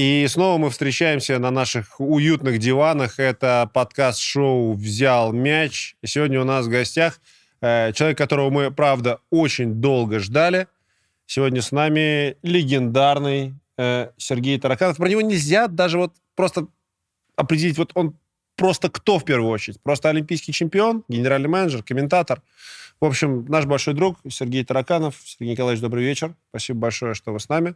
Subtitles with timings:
[0.00, 3.18] И снова мы встречаемся на наших уютных диванах.
[3.18, 5.94] Это подкаст-шоу «Взял мяч».
[6.00, 7.20] И сегодня у нас в гостях
[7.60, 10.68] э, человек, которого мы, правда, очень долго ждали.
[11.26, 14.96] Сегодня с нами легендарный э, Сергей Тараканов.
[14.96, 16.68] Про него нельзя даже вот просто
[17.36, 18.16] определить, вот он
[18.56, 19.82] просто кто в первую очередь?
[19.82, 22.40] Просто олимпийский чемпион, генеральный менеджер, комментатор.
[23.02, 25.16] В общем, наш большой друг Сергей Тараканов.
[25.22, 26.34] Сергей Николаевич, добрый вечер.
[26.48, 27.74] Спасибо большое, что вы с нами.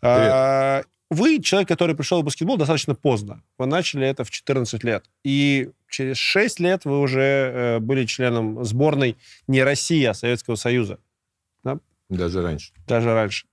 [0.00, 0.86] Привет.
[1.10, 3.42] Вы человек, который пришел в баскетбол достаточно поздно.
[3.58, 5.04] Вы начали это в 14 лет.
[5.22, 9.16] И через 6 лет вы уже э, были членом сборной
[9.46, 10.98] не России, а Советского Союза.
[11.62, 11.78] Да?
[12.08, 12.72] Даже раньше.
[12.88, 13.46] Даже раньше.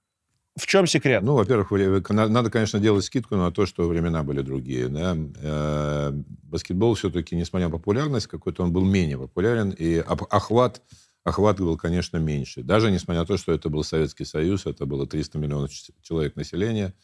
[0.55, 1.21] В чем секрет?
[1.23, 1.71] Ну, во-первых,
[2.09, 4.87] надо, конечно, делать скидку на то, что времена были другие.
[4.87, 5.15] Да?
[5.41, 10.81] Э, баскетбол все-таки, несмотря на популярность, какой-то он был менее популярен, и охват,
[11.23, 12.63] охват был, конечно, меньше.
[12.63, 15.69] Даже несмотря на то, что это был Советский Союз, это было 300 миллионов
[16.01, 16.95] человек населения–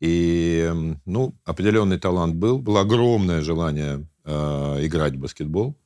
[0.00, 0.72] и,
[1.04, 5.76] ну, определенный талант был, было огромное желание э, играть в баскетбол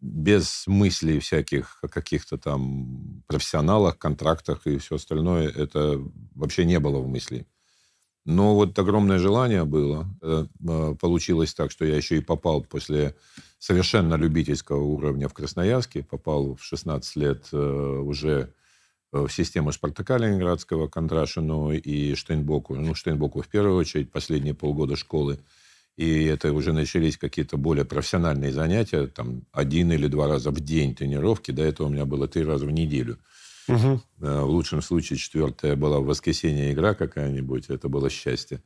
[0.00, 5.48] без мыслей всяких о каких-то там профессионалах, контрактах и все остальное.
[5.48, 6.02] Это
[6.34, 7.46] вообще не было в мысли.
[8.24, 10.06] Но вот огромное желание было.
[10.20, 13.14] Э, э, получилось так, что я еще и попал после
[13.58, 18.52] совершенно любительского уровня в Красноярске, попал в 16 лет э, уже
[19.12, 22.74] в систему Спартака Ленинградского, Кондрашину и Штейнбоку.
[22.74, 25.38] Ну, Штейнбоку в первую очередь, последние полгода школы.
[25.96, 30.94] И это уже начались какие-то более профессиональные занятия, там один или два раза в день
[30.94, 31.50] тренировки.
[31.50, 33.18] До этого у меня было три раза в неделю.
[33.68, 34.00] Угу.
[34.18, 38.62] В лучшем случае четвертая была в воскресенье игра какая-нибудь, это было счастье.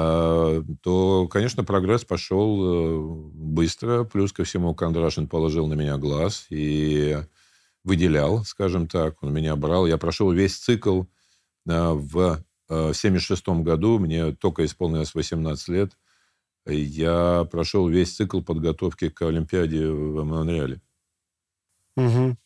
[0.00, 4.04] А, то, конечно, прогресс пошел э, быстро.
[4.04, 6.46] Плюс ко всему Кондрашин положил на меня глаз.
[6.50, 7.18] И
[7.88, 9.22] выделял, скажем так.
[9.22, 9.86] Он меня брал.
[9.86, 13.98] Я прошел весь цикл э, в 1976 э, году.
[13.98, 15.92] Мне только исполнилось 18 лет.
[16.66, 20.80] Я прошел весь цикл подготовки к Олимпиаде в Монреале.
[21.96, 22.36] Угу.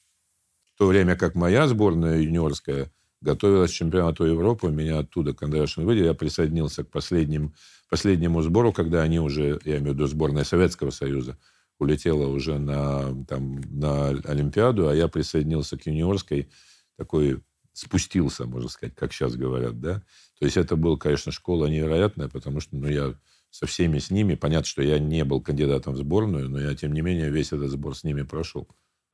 [0.64, 6.06] В то время как моя сборная юниорская готовилась к чемпионату Европы, меня оттуда Кондрашин выделил,
[6.06, 7.54] я присоединился к последним,
[7.90, 11.36] последнему сбору, когда они уже, я имею в виду сборная Советского Союза,
[11.82, 16.48] улетела уже на, там, на Олимпиаду, а я присоединился к юниорской,
[16.96, 20.02] такой спустился, можно сказать, как сейчас говорят, да.
[20.38, 23.14] То есть это была, конечно, школа невероятная, потому что, ну, я
[23.50, 26.92] со всеми с ними, понятно, что я не был кандидатом в сборную, но я, тем
[26.92, 28.68] не менее, весь этот сбор с ними прошел.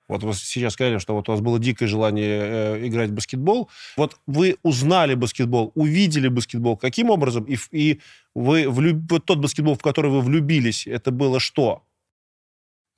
[0.08, 3.68] Вот вы сейчас сказали, что вот у вас было дикое желание э, играть в баскетбол.
[3.96, 6.78] Вот вы узнали баскетбол, увидели баскетбол.
[6.78, 7.44] Каким образом?
[7.44, 8.00] И, и
[8.34, 9.02] вы влюб...
[9.10, 11.82] вот тот баскетбол, в который вы влюбились, это было что?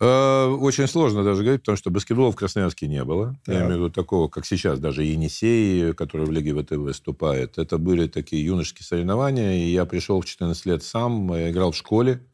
[0.00, 3.37] Э, очень сложно даже говорить, потому что баскетбола в Красноярске не было.
[3.44, 3.55] Так.
[3.55, 7.59] Я имею в виду такого, как сейчас, даже Енисей, который в Лиге ВТВ выступает.
[7.59, 12.27] Это были такие юношеские соревнования, и я пришел в 14 лет сам, играл в школе.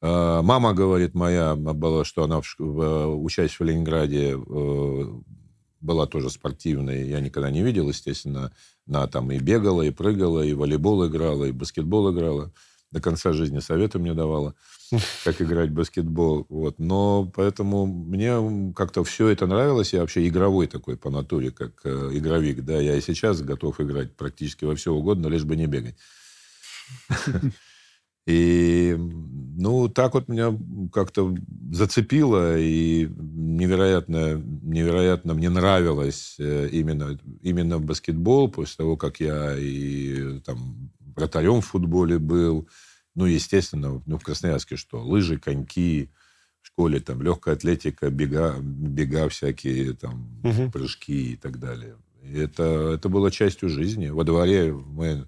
[0.00, 5.04] Э, мама говорит моя, была, что она, учась в Ленинграде, э,
[5.82, 7.08] была тоже спортивной.
[7.08, 8.52] Я никогда не видел, естественно.
[8.88, 12.52] Она там и бегала, и прыгала, и волейбол играла, и баскетбол играла.
[12.92, 14.54] До конца жизни советы мне давала
[15.24, 16.46] как играть в баскетбол.
[16.48, 16.78] Вот.
[16.78, 19.92] Но поэтому мне как-то все это нравилось.
[19.92, 22.64] Я вообще игровой такой по натуре, как э, игровик.
[22.64, 25.96] Да, я и сейчас готов играть практически во все угодно, лишь бы не бегать.
[28.26, 30.56] И, ну, так вот меня
[30.92, 31.34] как-то
[31.72, 40.38] зацепило, и невероятно, невероятно мне нравилось э, именно, именно баскетбол, после того, как я и
[40.40, 42.68] там вратарем в футболе был,
[43.14, 45.02] ну, естественно, ну, в Красноярске что?
[45.02, 46.10] Лыжи, коньки,
[46.62, 50.70] в школе там легкая атлетика, бега, бега всякие, там, угу.
[50.70, 51.96] прыжки и так далее.
[52.22, 54.08] И это, это было частью жизни.
[54.08, 55.26] Во дворе мы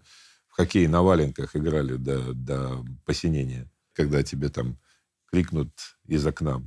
[0.48, 4.78] в хоккей на валенках играли до, до посинения, когда тебе там
[5.26, 5.70] крикнут
[6.06, 6.62] из окна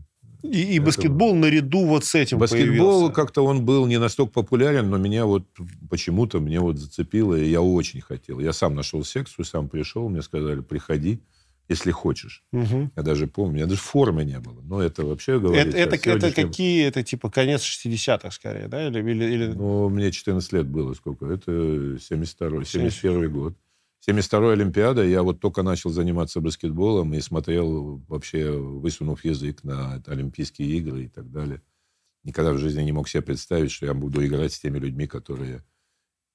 [0.51, 1.39] и, и баскетбол это...
[1.39, 5.45] наряду вот с этим Баскетбол как-то он был не настолько популярен, но меня вот
[5.89, 8.39] почему-то мне вот зацепило, и я очень хотел.
[8.39, 11.19] Я сам нашел секцию, сам пришел, мне сказали, приходи,
[11.67, 12.43] если хочешь.
[12.51, 12.91] Угу.
[12.95, 14.61] Я даже помню, у меня даже формы не было.
[14.61, 15.67] Но это вообще говорит...
[15.67, 16.29] Это, это, сегодняшнем...
[16.29, 16.85] это какие?
[16.85, 18.87] Это типа конец 60-х скорее, да?
[18.87, 19.47] Или, или, или...
[19.47, 21.25] Ну, мне 14 лет было сколько?
[21.25, 23.55] Это 72-й, 71 год.
[24.07, 30.69] 72-я Олимпиада, я вот только начал заниматься баскетболом и смотрел вообще, высунув язык на Олимпийские
[30.77, 31.61] игры и так далее.
[32.23, 35.63] Никогда в жизни не мог себе представить, что я буду играть с теми людьми, которые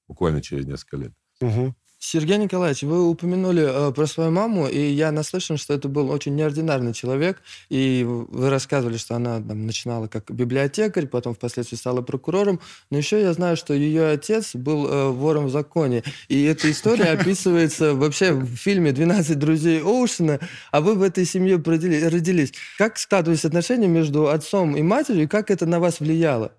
[0.09, 1.13] буквально через несколько лет.
[1.41, 1.75] Угу.
[2.03, 6.35] Сергей Николаевич, вы упомянули э, про свою маму, и я наслышан, что это был очень
[6.35, 12.59] неординарный человек, и вы рассказывали, что она там, начинала как библиотекарь, потом впоследствии стала прокурором,
[12.91, 17.05] но еще я знаю, что ее отец был э, вором в законе, и эта история
[17.13, 20.41] описывается вообще в фильме «12 друзей Оушена»,
[20.73, 22.55] а вы в этой семье родились.
[22.79, 26.53] Как складывались отношения между отцом и матерью, и как это на вас влияло?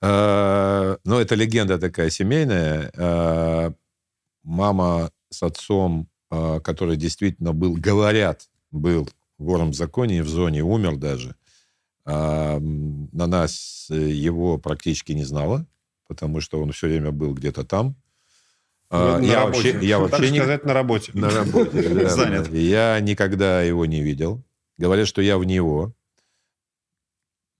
[0.00, 2.90] А, ну, это легенда такая семейная.
[2.96, 3.74] А,
[4.42, 9.08] мама с отцом, а, который действительно был, говорят, был
[9.38, 11.36] вором в законе и в зоне, умер даже,
[12.04, 15.66] а, на нас его практически не знала,
[16.08, 17.96] потому что он все время был где-то там.
[18.90, 20.38] А, ну, я, вообще, я вообще так не...
[20.38, 21.12] сказать, на работе.
[21.14, 22.52] На работе, да, Занят.
[22.52, 24.42] Я никогда его не видел.
[24.78, 25.94] Говорят, что я в него.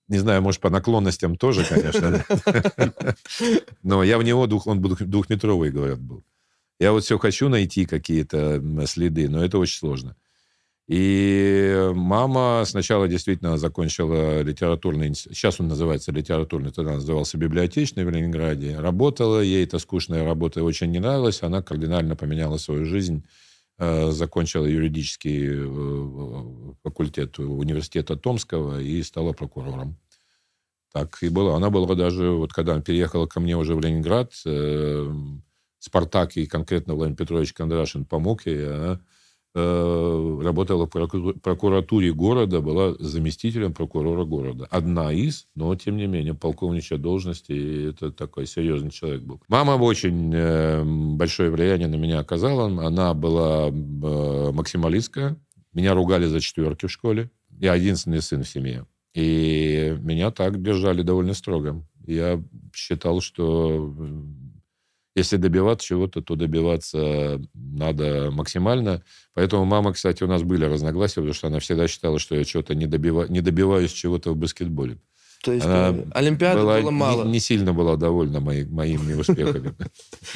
[0.09, 2.25] Не знаю, может, по наклонностям тоже, конечно.
[3.85, 6.25] Но я в него, он двухметровый, говорят, был.
[6.81, 10.17] Я вот все хочу найти какие-то следы, но это очень сложно.
[10.89, 15.15] И мама сначала действительно закончила литературный...
[15.15, 18.77] Сейчас он называется литературный, тогда назывался библиотечный в Ленинграде.
[18.77, 21.45] Работала, ей эта скучная работа очень не нравилась.
[21.45, 23.25] Она кардинально поменяла свою жизнь.
[23.79, 29.97] Э, закончила юридический э, факультет университета Томского и стала прокурором.
[30.93, 31.55] Так и было.
[31.55, 35.13] Она была даже, вот когда она переехала ко мне уже в Ленинград, э,
[35.81, 38.71] Спартак и конкретно Владимир Петрович Кондрашин помог ей.
[38.71, 39.01] Она
[39.55, 40.91] э, работала в
[41.41, 44.69] прокуратуре города, была заместителем прокурора города.
[44.71, 49.41] Одна из, но тем не менее полковничья должность, и это такой серьезный человек был.
[49.49, 52.67] Мама очень э, большое влияние на меня оказала.
[52.87, 55.37] Она была э, максималистская.
[55.73, 57.31] Меня ругали за четверки в школе.
[57.59, 58.87] Я единственный сын в семье.
[59.15, 61.83] И меня так держали довольно строго.
[62.07, 62.43] Я
[62.75, 63.95] считал, что
[65.21, 69.03] если добиваться чего-то, то добиваться надо максимально.
[69.35, 72.75] Поэтому мама, кстати, у нас были разногласия, потому что она всегда считала, что я чего-то
[72.75, 73.27] не, добива...
[73.29, 74.99] не добиваюсь чего-то в баскетболе.
[75.43, 77.25] То есть она э, Олимпиады была, было мало.
[77.25, 79.75] Не, не сильно была довольна мои, моими успехами.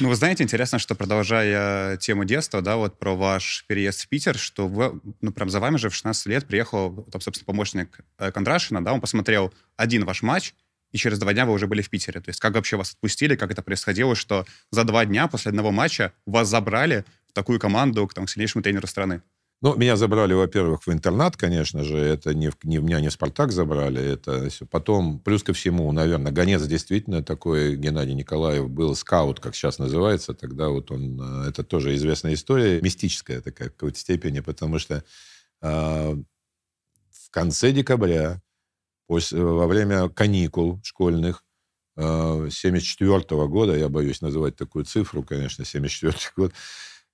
[0.00, 4.36] Ну, вы знаете, интересно, что продолжая тему детства, да, вот про ваш переезд в Питер,
[4.36, 8.32] что вы, ну, прям за вами же в 16 лет приехал, там, собственно, помощник э,
[8.32, 10.54] Кондрашина, да, он посмотрел один ваш матч,
[10.94, 12.20] и через два дня вы уже были в Питере.
[12.20, 15.72] То есть как вообще вас отпустили, как это происходило, что за два дня после одного
[15.72, 19.20] матча вас забрали в такую команду к, там, сильнейшему тренеру страны?
[19.60, 21.96] Ну, меня забрали, во-первых, в интернат, конечно же.
[21.96, 24.00] Это не, не меня не «Спартак» забрали.
[24.12, 29.78] Это потом, плюс ко всему, наверное, гонец действительно такой, Геннадий Николаев, был скаут, как сейчас
[29.80, 30.32] называется.
[30.32, 31.20] Тогда вот он...
[31.20, 35.02] Э, это тоже известная история, мистическая такая в какой-то степени, потому что
[35.62, 36.16] э,
[37.10, 38.40] в конце декабря
[39.06, 41.44] после, во время каникул школьных
[41.96, 46.52] 74 -го года, я боюсь называть такую цифру, конечно, 74 год,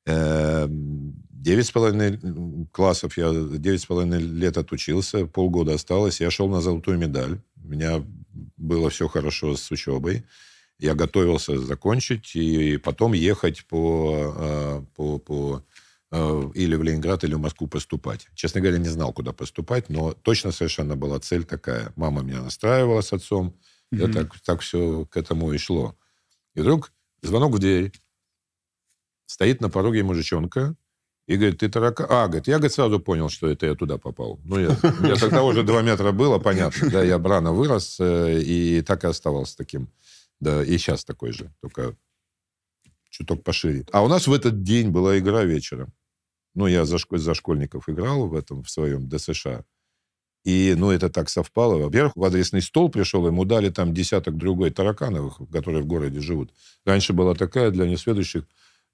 [0.06, 2.18] девять с половиной
[2.72, 7.40] классов, я девять с половиной лет отучился, полгода осталось, я шел на золотую медаль.
[7.62, 8.02] У меня
[8.56, 10.24] было все хорошо с учебой.
[10.78, 15.79] Я готовился закончить и потом ехать по, по, по Э,
[16.12, 18.28] или в Ленинград, или в Москву поступать.
[18.34, 21.92] Честно говоря, не знал, куда поступать, но точно совершенно была цель такая.
[21.96, 23.56] Мама меня настраивала с отцом,
[23.92, 24.10] mm-hmm.
[24.10, 25.96] и так, так все к этому и шло.
[26.54, 26.92] И вдруг
[27.22, 27.92] звонок в дверь.
[29.26, 30.74] Стоит на пороге мужичонка
[31.28, 32.06] и говорит, ты таракан?
[32.10, 34.40] А, говорит, я говорит, сразу понял, что это я туда попал.
[34.42, 36.90] Ну, я, я тогда уже два метра было, понятно.
[36.90, 39.92] Да, я рано вырос, э, и так и оставался таким.
[40.40, 41.96] Да, и сейчас такой же, только
[43.10, 43.86] чуток пошире.
[43.92, 45.92] А у нас в этот день была игра вечером.
[46.54, 49.46] Ну, я за, за школьников играл в этом, в своем ДСШ.
[50.44, 51.76] И, ну, это так совпало.
[51.76, 56.50] Во-первых, в адресный стол пришел, ему дали там десяток другой таракановых, которые в городе живут.
[56.84, 58.44] Раньше была такая, для несведущих,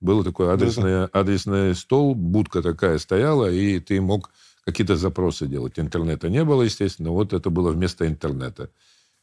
[0.01, 4.31] был такой адресный, адресный стол, будка такая стояла, и ты мог
[4.65, 5.79] какие-то запросы делать.
[5.79, 8.71] Интернета не было, естественно, вот это было вместо интернета.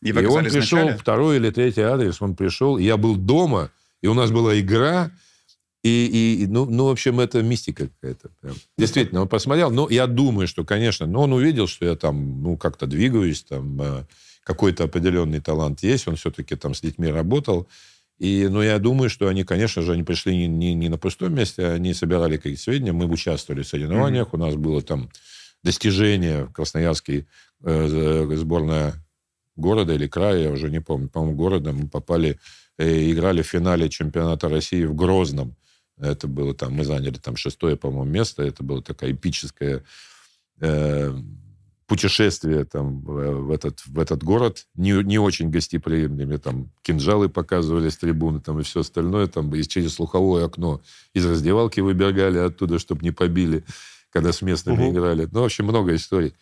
[0.01, 3.69] И, и он пришел, второй или третий адрес, он пришел, я был дома,
[4.01, 5.11] и у нас была игра,
[5.83, 8.29] и, и ну, ну, в общем, это мистика какая-то.
[8.41, 8.55] Прям.
[8.77, 9.69] Действительно, он посмотрел.
[9.69, 13.81] Ну, я думаю, что, конечно, но он увидел, что я там, ну, как-то двигаюсь, там,
[13.81, 14.05] э,
[14.43, 16.07] какой-то определенный талант есть.
[16.07, 17.67] Он все-таки там с детьми работал.
[18.17, 21.35] И, ну, я думаю, что они, конечно же, они пришли не, не, не на пустом
[21.35, 22.93] месте, они собирали какие-то сведения.
[22.93, 24.27] Мы участвовали в соревнованиях.
[24.27, 24.35] Mm-hmm.
[24.41, 25.09] У нас было там
[25.63, 27.27] достижение в Красноярской
[27.63, 28.93] э, сборная
[29.55, 31.71] города или края, я уже не помню, по-моему, города.
[31.73, 32.39] Мы попали,
[32.77, 35.55] э, играли в финале чемпионата России в Грозном.
[36.03, 38.43] Это было там, мы заняли там шестое, по-моему, место.
[38.43, 39.83] Это была такая эпическая,
[40.59, 41.13] э,
[41.87, 46.25] путешествие там в этот, в этот город не, не очень гостеприимный.
[46.25, 49.27] Мне там кинжалы показывали с трибуны там, и все остальное.
[49.27, 50.81] Там, и через слуховое окно
[51.13, 53.63] из раздевалки выбегали оттуда, чтобы не побили,
[54.09, 54.91] когда с местными угу.
[54.91, 55.27] играли.
[55.31, 56.33] Ну, в общем, много историй.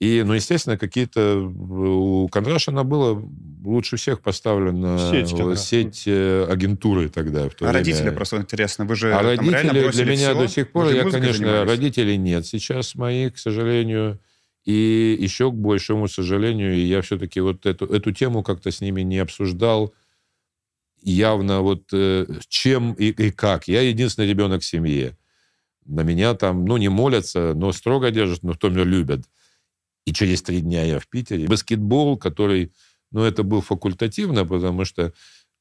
[0.00, 1.38] И, ну, естественно, какие-то...
[1.38, 3.22] У Кондрашина было
[3.64, 7.48] лучше всех поставлена сеть, сеть э, агентуры тогда.
[7.48, 7.78] В то а время.
[7.78, 10.34] родители, просто интересно, вы же А родители для меня все?
[10.34, 11.70] до сих пор, я, конечно, занимались?
[11.70, 14.20] родителей нет сейчас моих, к сожалению.
[14.64, 19.18] И еще, к большому сожалению, я все-таки вот эту, эту тему как-то с ними не
[19.18, 19.94] обсуждал
[21.02, 23.68] явно вот э, чем и, и как.
[23.68, 25.16] Я единственный ребенок в семье.
[25.84, 29.26] На меня там, ну, не молятся, но строго держат, но в том любят.
[30.06, 31.46] И через три дня я в Питере.
[31.46, 32.72] Баскетбол, который,
[33.10, 35.12] ну, это был факультативно, потому что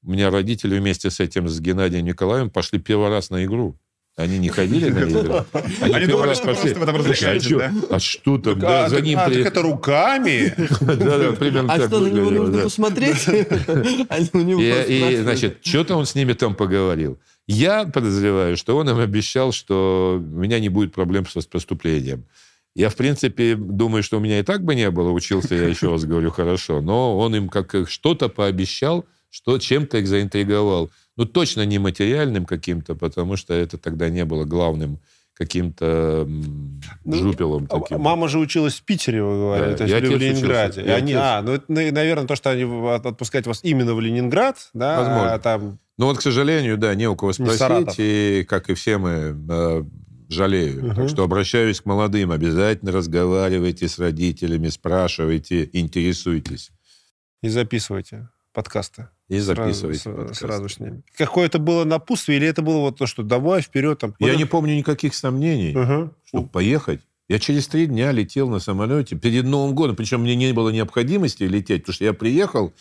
[0.03, 3.77] у меня родители вместе с этим, с Геннадием Николаевым, пошли первый раз на игру.
[4.15, 5.45] Они не ходили на игры.
[5.81, 6.61] Они, Они думали, что пошли.
[6.61, 7.73] просто в этом разрешаете, да?
[7.89, 8.59] А что там?
[8.59, 10.53] Да, за ним а, так это руками?
[10.81, 13.27] Да, да, примерно А что, на него нужно посмотреть?
[13.27, 17.19] И, значит, что-то он с ними там поговорил.
[17.47, 22.25] Я подозреваю, что он им обещал, что у меня не будет проблем с поступлением.
[22.75, 25.91] Я, в принципе, думаю, что у меня и так бы не было, учился я, еще
[25.91, 30.89] раз говорю, хорошо, но он им как что-то пообещал, что чем-то их заинтриговал.
[31.15, 34.99] Ну, точно не материальным каким-то, потому что это тогда не было главным
[35.35, 37.99] каким-то ну, жупелом а таким.
[37.99, 40.81] Мама же училась в Питере, вы говорили, да, то есть в Ленинграде.
[40.81, 44.99] Учился, они, а, ну, это, наверное, то, что они отпускают вас именно в Ленинград, да,
[44.99, 45.33] Возможно.
[45.33, 45.79] А там...
[45.97, 49.83] Ну, вот, к сожалению, да, не у кого спросить, и, как и все мы, э,
[50.33, 50.85] жалею.
[50.85, 50.95] Угу.
[50.95, 52.31] Так что обращаюсь к молодым.
[52.31, 56.71] Обязательно разговаривайте с родителями, спрашивайте, интересуйтесь.
[57.41, 59.09] И записывайте подкасты.
[59.29, 60.45] И записывайте сразу, подкасты.
[60.45, 61.03] Сразу с ними.
[61.17, 63.99] Какое это было напутствие, или это было вот то, что давай вперед?
[63.99, 66.13] Там, Я не помню никаких сомнений, угу.
[66.25, 67.01] чтобы поехать.
[67.29, 69.95] Я через три дня летел на самолете перед Новым годом.
[69.95, 72.73] Причем мне не было необходимости лететь, потому что я приехал,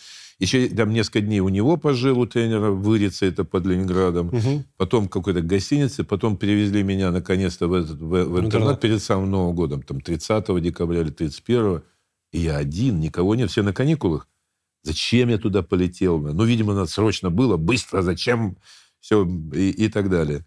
[0.43, 4.27] еще там несколько дней у него пожил, у тренера, в Ирице, это под Ленинградом.
[4.27, 4.63] Угу.
[4.77, 6.03] Потом в какой-то гостинице.
[6.03, 9.81] Потом перевезли меня наконец-то в, этот, в, в интернат перед самым Новым годом.
[9.81, 11.81] Там 30 декабря или 31.
[12.31, 14.27] И я один, никого нет, все на каникулах.
[14.83, 16.19] Зачем я туда полетел?
[16.19, 18.57] Ну, видимо, надо срочно было, быстро, зачем?
[18.99, 20.45] Все, и, и так далее.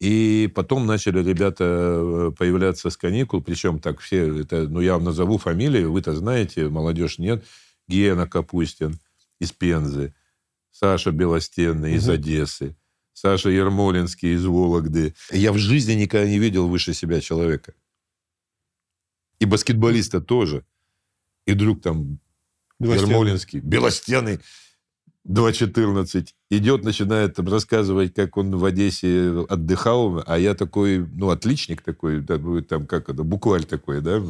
[0.00, 5.04] И потом начали ребята э, появляться с каникул, причем так все, это, ну, я вам
[5.04, 7.44] назову фамилии, вы-то знаете, молодежь нет.
[7.88, 8.98] Гена Капустин,
[9.40, 10.14] из Пензы,
[10.70, 12.76] Саша Белостенный из Одессы,
[13.12, 15.14] Саша Ермолинский из Вологды.
[15.32, 17.74] Я в жизни никогда не видел выше себя человека.
[19.40, 20.64] И баскетболиста тоже.
[21.46, 22.18] И вдруг там
[22.78, 23.10] Белостенный.
[23.10, 24.40] Ермолинский, Белостенный,
[25.26, 31.82] 2.14, идет, начинает там рассказывать, как он в Одессе отдыхал, а я такой, ну, отличник
[31.82, 34.22] такой, там, как это, букваль такой, да,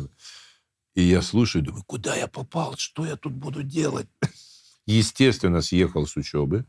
[0.94, 4.08] и я слушаю, думаю, куда я попал, что я тут буду делать?
[4.88, 6.64] Естественно, съехал с учебы,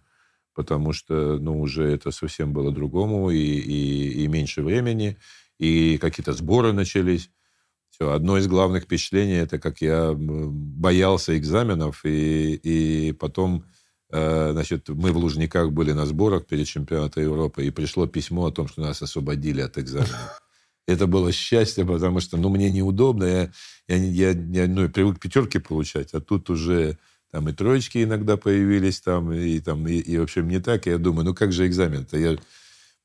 [0.54, 5.18] потому что, ну, уже это совсем было другому, и, и, и меньше времени,
[5.58, 7.32] и какие-то сборы начались.
[7.90, 8.12] Все.
[8.12, 13.64] Одно из главных впечатлений, это как я боялся экзаменов, и, и потом,
[14.12, 18.52] э, значит, мы в Лужниках были на сборах перед чемпионатом Европы, и пришло письмо о
[18.52, 20.42] том, что нас освободили от экзаменов.
[20.90, 23.52] Это было счастье, потому что, ну, мне неудобно, я,
[23.88, 26.98] я, я, я ну, привык пятерки получать, а тут уже
[27.31, 30.88] там и троечки иногда появились, там, и, там, и, и в общем, не так.
[30.88, 32.17] И я думаю, ну как же экзамен-то?
[32.17, 32.38] Я,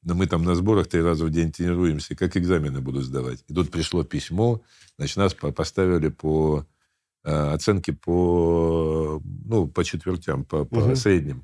[0.02, 3.44] ну, мы там на сборах три раза в день тренируемся, как экзамены буду сдавать?
[3.48, 4.62] И тут пришло письмо,
[4.96, 6.66] значит, нас поставили по
[7.24, 10.96] э, оценке по, ну, по четвертям, по, по угу.
[10.96, 11.42] средним.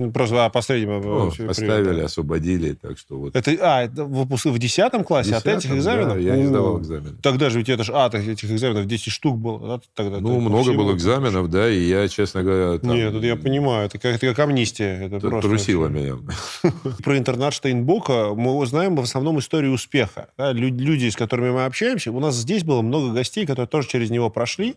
[0.00, 3.34] Ну, просто а, последнего ну, поставили, освободили, так что вот.
[3.34, 6.14] Это, а, это выпуск в 10 классе 10 от этих экзаменов?
[6.14, 7.18] Да, я не сдавал экзамен.
[7.20, 9.80] Тогда же ведь это же, а, этих экзаменов 10 штук было, да?
[9.94, 12.78] Тогда, ну, много было экзаменов, да, и я, честно говоря...
[12.78, 12.94] Там...
[12.94, 15.06] Нет, это я понимаю, это как, это как амнистия.
[15.06, 16.16] Это просто трусило меня.
[17.02, 20.28] Про интернат Штейнбока мы знаем в основном историю успеха.
[20.38, 20.52] Да?
[20.52, 24.30] Люди, с которыми мы общаемся, у нас здесь было много гостей, которые тоже через него
[24.30, 24.76] прошли,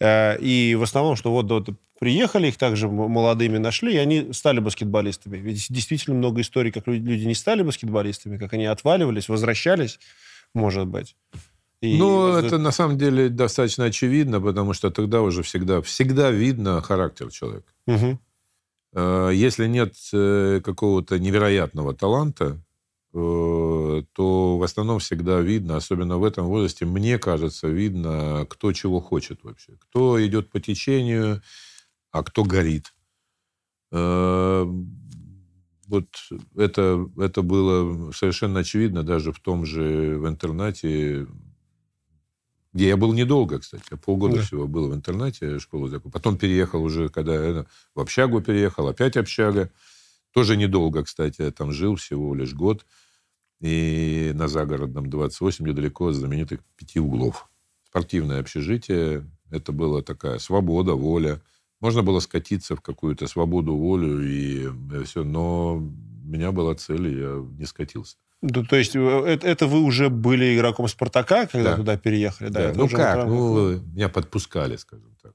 [0.00, 1.68] Э, и в основном, что вот, вот
[2.04, 5.38] приехали, их также молодыми нашли, и они стали баскетболистами.
[5.38, 9.98] Ведь действительно много историй, как люди не стали баскетболистами, как они отваливались, возвращались,
[10.54, 11.16] может быть.
[11.80, 11.96] И...
[11.96, 17.30] Ну, это на самом деле достаточно очевидно, потому что тогда уже всегда, всегда видно характер
[17.30, 17.72] человека.
[17.86, 18.18] Угу.
[19.32, 22.60] Если нет э, какого-то невероятного таланта,
[23.16, 29.00] Э, то в основном всегда видно, особенно в этом возрасте, мне кажется, видно, кто чего
[29.00, 29.74] хочет вообще.
[29.78, 31.40] Кто идет по течению,
[32.14, 32.94] а кто горит.
[33.90, 34.64] Э,
[35.88, 36.06] вот
[36.56, 41.26] это, это было совершенно очевидно даже в том же в интернате.
[42.72, 43.84] где я был недолго, кстати.
[43.90, 44.42] Я полгода Да.
[44.42, 46.10] всего был в интернате, школу закончил.
[46.12, 49.70] Потом переехал уже, когда я в общагу переехал, опять общага.
[50.32, 51.42] Тоже недолго, кстати.
[51.42, 52.86] Я там жил всего лишь год.
[53.60, 57.48] И на загородном 28, недалеко от знаменитых пяти углов.
[57.88, 59.24] Спортивное общежитие.
[59.50, 61.40] Это была такая свобода, воля.
[61.84, 64.70] Можно было скатиться в какую-то свободу, волю и
[65.04, 65.22] все.
[65.22, 68.16] Но у меня была цель, и я не скатился.
[68.40, 71.76] Ну, то есть э, это, это вы уже были игроком «Спартака», когда Да.
[71.76, 72.48] туда переехали?
[72.48, 75.32] Да, Да, это ну как, ну, меня подпускали, скажем так.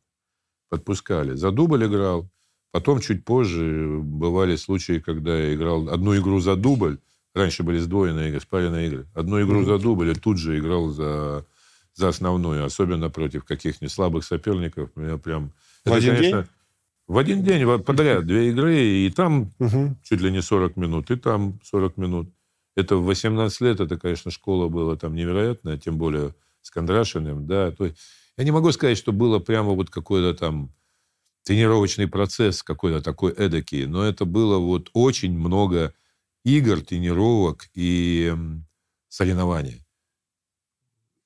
[0.69, 1.35] Подпускали.
[1.35, 2.27] За дубль играл.
[2.71, 6.97] Потом чуть позже бывали случаи, когда я играл одну игру за дубль.
[7.35, 9.07] Раньше были сдвоенные игры, спаренные игры.
[9.13, 11.45] Одну игру за дубль и тут же играл за,
[11.93, 12.65] за основную.
[12.65, 14.89] Особенно против каких-нибудь слабых соперников.
[14.95, 15.51] Меня прям...
[15.85, 16.45] В один день?
[17.07, 19.97] В один день подряд две игры, и там Мгм.
[20.03, 22.29] чуть ли не 40 минут, и там 40 минут.
[22.75, 27.71] Это в 18 лет, это, конечно, школа была там невероятная, тем более с Кондрашиным, да.
[27.71, 27.97] То есть,
[28.37, 30.71] я не могу сказать, что было прямо вот какой-то там
[31.43, 35.93] тренировочный процесс какой-то такой эдакий, но это было вот очень много
[36.45, 38.35] игр, тренировок и
[39.09, 39.81] соревнований,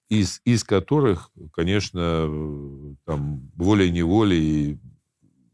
[0.10, 4.80] из, из которых, конечно, э, там волей-неволей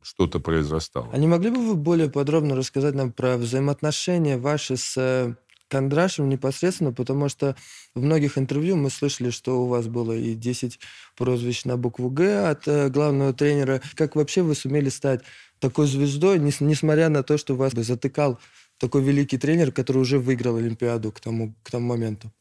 [0.01, 1.10] что-то произрастало.
[1.12, 5.36] А не могли бы вы более подробно рассказать нам про взаимоотношения ваши с э,
[5.70, 7.56] Кондрашем непосредственно, потому что
[7.94, 10.79] в многих интервью мы слышали, что у вас было и 10
[11.15, 13.82] прозвищ на букву «Г» от э, главного тренера.
[13.96, 15.22] Как вообще вы сумели стать
[15.60, 18.39] такой звездой, нес- несмотря на то, что вас затыкал
[18.79, 22.34] такой великий тренер, который уже выиграл Олимпиаду к тому, к тому моменту?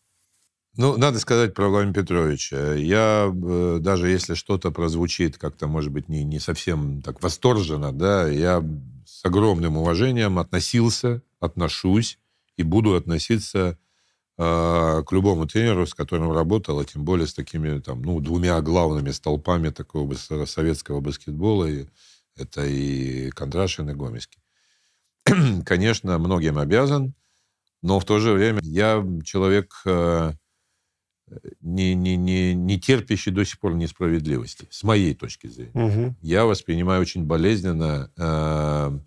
[0.79, 2.75] Ну, надо сказать про Владимира Петровича.
[2.75, 8.29] Я, э, даже если что-то прозвучит как-то, может быть, не, не совсем так восторженно, да,
[8.29, 8.65] я
[9.05, 12.21] с огромным уважением относился, отношусь
[12.57, 13.77] и буду относиться
[14.37, 18.61] э, к любому тренеру, с которым работал, а тем более с такими, там, ну, двумя
[18.61, 21.65] главными столпами такого советского баскетбола.
[21.65, 21.87] И,
[22.37, 24.41] это и Кондрашин, и Гомельский.
[25.67, 27.15] Конечно, многим обязан,
[27.83, 29.73] но в то же время я человек...
[29.85, 30.35] э,
[31.61, 35.73] не, не, не, не терпящий до сих пор несправедливости, с моей точки зрения.
[35.75, 36.17] Мгм.
[36.21, 38.99] Я воспринимаю очень болезненно э,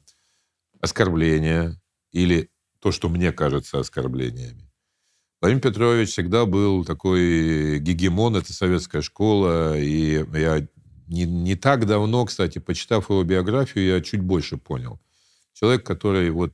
[0.82, 2.50] оскорбления или
[2.80, 4.70] то, что мне кажется оскорблениями.
[5.42, 10.68] Владимир Петрович всегда был такой гегемон, это советская школа, и я
[11.08, 15.00] не, не так давно, кстати, почитав его биографию, я чуть больше понял.
[15.54, 16.54] Человек, который вот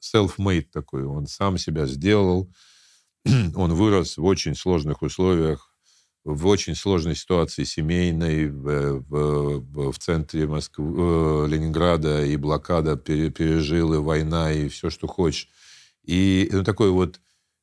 [0.00, 2.50] self-made такой, он сам себя сделал,
[3.54, 5.70] он вырос в очень сложных условиях,
[6.24, 13.30] в очень сложной ситуации семейной, в, в- в- центре Москвы, э, Ленинграда, и блокада пере-
[13.30, 15.48] пережил, и война, и все, что хочешь.
[16.04, 17.20] И ну, такой вот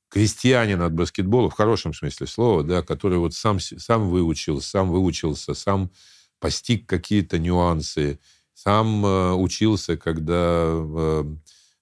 [0.10, 5.54] крестьянин от баскетбола, в хорошем смысле слова, да, который вот сам, сам выучил, сам выучился,
[5.54, 5.92] сам
[6.40, 8.20] постиг какие-то нюансы,
[8.54, 11.24] сам э, учился, когда э,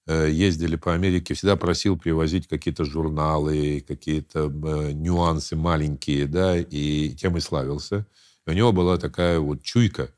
[0.06, 7.36] ездили по Америке, всегда просил привозить какие-то журналы, какие-то э, нюансы маленькие, да, и тем
[7.36, 8.06] и славился.
[8.46, 10.10] И у него была такая вот чуйка,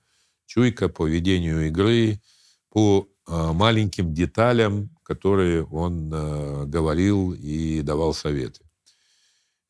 [0.46, 2.20] чуйка по ведению игры,
[2.68, 8.60] по э, маленьким деталям, которые он э, говорил и давал советы.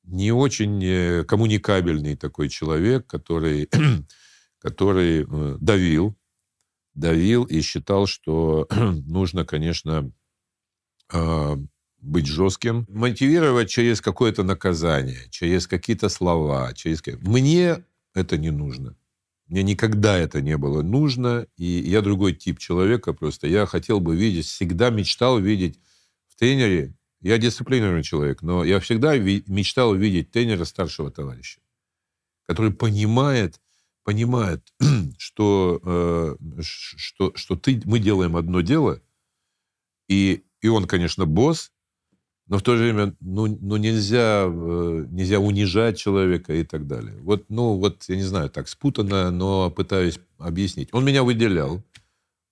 [0.02, 3.68] Не очень э, коммуникабельный такой человек, который,
[4.59, 6.17] который э, давил,
[6.98, 8.66] давил и считал, что
[9.06, 10.11] нужно, конечно,
[11.12, 11.56] э,
[12.00, 17.02] быть жестким, мотивировать через какое-то наказание, через какие-то слова, через...
[17.20, 17.84] Мне
[18.14, 18.96] это не нужно.
[19.46, 23.46] Мне никогда это не было нужно, и я другой тип человека просто.
[23.46, 25.80] Я хотел бы видеть, всегда мечтал видеть
[26.28, 31.61] в тренере, я дисциплинированный человек, но я всегда мечтал видеть тренера старшего товарища,
[32.46, 33.61] который понимает,
[34.08, 34.62] понимает,
[35.18, 39.02] что, э, что, что ты, мы делаем одно дело,
[40.08, 41.72] и, и он, конечно, босс,
[42.46, 47.18] но в то же время ну, ну нельзя, э, нельзя унижать человека и так далее.
[47.20, 50.88] Вот, ну, вот, я не знаю, так спутанно, но пытаюсь объяснить.
[50.92, 51.84] Он меня выделял.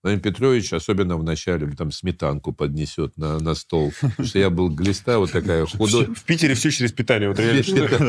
[0.03, 3.93] Владимир Петрович, особенно в начале, там сметанку поднесет на, на стол.
[4.01, 6.07] Потому что я был глиста, вот такая худой.
[6.15, 7.29] В Питере все через питание.
[7.29, 7.63] Вот реально,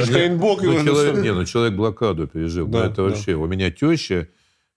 [0.05, 2.67] Штейнбок Ну, человек, не, ну человек блокаду пережил.
[2.67, 3.33] Да, это вообще.
[3.33, 4.27] У меня теща,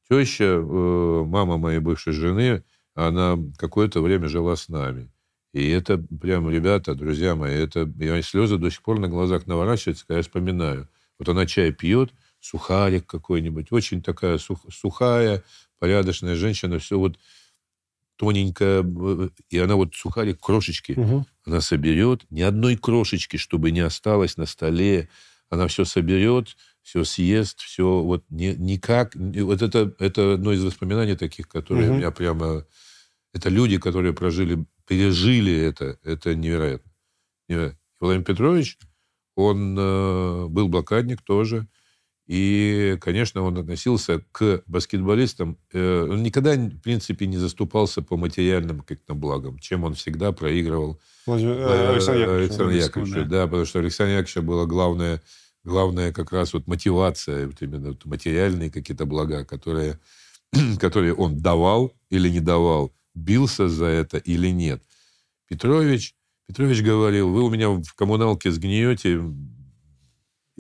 [0.09, 2.63] теща, э, мама моей бывшей жены,
[2.95, 5.11] она какое-то время жила с нами.
[5.53, 10.07] И это прям, ребята, друзья мои, это я слезы до сих пор на глазах наворачиваются,
[10.07, 10.89] когда я вспоминаю.
[11.19, 15.43] Вот она чай пьет, сухарик какой-нибудь, очень такая сух- сухая,
[15.81, 17.19] порядочная женщина, все вот
[18.17, 21.27] тоненькая, э, и она вот сухарик, крошечки, Мгм.
[21.47, 25.09] она соберет, ни одной крошечки, чтобы не осталось на столе.
[25.53, 29.17] она все соберет, все съест, все вот не, никак...
[29.17, 31.95] Вот это, это одно из воспоминаний таких, которые угу.
[31.95, 32.65] у меня прямо...
[33.35, 35.99] Это люди, которые прожили, пережили это.
[36.05, 36.93] Это невероятно.
[37.49, 37.81] невероятно.
[37.99, 38.79] Владимир Петрович,
[39.35, 41.67] он э, был блокадник тоже.
[42.31, 45.59] И, конечно, он относился к баскетболистам.
[45.73, 51.01] Э, он никогда, в принципе, не заступался по материальным как-то благам, чем он всегда проигрывал
[51.27, 52.51] Владимир, э, Александр Яковлевич.
[52.51, 53.25] Александр Яковлевич, да.
[53.25, 55.21] да, потому что Александр Яковлевича была главная,
[55.65, 59.99] главная как раз вот мотивация, вот именно вот материальные какие-то блага, которые,
[60.79, 64.81] которые он давал или не давал, бился за это или нет.
[65.49, 66.15] Петрович,
[66.47, 69.21] Петрович говорил, вы у меня в коммуналке сгниете,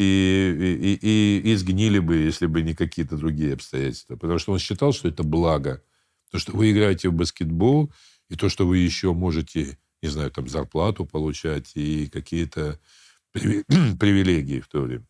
[0.00, 4.16] и, и, и, и сгнили бы, если бы не какие-то другие обстоятельства.
[4.16, 5.82] Потому что он считал, что это благо.
[6.30, 7.92] То, что вы играете в баскетбол,
[8.30, 12.80] и то, что вы еще можете, не знаю, там зарплату получать и какие-то
[13.32, 15.06] привилегии в то время.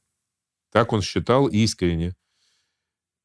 [0.72, 2.16] Так он считал искренне.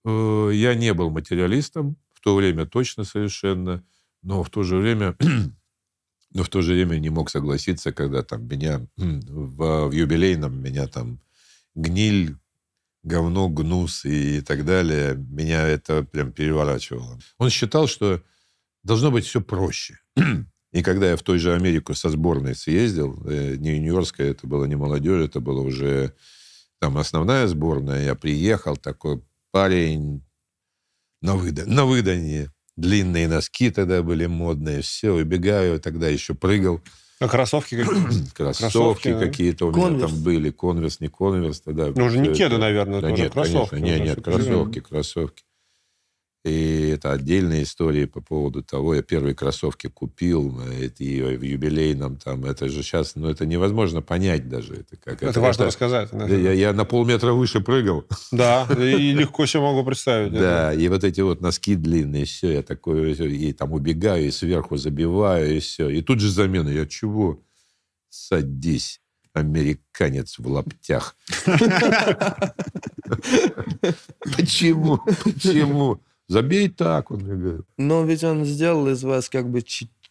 [0.04, 3.84] Э, я не был материалистом в то время точно совершенно,
[4.22, 5.18] но в то же время
[6.32, 10.86] но в то же время не мог согласиться, когда там меня в, в юбилейном меня
[10.88, 11.22] там
[11.76, 12.38] гниль,
[13.04, 17.20] говно, гнус и так далее, меня это прям переворачивало.
[17.38, 18.22] Он считал, что
[18.84, 20.00] должно быть все проще.
[20.72, 24.66] И когда я в той же Америку со сборной съездил, э, не юниорская, это было
[24.66, 26.14] не молодежь, это было уже
[26.80, 30.22] там основная сборная, я приехал, такой парень
[31.22, 36.82] на, выда на выданье, длинные носки тогда были модные, все, убегаю, тогда еще прыгал.
[37.20, 38.36] А кроссовки какие-то?
[38.36, 40.50] Кроссовки какие-то у меня там были.
[40.52, 41.92] Конверс, не конверс тогда.
[41.96, 43.76] Ну, уже не кеды, наверное, да нет, кроссовки.
[43.76, 45.45] Нет, нет, кроссовки, кроссовки.
[46.46, 50.62] И это отдельная история по поводу того, я первые кроссовки купил,
[51.00, 54.76] и в юбилейном там, это же сейчас, ну, это невозможно понять даже.
[54.76, 56.10] Это, как, это, это важно это, рассказать.
[56.12, 56.28] Да.
[56.28, 58.06] Я, я на полметра выше прыгал.
[58.32, 60.34] Да, и легко себе могу представить.
[60.34, 64.78] Да, и вот эти вот носки длинные, все, я такой, и там убегаю, и сверху
[64.78, 65.90] забиваю, и все.
[65.90, 67.42] И тут же замена, я чего?
[68.10, 69.02] Садись
[69.34, 71.16] американец в лаптях.
[74.38, 75.00] Почему?
[75.24, 76.00] Почему?
[76.28, 77.66] Забей так, он мне говорит.
[77.78, 79.62] Но ведь он сделал из вас как бы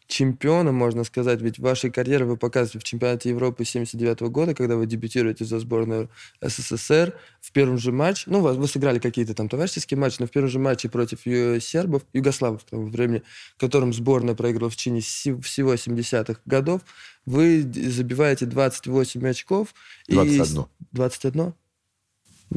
[0.07, 1.41] чемпиона, можно сказать.
[1.41, 6.11] Ведь вашей карьере вы показываете в чемпионате Европы 79 года, когда вы дебютируете за сборную
[6.41, 8.25] СССР в первом же матче.
[8.31, 11.23] Ну, вы сыграли какие-то там товарищеские матчи, но в первом же матче против
[11.65, 13.23] сербов, югославов в того времени,
[13.57, 16.83] которым сборная проиграла в течение всего 70-х годов,
[17.27, 19.75] вы забиваете 28 очков.
[20.09, 20.63] 21.
[20.63, 20.67] И...
[20.93, 21.55] 21?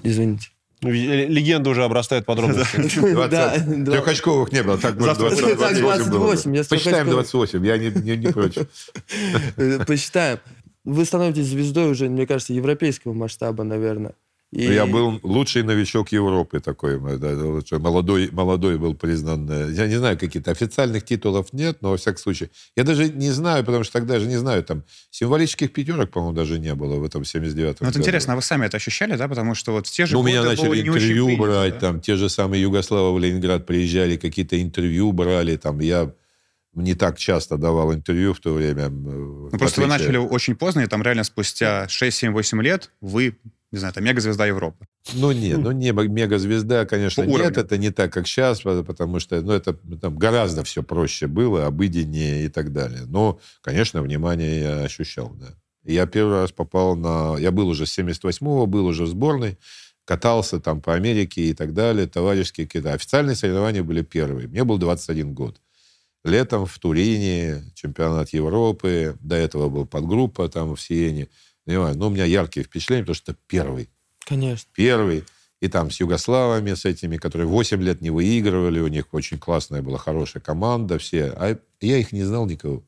[0.04, 0.50] Извините.
[0.82, 2.88] Ну, легенда уже обрастает подробностями.
[2.88, 4.78] Трехочковых не было.
[4.78, 7.78] Так, может, 28 Посчитаем 28, я
[8.16, 8.68] не против.
[9.88, 10.40] Посчитаем.
[10.84, 14.14] Вы становитесь звездой уже, мне кажется, европейского масштаба, наверное.
[14.54, 14.64] И...
[14.64, 16.98] Я был лучший новичок Европы такой.
[17.00, 19.50] Молодой, молодой был признан.
[19.52, 22.50] Э, я не знаю, какие-то официальных титулов нет, но во всяком случае.
[22.78, 26.60] Я даже не знаю, потому что тогда же не знаю, там символических пятерок, по-моему, даже
[26.60, 29.28] не было в этом 79-м Ну, это интересно, а вы сами это ощущали, да?
[29.28, 31.80] Потому что вот в те же ну, меня начали интервью принято, брать, да?
[31.80, 36.14] там те же самые Югославы в Ленинград приезжали, какие-то интервью брали, там я
[36.74, 38.84] не так часто давал интервью в то время.
[38.84, 43.38] Э, ну, просто вы начали очень поздно, и там реально спустя 6-7-8 лет вы
[43.72, 44.88] не знаю, это мегазвезда Европы.
[45.14, 47.60] Ну, нет, ну, не мегазвезда, конечно, По нет, уровню.
[47.60, 52.46] это не так, как сейчас, потому что, ну, это там гораздо все проще было, обыденнее
[52.46, 53.04] и так далее.
[53.08, 55.48] Но, конечно, внимание я ощущал, да.
[55.84, 57.38] Я первый раз попал на...
[57.38, 59.58] Я был уже с 78-го, был уже в сборной,
[60.06, 62.94] катался там по Америке и так далее, товарищеские какие-то.
[62.94, 64.48] Официальные соревнования были первые.
[64.48, 65.62] Мне был 21 год.
[66.26, 71.30] Летом в Турине, чемпионат Европы, до этого был подгруппа там в Сиене.
[71.68, 73.90] Понимаю, но у меня яркие впечатления, потому что первый.
[74.26, 74.70] Конечно.
[74.74, 75.26] Первый.
[75.60, 79.82] И там с югославами, с этими, которые 8 лет не выигрывали, у них очень классная
[79.82, 81.26] была, хорошая команда, все.
[81.36, 82.86] А я их не знал никого.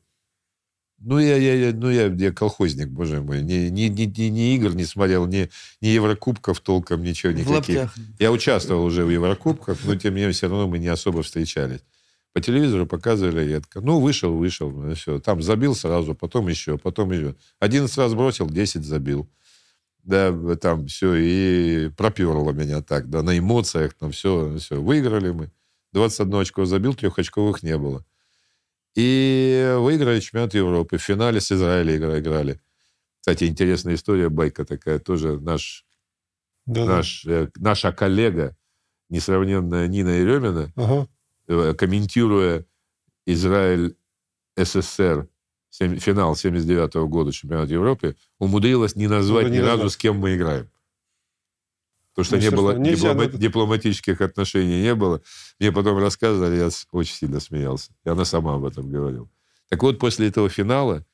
[0.98, 3.42] Ну, я, я, ну, я, я колхозник, боже мой.
[3.42, 5.50] Ни, ни, ни, ни, ни игр не смотрел, ни,
[5.82, 7.94] ни Еврокубков толком, ничего, никаких.
[8.18, 11.80] Я участвовал уже в Еврокубках, но, тем не менее, все равно мы не особо встречались.
[12.32, 13.80] По телевизору показывали редко.
[13.80, 15.18] Ну, вышел, вышел, ну, все.
[15.18, 17.34] Там забил сразу, потом еще, потом еще.
[17.58, 19.28] 11 раз бросил, 10 забил.
[20.04, 24.80] Да, там все, и проперло меня так, да, на эмоциях, там все, все.
[24.80, 25.50] Выиграли мы.
[25.92, 28.06] 21 очко забил, трехочковых не было.
[28.94, 30.98] И выиграли чемпионат Европы.
[30.98, 32.60] В финале с Израилем играли.
[33.20, 35.84] Кстати, интересная история, байка такая, тоже наш,
[36.64, 37.32] да, наш, да.
[37.32, 38.56] Э, наша коллега,
[39.10, 41.08] несравненная Нина Еремина, ага
[41.74, 42.64] комментируя
[43.26, 43.96] Израиль
[44.56, 45.28] СССР
[45.70, 50.36] финал 79 -го года чемпионата Европы, умудрилась не назвать ну, ни разу, с кем мы
[50.36, 50.68] играем.
[52.14, 55.22] Потому что Ну, не было естественно, нельзя, диплома- это- дипломатических отношений не было.
[55.60, 57.92] Мне потом рассказывали, я очень сильно смеялся.
[58.04, 59.28] И она сама об этом говорила.
[59.68, 61.06] Так вот, после этого финала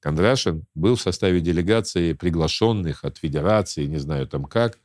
[0.00, 4.78] Кондрашин был в составе делегации приглашенных от федерации, не знаю там как.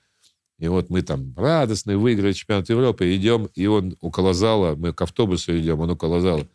[0.64, 5.02] И вот мы там радостные, выиграли чемпионат Европы, идем, и он около зала, мы к
[5.02, 6.48] автобусу идем, он около зала.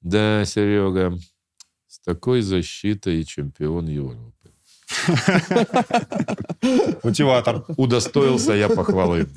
[0.00, 1.18] Да, Серега,
[1.86, 4.48] с такой защитой чемпион Европы.
[7.02, 7.66] Мотиватор.
[7.76, 9.28] Удостоился я похвалы.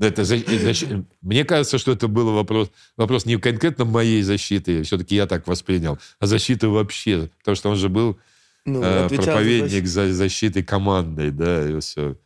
[0.00, 5.28] Это это Мне кажется, что это был вопрос, вопрос не конкретно моей защиты, все-таки я
[5.28, 7.30] так воспринял, а защиты вообще.
[7.38, 8.18] Потому что он же был
[8.64, 12.16] Ну, э, проповедник за защитой командой, да, и все.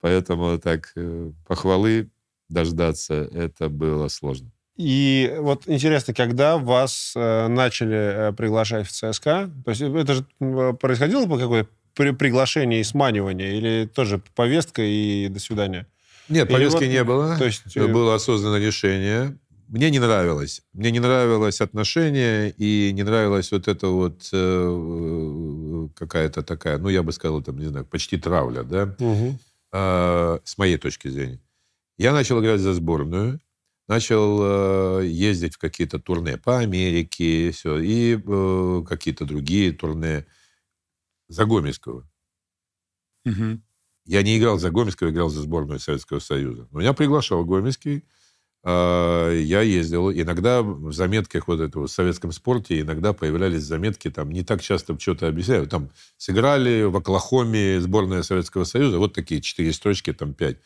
[0.00, 2.08] Поэтому так э, похвалы
[2.48, 4.50] дождаться, это было сложно.
[4.76, 10.26] И вот интересно, когда вас э, начали э, приглашать в ЦСКА, то есть это же
[10.74, 15.86] происходило по какое-то при- приглашение и сманивание, или тоже повестка и до свидания?
[16.28, 17.36] Нет, Или повестки вот, не было.
[17.38, 19.38] то есть, было осознанное решение.
[19.68, 20.62] Мне не нравилось.
[20.74, 27.02] Мне не нравилось отношение, и не нравилась вот эта вот э, какая-то такая, ну, я
[27.02, 29.38] бы сказал, там, не знаю, почти травля, да, Мгм.
[29.72, 31.40] А, с моей точки зрения.
[31.98, 33.40] Я начал играть за сборную,
[33.88, 40.26] начал э, ездить в какие-то турне по Америке, все, и э, какие-то другие турне
[41.28, 42.08] за Гомельского.
[43.24, 43.62] Мгм.
[44.04, 46.68] Я не играл за Гомельского, играл за сборную Советского Союза.
[46.70, 48.04] Но меня приглашал Гомельский.
[48.68, 50.10] А, Я ездил.
[50.10, 54.98] Иногда в заметках вот этого в советском спорте иногда появлялись заметки, там не так часто
[54.98, 55.70] что-то объясняют.
[55.70, 58.98] Там сыграли в Оклахоме сборная Советского Союза.
[58.98, 60.56] Вот такие четыре строчки, там пять.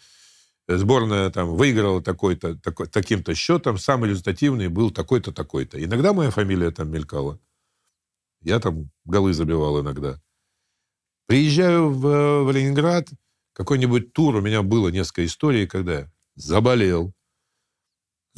[0.66, 3.76] Сборная там выиграла такой-то, такой, таким-то счетом.
[3.76, 5.82] Самый результативный был такой-то, такой-то.
[5.84, 7.38] Иногда моя фамилия там мелькала.
[8.40, 10.18] Я там голы забивал иногда.
[11.26, 13.08] Приезжаю в, в Ленинград,
[13.52, 17.12] какой-нибудь тур, у меня было несколько историй, когда я заболел,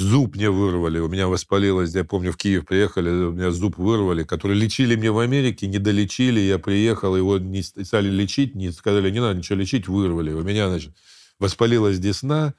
[0.03, 4.25] зуб мне вырвали, у меня воспалилось, я помню, в Киев приехали, у меня зуб вырвали,
[4.25, 9.11] который лечили мне в Америке, не долечили, я приехал, его не стали лечить, не сказали,
[9.11, 10.33] не надо ничего лечить, вырвали.
[10.33, 10.93] У меня, значит,
[11.39, 12.55] воспалилась десна,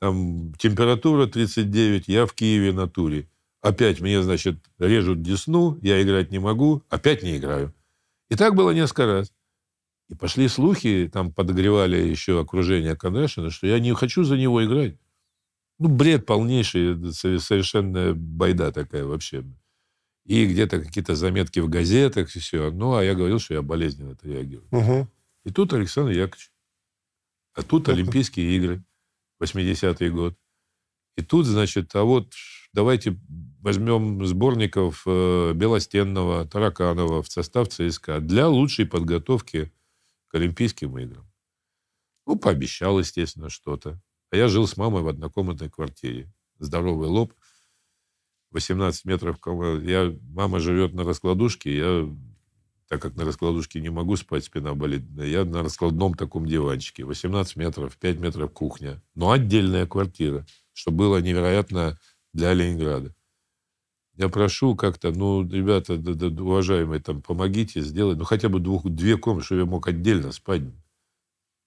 [0.00, 3.28] там температура 39, я в Киеве на туре.
[3.60, 7.74] Опять мне, значит, режут десну, я играть не могу, опять не играю.
[8.28, 9.32] И так было несколько раз.
[10.08, 14.96] И пошли слухи, там подогревали еще окружение Кондрашина, что я не хочу за него играть.
[15.78, 19.44] Ну, бред полнейший, совершенно байда такая вообще.
[20.24, 22.70] И где-то какие-то заметки в газетах, и все.
[22.70, 24.68] Ну, а я говорил, что я болезненно это реагирую.
[24.70, 25.08] Мгм.
[25.44, 26.52] И тут Александр Яковлевич.
[27.54, 28.84] А тут Олимпийские игры,
[29.40, 30.36] 80-й год.
[31.16, 32.32] И тут, значит, а вот
[32.72, 33.18] давайте
[33.60, 39.72] возьмем сборников э, Белостенного, Тараканова в состав ЦСКА для лучшей подготовки
[40.28, 41.26] к Олимпийским играм.
[42.26, 44.00] Ну, пообещал, естественно, что-то.
[44.30, 46.30] А я жил с мамой в однокомнатной квартире.
[46.58, 47.32] Здоровый лоб,
[48.50, 49.38] 18 метров.
[49.82, 52.08] Я, мама живет на раскладушке, я,
[52.88, 57.04] так как на раскладушке не могу спать, спина болит, я на раскладном таком диванчике.
[57.04, 59.02] 18 метров, 5 метров кухня.
[59.14, 61.98] Но отдельная квартира, что было невероятно
[62.32, 63.14] для Ленинграда.
[64.16, 68.84] Я прошу как-то, ну, ребята, да- да, уважаемые, там, помогите сделать, ну, хотя бы двух,
[68.88, 70.62] две комнаты, чтобы я мог отдельно спать.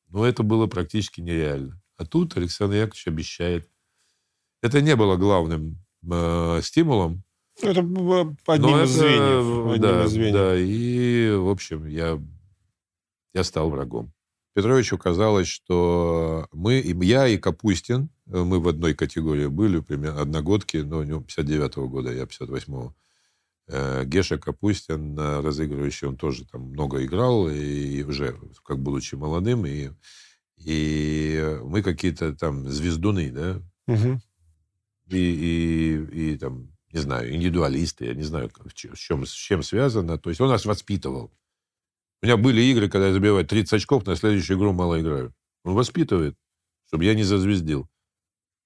[0.10, 1.81] Но это было практически нереально.
[2.02, 3.70] А тут Александр Яковлевич обещает.
[4.64, 5.78] Это не было главным
[6.12, 7.24] э, стимулом.
[7.62, 9.68] Это э, одним но из это, звеньев.
[9.68, 10.34] одним да, из звеньев.
[10.34, 12.20] да, и, в общем, я,
[13.36, 14.12] я стал врагом.
[14.56, 20.78] Петровичу казалось, что мы, я и Капустин, э, мы в одной категории были, примерно одногодки,
[20.78, 22.96] но у него 59-го года, я 58-го.
[23.68, 29.68] Э, Геша Капустин, э, разыгрывающий, он тоже там много играл, и уже, как будучи молодым,
[29.68, 29.92] и,
[30.66, 34.22] и мы какие-то там звездуны, да, Мгм.
[35.10, 40.18] и, и, и там, не знаю, индивидуалисты, я не знаю, с чем, с чем связано.
[40.18, 41.32] То есть он нас воспитывал.
[42.22, 45.34] У меня были игры, когда я забиваю 30 очков, на следующую игру мало играю.
[45.64, 46.36] Он воспитывает,
[46.88, 47.90] чтобы я не зазвездил.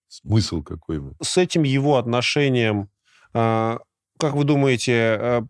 [0.08, 1.02] Смысл какой.
[1.22, 2.90] С этим его отношением,
[3.34, 3.80] а,
[4.20, 5.48] как вы думаете, а,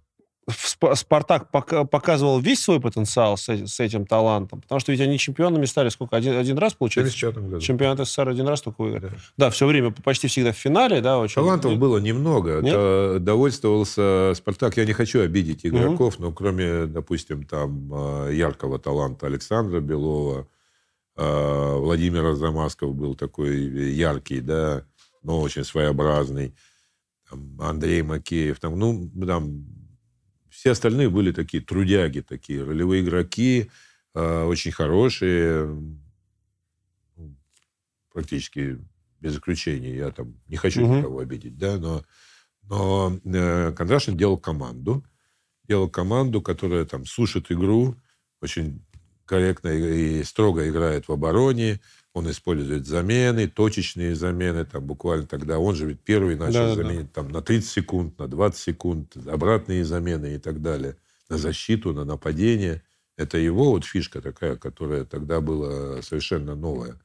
[0.48, 4.62] Спартак пока- показывал весь свой потенциал с, с этим талантом?
[4.62, 6.16] Потому что ведь они чемпионами стали сколько?
[6.16, 7.12] Один, один раз, В получается?
[7.12, 7.62] 75 году.
[7.62, 9.08] Чемпионат СССР один раз только выиграли.
[9.38, 9.46] Да.
[9.46, 11.36] Да, все время, почти всегда в финале, да, очень.
[11.36, 12.62] Талантов было немного.
[12.62, 12.74] Нет?
[12.76, 14.78] Это довольствовался Спартак.
[14.78, 17.92] Я не хочу обидеть игроков, но кроме, допустим, там
[18.28, 20.48] э, яркого таланта Александра Белова,
[21.18, 24.84] э, Владимира Замасков был такой яркий, да,
[25.24, 26.54] но очень своеобразный.
[27.60, 28.60] Андрей Макеев.
[28.60, 29.66] Там, ну, там
[30.66, 33.70] все остальные были такие трудяги, такие ролевые игроки,
[34.16, 35.80] э, очень хорошие.
[38.12, 38.80] практически
[39.20, 39.94] без исключения.
[39.96, 40.98] Я там не хочу Мгм.
[40.98, 42.04] никого обидеть, да, но,
[42.64, 45.06] но э, Кондрашин делал команду,
[45.68, 47.96] делал команду, которая там слушает игру,
[48.42, 48.84] очень
[49.26, 51.80] корректно и строго играет в обороне,
[52.16, 56.76] он использует замены, точечные замены, там буквально тогда, он же ведь первый начал Да-да-да.
[56.76, 60.96] заменить там на 30 секунд, на 20 секунд, обратные замены и так далее,
[61.28, 62.84] на защиту, на нападение.
[63.18, 67.02] Это его вот фишка такая, которая тогда была совершенно новая.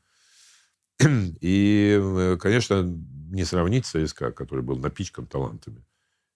[1.41, 2.83] И, э, конечно,
[3.33, 5.85] не сравнить с ЦСКА, который был напичкан талантами.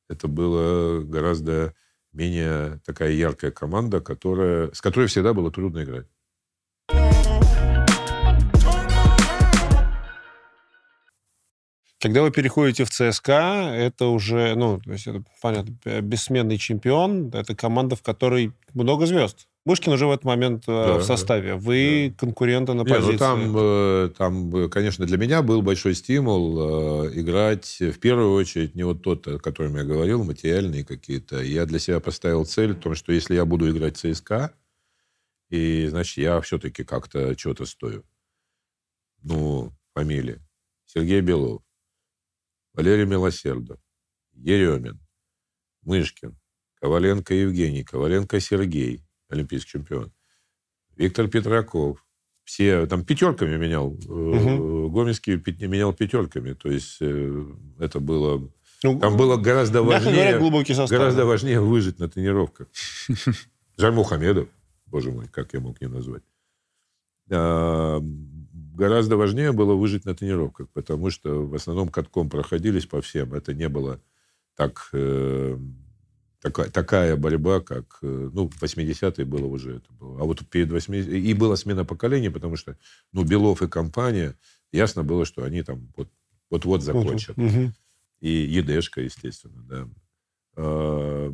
[0.08, 1.74] Это было гораздо
[2.12, 6.08] менее такая яркая команда, которая, с которой всегда было трудно играть.
[12.04, 17.30] Когда вы переходите в ЦСКА, это уже, ну, то есть это, понятно, э, бессменный чемпион,
[17.32, 19.48] это команда, в которой много звезд.
[19.64, 21.54] Мышкин уже в этот момент э, Да, в составе.
[21.54, 23.16] Вы конкуренты на Не, ну позиции.
[23.16, 29.02] там, э, там, конечно, для меня был большой стимул играть в первую очередь не вот
[29.02, 31.40] тот, о котором я говорил, материальные какие-то.
[31.42, 34.52] Я для себя поставил цель в том, что если я буду играть в ЦСКА,
[35.48, 38.04] и, значит, я все-таки как-то что-то стою.
[39.22, 40.42] Ну, фамилии.
[40.84, 41.63] Сергей Белов,
[42.74, 43.78] Валерий Милосердов,
[44.34, 45.00] Еремин,
[45.82, 46.36] Мышкин,
[46.80, 50.12] Коваленко Евгений, Коваленко Сергей, олимпийский чемпион,
[50.96, 52.04] Виктор Петраков.
[52.44, 53.90] Все там пятерками менял.
[53.90, 54.92] Мгм.
[54.92, 56.52] Гомельский менял пятерками.
[56.52, 57.46] То есть э,
[57.78, 58.50] это было...
[58.82, 60.32] Ну, Там было гораздо говоря, важнее...
[60.74, 60.90] состав.
[60.90, 62.68] Гораздо важнее выжить на тренировках.
[63.78, 64.48] Жаль Мухамедов,
[64.84, 66.22] боже мой, как я мог не назвать.
[68.74, 73.32] Гораздо важнее было выжить на тренировках, потому что в основном катком проходились по всем.
[73.32, 74.00] Это не было
[74.56, 75.56] так, э,
[76.40, 77.98] такая, такая борьба, как...
[78.02, 80.20] э, Ну, в 80-е было уже это было.
[80.20, 82.76] А вот перед 80 И была смена поколений, потому что,
[83.12, 84.36] ну, Белов и компания,
[84.72, 86.10] ясно было, что они там вот-
[86.50, 87.74] вот-вот закончат Мгм.
[88.20, 89.88] и Едешка, естественно, да.
[90.56, 91.32] А,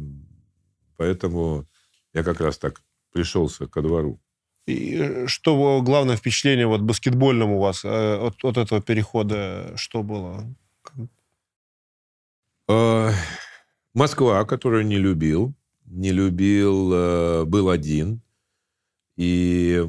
[0.96, 1.66] Поэтому
[2.12, 4.20] я как раз так пришелся ко двору.
[4.66, 10.02] И э, что главное впечатление вот баскетбольном у вас э, от, от этого перехода, что
[10.02, 10.44] было?
[12.68, 13.10] А,
[13.94, 15.54] Москва, которую не любил,
[15.86, 18.22] не любил, э, был один,
[19.16, 19.84] и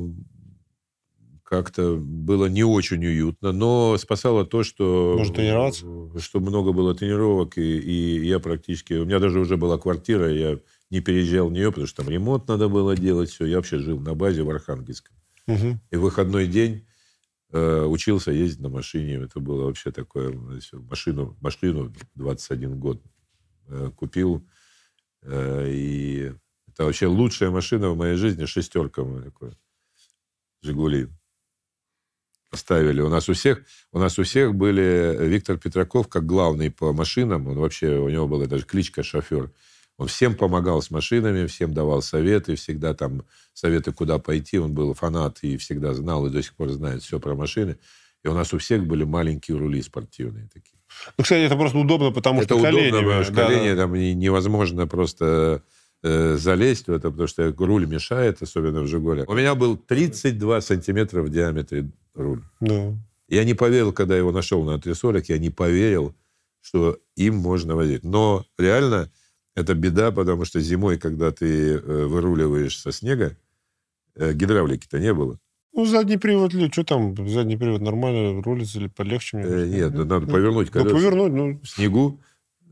[1.43, 5.15] как-то было не очень уютно, но спасало то, что...
[5.17, 5.85] Можно тренироваться?
[6.17, 8.93] Что много было тренировок, и, и я практически...
[8.93, 10.59] У меня даже уже была квартира, я
[10.91, 13.45] не переезжал в нее, потому что там ремонт надо было делать, все.
[13.45, 15.15] Я вообще жил на базе в Архангельском.
[15.47, 15.79] Мгм.
[15.89, 16.85] И в выходной день
[17.51, 19.15] э, учился ездить на машине.
[19.15, 20.37] Это было вообще такое...
[20.73, 23.01] Машину, машину 21 год
[23.69, 24.45] э, купил.
[25.21, 26.33] э, и
[26.67, 28.45] это вообще лучшая машина в моей жизни.
[28.45, 29.53] Шестерка моя такое.
[30.61, 31.07] Жигули.
[32.49, 32.99] Поставили.
[32.99, 37.47] У нас у всех, у нас у всех были Виктор Петраков как главный по машинам.
[37.47, 39.53] Он вообще, у него была даже кличка шофер.
[39.97, 43.23] Он всем помогал с машинами, всем давал советы, всегда там
[43.53, 44.57] советы, куда пойти.
[44.57, 47.77] Он был фанат и всегда знал, и до сих пор знает все про машины.
[48.23, 50.79] И у нас у всех были маленькие рули спортивные такие.
[51.17, 53.05] Ну, кстати, это просто удобно, потому это что удобно, коленями.
[53.05, 53.75] потому что да, колени да.
[53.75, 55.63] там не- невозможно просто
[56.03, 59.27] э, залезть в это, потому что руль мешает, особенно в «Жигулях».
[59.29, 62.43] У меня был 32 сантиметра в диаметре руль.
[62.59, 62.93] Да.
[63.27, 66.13] Я не поверил, когда его нашел на антресолях, я не поверил,
[66.59, 68.03] что им можно возить.
[68.03, 69.11] Но реально
[69.55, 73.37] это беда, потому что зимой, когда ты э, выруливаешь со снега,
[74.15, 75.39] э, гидравлики-то не было.
[75.73, 79.37] Ну, задний привод, что там, задний привод нормально рулится или полегче?
[79.37, 80.95] мне Э, нет, Ну, надо ну, повернуть Ну, колеса.
[80.95, 81.59] повернуть, ну...
[81.61, 82.19] В снегу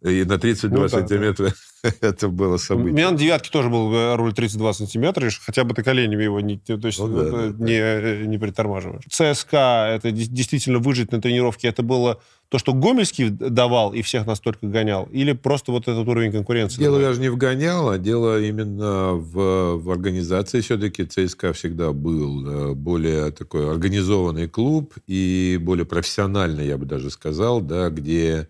[0.02, 1.54] и на 32 Ну да, сантиметра
[2.02, 2.94] это было У событие.
[2.94, 6.40] меня на девятке тоже был э, руль 32 сантиметра, и хотя бы ты коленями его
[6.40, 9.04] не, то есть, Ну да, э, да, не, э, не притормаживаешь.
[9.10, 14.68] ЦСКА, это действительно выжить на тренировке, это было то, что Гомельский давал и всех настолько
[14.68, 16.80] гонял, или просто вот этот уровень конкуренции?
[16.80, 17.10] Дело давал?
[17.12, 20.62] даже не в гоняло, дело именно в, в организации.
[20.62, 27.12] Все-таки ЦСКА всегда был э, более такой организованный клуб и более профессиональный, я бы даже
[27.12, 28.46] сказал, да, где э,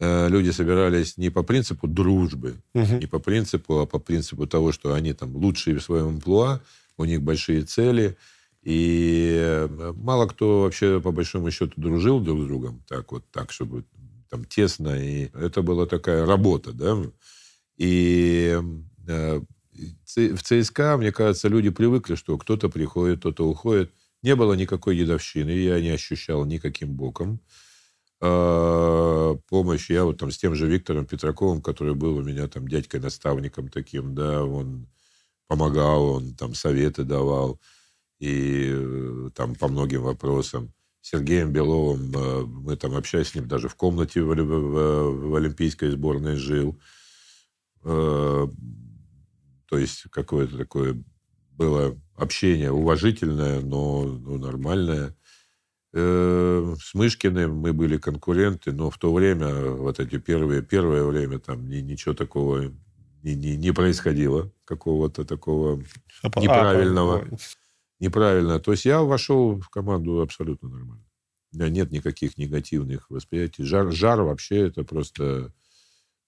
[0.00, 2.98] люди собирались не по принципу дружбы, Мгм.
[3.00, 6.60] не по принципу, а по принципу того, что они там лучшие в своем амплуа,
[6.98, 8.16] у них большие цели.
[8.62, 13.52] И э, мало кто вообще, по большому счету, дружил друг с другом так вот, так,
[13.52, 13.84] чтобы
[14.28, 15.00] там тесно.
[15.00, 16.96] И это была такая работа, да.
[17.76, 18.58] И
[19.06, 19.40] э,
[19.76, 23.92] в ЦСКА, мне кажется, люди привыкли, что кто-то приходит, кто-то уходит.
[24.22, 27.40] Не было никакой дедовщины, я не ощущал никаким боком.
[28.20, 32.66] А, помощь, я вот там с тем же Виктором Петраковым, который был у меня там
[32.66, 34.86] дядькой-наставником таким, да, он
[35.46, 37.60] помогал, он там советы давал
[38.18, 40.72] и э, там по многим вопросам.
[41.02, 42.10] Сергеем Беловым.
[42.16, 46.80] Э, мы там общались с ним даже в комнате в, в, в Олимпийской сборной жил.
[47.84, 48.48] Э,
[49.66, 51.02] то есть какое-то такое
[51.52, 55.14] было общение уважительное, но ну, нормальное.
[55.98, 61.38] Э, с Мышкиным мы были конкуренты, но в то время, вот эти первые, первое время,
[61.38, 62.70] там ни, ничего такого
[63.22, 65.82] не, не, не происходило, какого-то такого
[66.22, 67.26] а, неправильного.
[67.32, 67.36] А,
[67.98, 68.60] неправильно.
[68.60, 71.04] То есть я вошел в команду абсолютно нормально.
[71.54, 73.64] У меня нет никаких негативных восприятий.
[73.64, 75.54] Жар, жар вообще это просто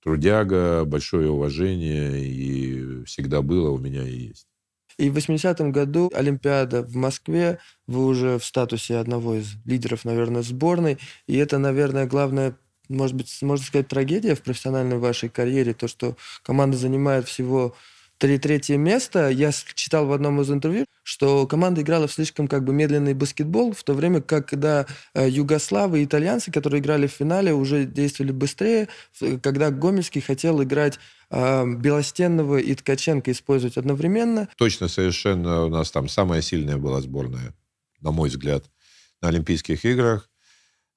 [0.03, 4.48] трудяга, большое уважение, и всегда было у меня и есть.
[4.99, 10.43] И в 80-м году Олимпиада в Москве, вы уже в статусе одного из лидеров, наверное,
[10.43, 10.99] сборной.
[11.27, 12.57] И это, наверное, главное
[12.89, 17.75] может быть, можно сказать, трагедия в профессиональной вашей карьере, то, что команда занимает всего
[18.19, 19.29] третье место.
[19.31, 23.73] Я читал в одном из интервью, что команда играла в слишком как бы медленный баскетбол,
[23.73, 28.33] в то время как когда э, югославы и итальянцы, которые играли в финале, уже действовали
[28.33, 28.89] быстрее,
[29.43, 30.99] когда Гомельский хотел играть
[31.31, 34.49] э, Белостенного и Ткаченко использовать одновременно.
[34.57, 37.55] Точно, совершенно у нас там самая сильная была сборная,
[38.01, 38.65] на мой взгляд,
[39.21, 40.29] на Олимпийских играх.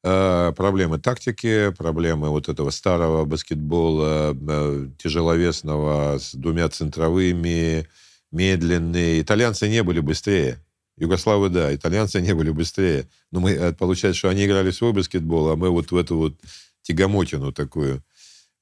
[0.03, 7.87] Э, проблемы тактики, проблемы вот этого старого баскетбола, э, тяжеловесного, с двумя центровыми,
[8.31, 9.21] медленные.
[9.21, 10.57] Итальянцы не были быстрее.
[10.97, 13.07] Югославы, да, итальянцы не были быстрее.
[13.31, 16.33] Но мы, э, получается, что они играли свой баскетбол, а мы вот в эту вот
[16.81, 18.03] тягомотину такую.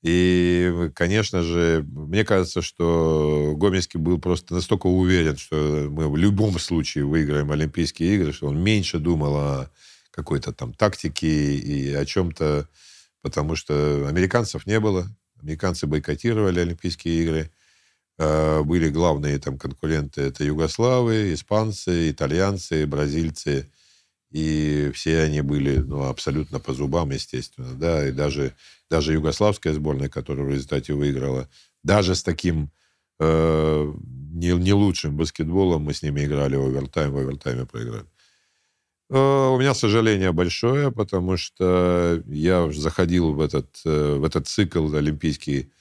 [0.01, 6.59] И, конечно же, мне кажется, что Гомельский был просто настолько уверен, что мы в любом
[6.59, 9.69] случае выиграем Олимпийские игры, что он меньше думал о
[10.20, 12.67] какой-то там тактике и о чем-то,
[13.22, 15.07] потому что американцев не было.
[15.41, 17.51] Американцы бойкотировали Олимпийские игры.
[18.17, 20.22] Э, были главные там конкуренты.
[20.22, 23.72] Это югославы, испанцы, итальянцы, бразильцы.
[24.32, 27.74] И все они были ну, абсолютно по зубам, естественно.
[27.74, 28.07] Да?
[28.07, 28.53] И даже,
[28.89, 31.49] даже югославская сборная, которая в результате выиграла,
[31.84, 32.70] даже с таким
[33.20, 33.93] э,
[34.34, 38.05] не, не лучшим баскетболом мы с ними играли в овертайм, в овертайме проиграли.
[39.10, 44.93] Э, у меня сожаление большое, потому что я заходил в этот, э, в этот цикл
[44.95, 45.72] олимпийский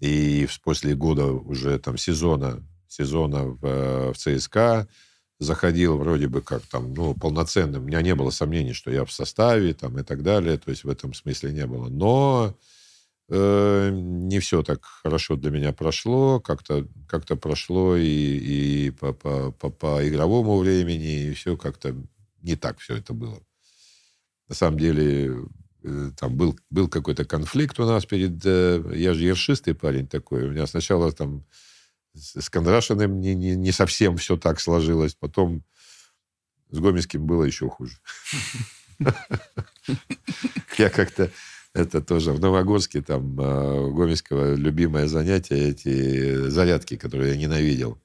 [0.00, 4.88] и после года уже там сезона, сезона в, э, в ЦСКА
[5.38, 7.84] заходил вроде бы как там, ну, полноценным.
[7.84, 10.58] У меня не было сомнений, что я в составе там и так далее.
[10.58, 11.88] То есть в этом смысле не было.
[11.88, 12.56] Но
[13.28, 16.40] э, не все так хорошо для меня прошло.
[16.40, 21.94] Как-то как прошло и, и по, по, по, по игровому времени, и все как-то
[22.46, 23.42] не так все это было.
[24.48, 25.44] На самом деле,
[25.82, 28.40] э, там был, был какой-то конфликт у нас перед...
[28.44, 30.44] Э, я же ершистый парень такой.
[30.44, 31.44] У меня сначала там
[32.14, 35.14] с Кондрашиным не, не, не совсем все так сложилось.
[35.14, 35.64] Потом
[36.70, 37.98] с Гомельским было еще хуже.
[40.78, 41.30] Я как-то...
[41.74, 47.98] Это тоже в Новогорске, там, э, Гомельского любимое занятие, эти зарядки, которые я ненавидел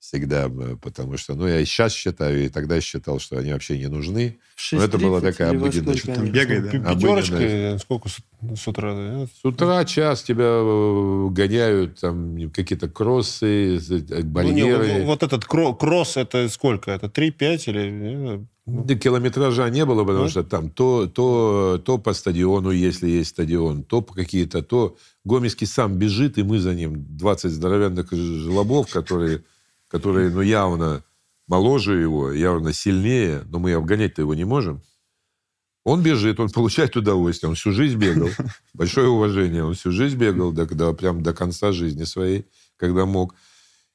[0.00, 0.48] всегда,
[0.80, 4.38] потому что, ну, я и сейчас считаю, и тогда считал, что они вообще не нужны.
[4.72, 5.96] Но это была такая обыденная...
[5.96, 6.94] Там бегает, да?
[6.94, 8.18] Пятерочка, сколько с,
[8.56, 8.94] с утра?
[8.94, 9.26] Да?
[9.26, 13.80] С утра час тебя э, гоняют, там, какие-то кроссы,
[14.24, 14.86] барьеры.
[14.86, 16.92] Ну, не, вот этот кросс, это сколько?
[16.92, 18.46] Это 3-5 или...
[18.66, 20.30] Да, километража не было, потому да?
[20.30, 25.66] что там то, то, то по стадиону, если есть стадион, то по какие-то, то Гомельский
[25.66, 29.42] сам бежит, и мы за ним 20 здоровенных жлобов, которые
[29.88, 31.02] которые, ну, явно
[31.46, 34.82] моложе его, явно сильнее, но мы обгонять-то его не можем.
[35.84, 38.28] Он бежит, он получает удовольствие, он всю жизнь бегал.
[38.74, 43.34] Большое уважение, он всю жизнь бегал, до, до, прям до конца жизни своей, когда мог.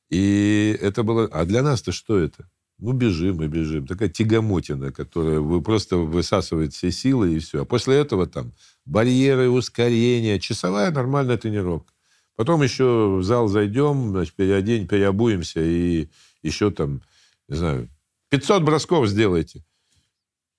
[0.09, 1.27] И это было...
[1.31, 2.49] А для нас-то что это?
[2.79, 3.87] Ну, бежим и бежим.
[3.87, 7.61] Такая тягомотина, которая вы просто высасывает все силы и все.
[7.61, 8.53] А после этого там
[8.85, 11.92] барьеры, ускорения, часовая нормальная тренировка.
[12.35, 16.09] Потом еще в зал зайдем, значит, переодень, переобуемся и
[16.41, 17.01] еще там,
[17.47, 17.89] не знаю,
[18.29, 19.63] 500 бросков сделайте.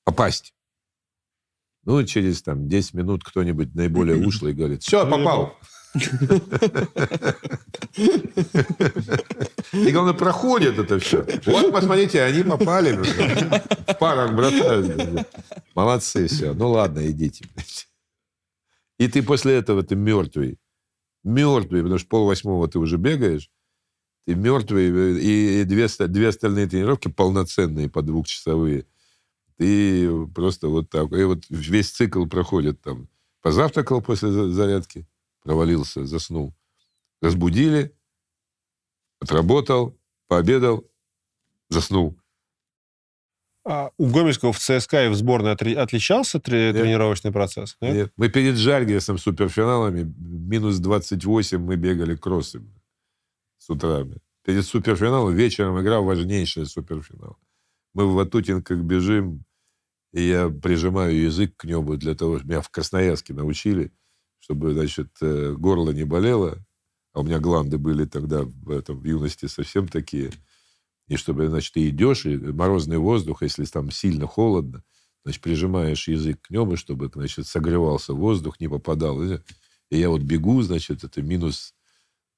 [0.05, 0.55] Попасть.
[1.85, 5.57] Ну, через там 10 минут кто-нибудь наиболее ушлый говорит, все, попал.
[9.73, 11.25] И главное, проходит это все.
[11.47, 12.93] Вот, посмотрите, они попали.
[12.93, 15.29] В парах бросают.
[15.75, 16.53] Молодцы, все.
[16.53, 17.47] Ну, ладно, идите.
[18.99, 20.59] И ты после этого ты мертвый
[21.25, 23.51] мертвый, потому что пол восьмого ты уже бегаешь,
[24.27, 24.89] ты мертвый,
[25.21, 28.87] и две, две остальные тренировки полноценные, по двухчасовые.
[29.57, 31.13] Ты просто вот так.
[31.13, 33.09] И вот весь цикл проходит там.
[33.43, 35.07] Позавтракал после зарядки,
[35.43, 36.55] провалился, заснул.
[37.21, 37.95] Разбудили,
[39.21, 40.91] отработал, пообедал,
[41.69, 42.19] заснул.
[43.67, 46.83] А у Гомельского в ЦСКА и в сборной отри- отличался тре- Нет.
[46.83, 47.77] тренировочный процесс?
[47.81, 47.95] Нет?
[47.95, 48.13] Нет.
[48.17, 52.71] Мы перед Жальгерсом суперфиналами минус 28 мы бегали кроссами
[53.59, 54.05] с утра.
[54.45, 57.39] Перед суперфиналом вечером играл важнейший суперфинал.
[57.95, 59.45] Мы в Ватутинках бежим,
[60.13, 63.93] и я прижимаю язык к небу для того, чтобы меня в Красноярске научили,
[64.41, 66.59] чтобы, значит, э, горло не болело,
[67.15, 70.33] а у меня гланды были тогда в, этом, в юности совсем такие,
[71.09, 74.83] и чтобы, значит, ты идешь, и морозный воздух, если там сильно холодно,
[75.25, 79.23] значит, прижимаешь язык к небу, чтобы, значит, согревался воздух, не попадал.
[79.23, 79.39] И
[79.91, 81.75] я вот бегу, значит, это минус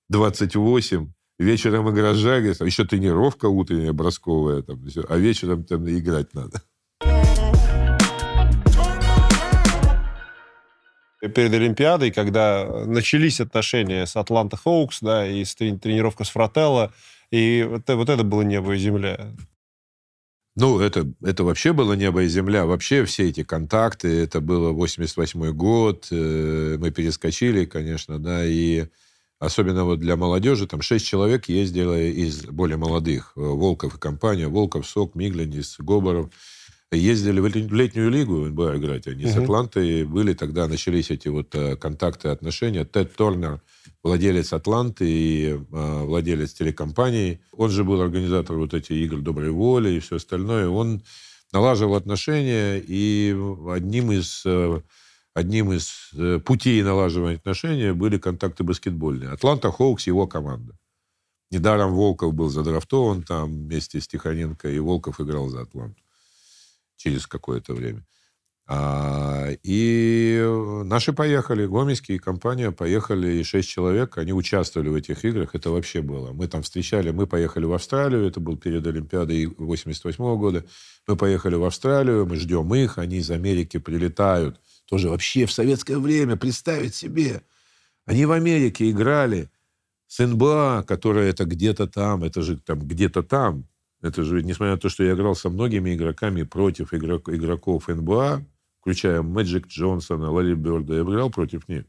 [0.09, 6.63] 28, вечером игра Жагрисом, еще тренировка утренняя, бросковая, там, а вечером там играть надо.
[11.21, 16.93] Перед Олимпиадой, когда начались отношения с Атланта Хоукс, да, и тренировка с Фрателло,
[17.31, 19.33] и вот, э- вот это было небо и земля.
[20.59, 22.65] Ну, это, это вообще было небо и земля.
[22.65, 28.87] Вообще все эти контакты, это было 88 год, э, мы перескочили, конечно, да, и
[29.39, 34.49] особенно вот для молодежи, там шесть человек ездило из более молодых, э, Волков и компания,
[34.49, 36.31] Волков, Сок, Миглинис, Гоборов,
[36.93, 39.07] ездили в лет- в летнюю лигу в НБА играть.
[39.09, 39.43] Они с Мгм.
[39.45, 42.85] Атлантой были, тогда начались эти вот э, контакты, отношения.
[42.85, 43.61] Тед Торнер,
[44.05, 45.59] владелец Атланты и э,
[46.05, 47.41] владелец телекомпании.
[47.53, 50.69] Он же был организатор вот этих игр доброй воли и все остальное.
[50.69, 51.03] Он
[51.53, 53.37] налаживал отношения, и
[53.69, 54.81] одним из, э,
[55.35, 59.31] одним из э, путей налаживания отношений были контакты баскетбольные.
[59.31, 60.77] Атланта Хоукс, его команда.
[61.51, 66.01] Недаром Волков был задрафтован там вместе с Тихоненко, и Волков играл за Атланту
[66.97, 68.05] через какое-то время.
[68.69, 70.45] А, и
[70.85, 76.03] наши поехали, Гомельские, компания, поехали, и шесть человек, они участвовали в этих играх, это вообще
[76.03, 76.33] было.
[76.33, 80.65] Мы там встречали, мы поехали в Австралию, это был перед Олимпиадой 88 года,
[81.07, 85.99] мы поехали в Австралию, мы ждем их, они из Америки прилетают, тоже вообще в советское
[85.99, 87.43] время, представить себе,
[88.05, 89.51] они в Америке играли.
[90.09, 93.67] С НБА, которая это где-то там, это же там где-то там,
[94.03, 98.45] это же, несмотря на то, что я играл со многими игроками против игрок- игроков НБА,
[98.81, 101.85] включая Мэджик Джонсона, Ларри Бёрда, я играл против них.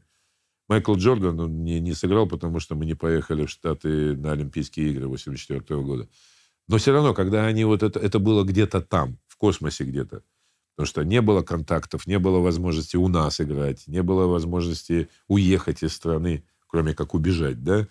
[0.68, 4.90] Майкл Джордан он не, не сыграл, потому что мы не поехали в Штаты на Олимпийские
[4.90, 6.08] игры 84 года.
[6.68, 10.22] Но все равно, когда они вот это, это было где-то там, в космосе где-то.
[10.76, 15.82] Потому что не было контактов, не было возможности у нас играть, не было возможности уехать
[15.82, 17.88] из страны, кроме как убежать, да.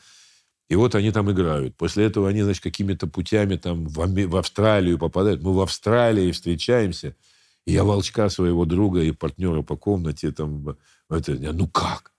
[0.70, 1.76] И вот они там играют.
[1.78, 5.42] После этого они, значит, какими-то путями там в, Австралию попадают.
[5.42, 7.16] Мы в Австралии встречаемся.
[7.66, 10.78] И я волчка своего друга и партнера по комнате там...
[11.10, 12.12] Это, ну как?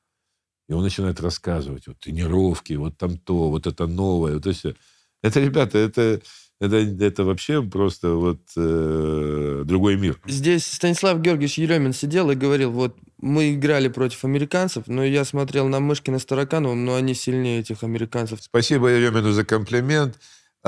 [0.68, 1.86] И он начинает рассказывать.
[1.86, 4.34] Вот тренировки, вот там то, вот это новое.
[4.34, 4.74] Вот это, всё.
[5.22, 6.20] это ребята, это,
[6.60, 10.18] это, это вообще просто вот э, другой мир.
[10.26, 15.68] Здесь Станислав Георгиевич Еремин сидел и говорил, вот мы играли против американцев, но я смотрел
[15.68, 18.40] на Мышкина с Таракановым, но они сильнее этих американцев.
[18.42, 20.18] Спасибо Еремину за комплимент.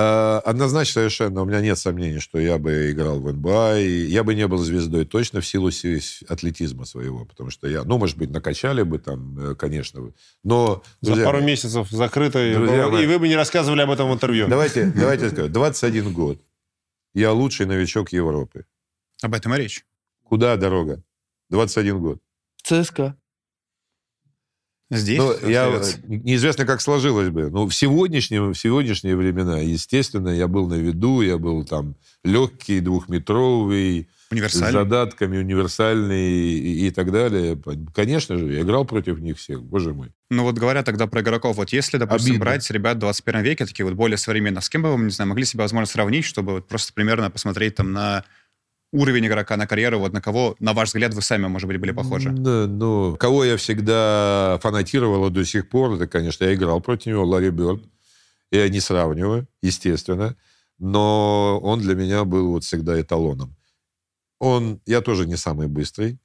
[0.03, 4.24] А, Однозначно совершенно, у меня нет сомнений, что я бы играл в НБА, и я
[4.24, 8.16] бы не был звездой точно в силу си- атлетизма своего, потому что я, ну, может
[8.16, 10.82] быть, накачали бы там, э, конечно, но...
[11.03, 14.09] За друзья пару мои, месяцев закрыто, и, Друзья и вы бы не рассказывали об этом
[14.11, 14.48] в интервью.
[14.48, 16.40] Давайте, давайте скажу, 21 год.
[17.12, 18.64] Я лучший новичок Европы.
[19.22, 19.84] Об этом и речь.
[20.24, 21.03] Куда дорога?
[21.51, 22.22] 21 год.
[22.62, 23.16] ЦСКА.
[24.91, 27.49] Здесь Ну, я, неизвестно, как сложилось бы.
[27.49, 32.80] Но в сегодняшние, в сегодняшние времена, естественно, я был на виду, я был там легкий,
[32.80, 34.72] двухметровый, с универсальный.
[34.72, 37.61] задатками, универсальный и, и так далее.
[37.95, 40.11] Конечно же, я играл против них всех, боже мой.
[40.28, 42.45] Ну вот говоря тогда про игроков, вот если, допустим, Обидно.
[42.45, 45.28] брать ребят в 21 веке, такие вот более современных, с кем бы вы, не знаю,
[45.28, 48.24] могли себя, возможно, сравнить, чтобы вот просто примерно посмотреть там на
[48.93, 51.93] уровень игрока, на карьеру, вот на кого, на ваш взгляд, вы сами, может быть, были
[51.93, 52.30] похожи?
[52.30, 57.24] Да, ну, кого я всегда фанатировал до сих пор, это, конечно, я играл против него,
[57.24, 57.82] Ларри Бёрд.
[58.51, 60.34] Я не сравниваю, естественно.
[60.78, 63.55] Но он для меня был вот всегда эталоном.
[64.41, 66.18] Он, я тоже не самый быстрый.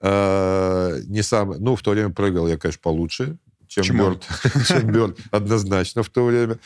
[0.00, 3.96] э, не самый, ну, в то время прыгал я, конечно, получше, чем.
[3.96, 4.26] Бёрд.
[4.68, 6.58] Чем Бёрд, однозначно в то время.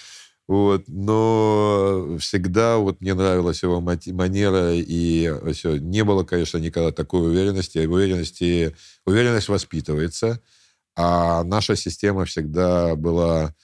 [0.48, 0.84] Вот.
[0.86, 5.76] Но всегда вот мне нравилась его манера, и все.
[5.78, 7.78] Не было, конечно, никогда такой уверенности.
[7.86, 10.40] Уверенности, уверенность воспитывается,
[10.96, 13.54] а наша система всегда была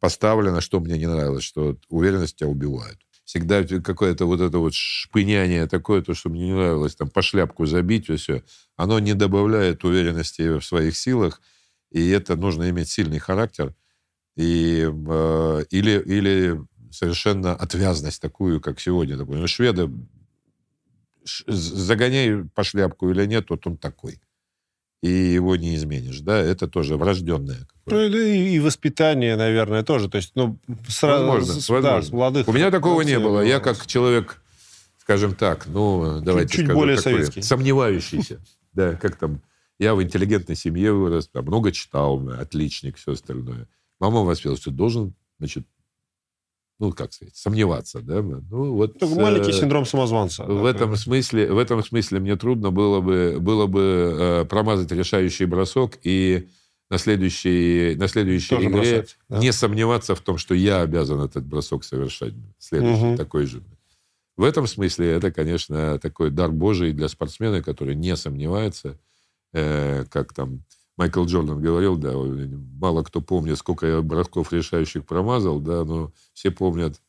[0.00, 2.98] поставлена, что мне не нравилось, что уверенность тебя убивает.
[3.24, 7.66] Всегда какое-то вот это вот шпыняние такое, то, что мне не нравилось, там, по шляпку
[7.66, 8.44] забить, и все,
[8.76, 11.40] оно не добавляет уверенности в своих силах,
[11.90, 13.74] и это нужно иметь сильный характер,
[14.36, 16.60] и, э, или, или
[16.90, 19.16] совершенно отвязность такую, как сегодня.
[19.16, 19.40] Допустим.
[19.40, 19.90] Ну, шведы
[21.46, 24.20] загоняй по шляпку или нет, вот он такой.
[25.02, 27.66] И его не изменишь, да, это тоже врожденное.
[27.86, 30.08] Ну, и, и воспитание, наверное, тоже.
[30.08, 30.58] То есть, ну,
[30.88, 31.82] сразу, Возможно, с, возможно.
[31.82, 32.48] да, с молодых.
[32.48, 33.40] У меня такого не было.
[33.40, 33.64] Я было.
[33.74, 34.42] как человек,
[34.98, 37.42] скажем так, ну, давайте чуть скажу более такое, советский.
[37.42, 38.40] сомневающийся.
[38.72, 39.42] Да, как там,
[39.78, 43.68] я в интеллигентной семье вырос, много читал, отличник, все остальное.
[44.00, 45.66] Мама воспитала, что должен, значит,
[46.78, 48.20] ну, как сказать, сомневаться, да.
[48.22, 48.98] Ну, вот...
[48.98, 50.44] Только маленький э, синдром самозванца.
[50.44, 54.92] В Да, этом смысле, в этом смысле мне трудно было бы, было бы э, промазать
[54.92, 56.48] решающий бросок и
[56.90, 59.38] на следующей, на следующей Тоже игре бросать, да.
[59.38, 62.34] не сомневаться в том, что я обязан этот бросок совершать.
[62.58, 63.16] Следующий Мгм.
[63.16, 63.62] такой же.
[64.36, 68.98] В этом смысле это, конечно, такой дар Божий для спортсмена, который не сомневается,
[69.54, 70.62] э, как там
[70.96, 72.12] Майкл Джордан говорил, да,
[72.80, 77.00] мало кто помнит, сколько я бросков решающих промазал, да, но все помнят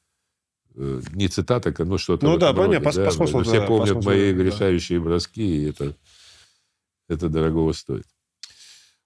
[0.76, 3.68] э, не цитата, но что-то Ну да, роде, понятно, по- по смыслу, Все да, по
[3.68, 4.44] помнят смыслу, мои да.
[4.44, 5.96] решающие броски, и это,
[7.08, 8.06] это дорогого стоит.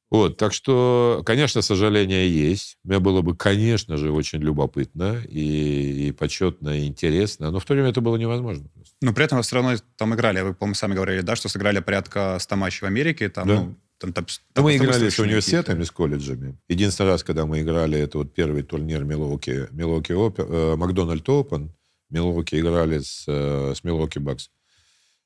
[0.10, 2.78] Вот, так что, конечно, сожаление есть.
[2.84, 7.74] Мне было бы, конечно же, очень любопытно и, и почетно, и интересно, но в то
[7.74, 8.68] время это было невозможно.
[8.74, 8.94] просто.
[9.02, 10.42] Но при этом вы все равно там играли.
[10.42, 13.30] Вы, по-моему, сами говорили, да, что сыграли порядка 100 матчей в Америке.
[13.30, 13.54] Там, Да.
[13.62, 16.58] ну, там, там, там мы играли с университетами, с колледжами.
[16.68, 21.72] Единственный раз, когда мы играли, это вот первый турнир Милуоки, Милуоки Опен, э, Макдональд Опен.
[22.10, 24.49] Милуоки играли с, э, с Милуоки Бакс.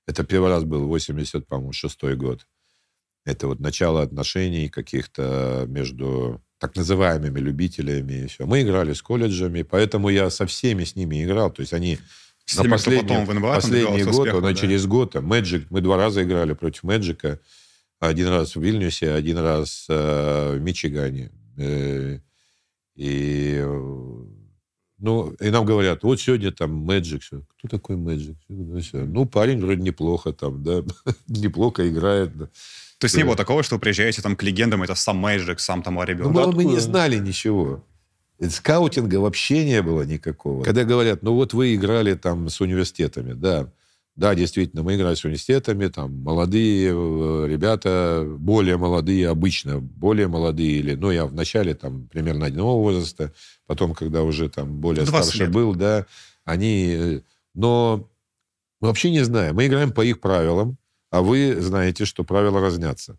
[0.07, 2.45] Это первый раз был 80, по-моему, шестой год.
[3.23, 8.45] Это вот начало отношений каких-то между так называемыми любителями и все.
[8.45, 11.49] Мы играли с колледжами, поэтому я со всеми с ними играл.
[11.49, 11.97] То есть они
[12.45, 14.53] С на теми, последний, потом в последний год, успеха, он да.
[14.53, 17.39] через год, Magic, мы два раза играли против Мэджика.
[18.07, 21.31] Один раз в Вильнюсе, один раз э, в Мичигане.
[21.57, 22.19] Э,
[22.95, 24.23] и, э,
[24.99, 27.21] ну, и нам говорят, вот сегодня там Мэджик.
[27.29, 28.37] Кто такой Мэджик?
[28.47, 30.83] Ну, парень вроде неплохо там, да,
[31.27, 32.37] неплохо играет.
[32.37, 32.45] да.
[32.97, 33.27] То есть не Да.
[33.27, 36.31] было такого, что вы приезжаете там к легендам, это сам Мэджик, сам там Ларри Ну,
[36.31, 36.55] Бёрд.
[36.55, 37.83] мы, не знали ничего.
[38.39, 40.63] И Скаутинга вообще не было никакого.
[40.63, 43.71] Когда говорят, ну вот вы играли там с университетами, да,
[44.15, 50.79] да, действительно, мы играли с университетами, там молодые э, ребята, более молодые, обычно более молодые,
[50.79, 53.33] или, ну, я в начале там примерно одного возраста,
[53.67, 55.51] потом, когда уже там более 20 старше лет.
[55.51, 56.05] был, да,
[56.45, 57.21] они, э,
[57.53, 58.09] но
[58.79, 59.55] мы вообще не знаем.
[59.55, 60.77] Мы играем по их правилам,
[61.11, 63.17] а вы знаете, что правила разнятся.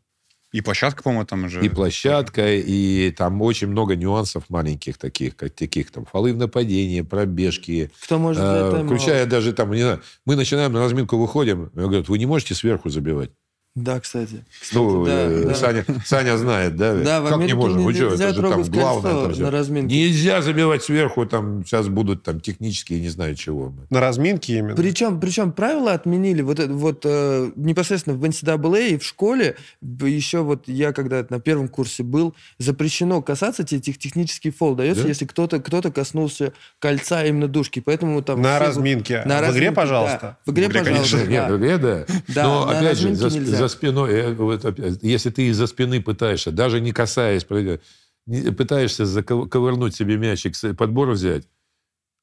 [0.57, 1.63] И площадка, по-моему, там уже...
[1.63, 7.03] И площадка, и там очень много нюансов маленьких таких, как таких там фолы в нападении,
[7.03, 11.79] пробежки, Кто может э, включая даже там, не знаю, мы начинаем на разминку выходим, и
[11.79, 13.33] говорят, вы не можете сверху забивать.
[13.77, 14.43] Да, кстати.
[14.59, 15.55] Кстати, Ну, да, э, да.
[15.55, 16.95] Саня, Саня знает, да?
[16.95, 17.85] Да, в как не можем?
[17.85, 19.29] Вы нельзя что, это же там главное.
[19.35, 19.95] там на разминке.
[19.95, 23.75] Нельзя забивать сверху, там сейчас будут там технические, не знаю чего.
[23.91, 24.75] На разминке именно.
[24.77, 29.57] Причем, причем правила отменили вот, это вот э, непосредственно в NCAA и в школе.
[29.83, 35.09] Еще вот я когда на первом курсе был, запрещено касаться этих технический фол дается, Да?
[35.11, 37.81] если кто-то кто коснулся кольца именно душки.
[37.81, 39.23] Поэтому там На разминке.
[39.27, 40.19] На В игре, разминке, пожалуйста.
[40.23, 40.37] да.
[40.47, 41.17] В игре, В игре, пожалуйста.
[41.19, 41.19] конечно.
[41.19, 41.31] да.
[41.31, 42.07] Нет, в игре, да.
[42.35, 43.66] Да, Но, на опять же, разминке за, нельзя.
[43.69, 49.95] За спиной, вот опять, если ты из-за спины пытаешься, даже не касаясь, пытаешься заков- ковырнуть
[49.95, 51.49] себе мячик, подбор взять,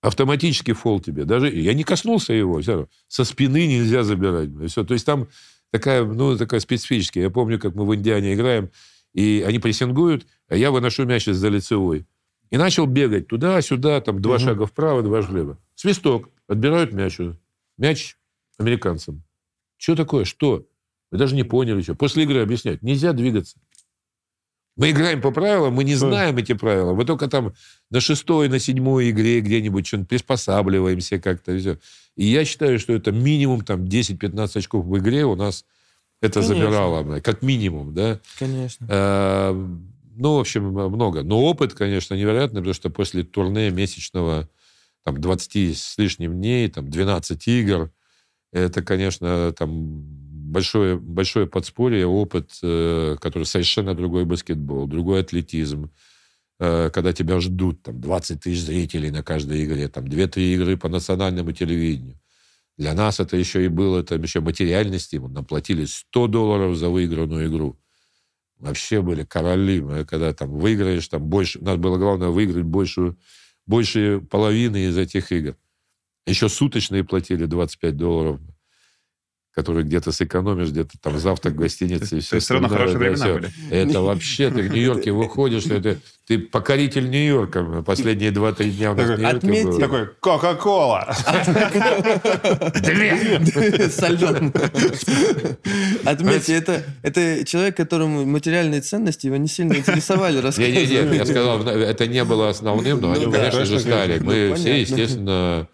[0.01, 1.25] автоматически фол тебе.
[1.25, 2.87] Даже я не коснулся его, всё равно.
[3.07, 4.49] со спины нельзя забирать.
[4.69, 4.83] Все.
[4.83, 5.27] То есть там
[5.71, 7.23] такая, ну, такая специфическая.
[7.23, 8.69] Я помню, как мы в Индиане играем,
[9.13, 12.05] и они прессингуют, а я выношу мяч из-за лицевой.
[12.49, 14.43] И начал бегать туда-сюда, там два Мгм.
[14.43, 15.57] шага вправо, два влево.
[15.75, 16.29] Свисток.
[16.47, 17.17] Отбирают мяч.
[17.77, 18.17] Мяч
[18.57, 19.23] американцам.
[19.77, 20.25] Что такое?
[20.25, 20.65] Что?
[21.13, 21.93] Мы даже не поняли, что.
[21.93, 22.81] После игры объяснять.
[22.81, 23.57] Нельзя двигаться.
[24.75, 26.93] Мы играем по правилам, мы не знаем эти правила.
[26.95, 27.53] Мы только там
[27.91, 31.51] на шестой, на седьмой игре где-нибудь что-нибудь приспосабливаемся как-то.
[31.51, 31.77] и всё.
[32.15, 35.65] И я считаю, что это минимум там 10-15 очков в игре у нас
[36.19, 36.55] это Конечно.
[36.65, 37.19] забирало.
[37.19, 38.19] Как минимум, да.
[38.39, 38.87] Конечно.
[38.89, 39.51] Э,
[40.15, 41.21] Ну, в общем, много.
[41.21, 44.49] Но опыт, конечно, невероятный, потому что после турне месячного,
[45.03, 47.91] там, 20 с лишним дней, там, 12 игр,
[48.51, 50.22] это, конечно, там,
[50.53, 55.91] большое, большое подспорье, опыт, э, который совершенно другой баскетбол, другой атлетизм,
[56.59, 60.89] э, когда тебя ждут, там, 20 тысяч зрителей на каждой игре, там, 2-3 игры по
[60.89, 62.19] национальному телевидению.
[62.77, 65.29] Для нас это еще и было, там, еще материальный стимул.
[65.29, 67.77] Нам платили 100 долларов за выигранную игру
[68.63, 69.81] вообще были короли.
[69.81, 71.59] Мы когда там выиграешь, там больше...
[71.59, 73.17] Надо было, главное, выиграть большую,
[73.65, 75.55] больше половины из этих игр.
[76.25, 78.39] Еще суточные платили 25 долларов.
[79.55, 82.39] Который где-то сэкономишь, где-то там завтрак в гостинице и все.
[82.39, 83.51] все равно хорошие времена были.
[83.69, 85.97] Это вообще, ты в Нью-Йорке выходишь, это,
[86.27, 87.83] ты покоритель Нью-Йорка.
[87.85, 89.67] Последние два-три дня у нас в Нью-Йорке Отметьте.
[89.67, 89.79] было.
[89.79, 91.15] Такой, Кока-Кола.
[93.91, 94.53] Солен.
[96.05, 100.37] Отметьте, это, это человек, которому материальные ценности его не сильно интересовали.
[100.57, 101.23] Не-не-не, я рассказывали.
[101.25, 104.19] сказал, это не было основным, но они, Ну конечно же, стали.
[104.19, 105.67] Мы Ну, все, естественно,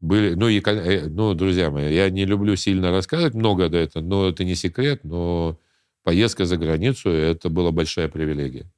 [0.00, 0.34] были...
[0.34, 4.28] Ну, и, э, ну, друзья мои, я не люблю сильно рассказывать много до этого, но
[4.28, 5.58] это не секрет, но
[6.02, 8.70] поездка за границу– это была большая привилегия.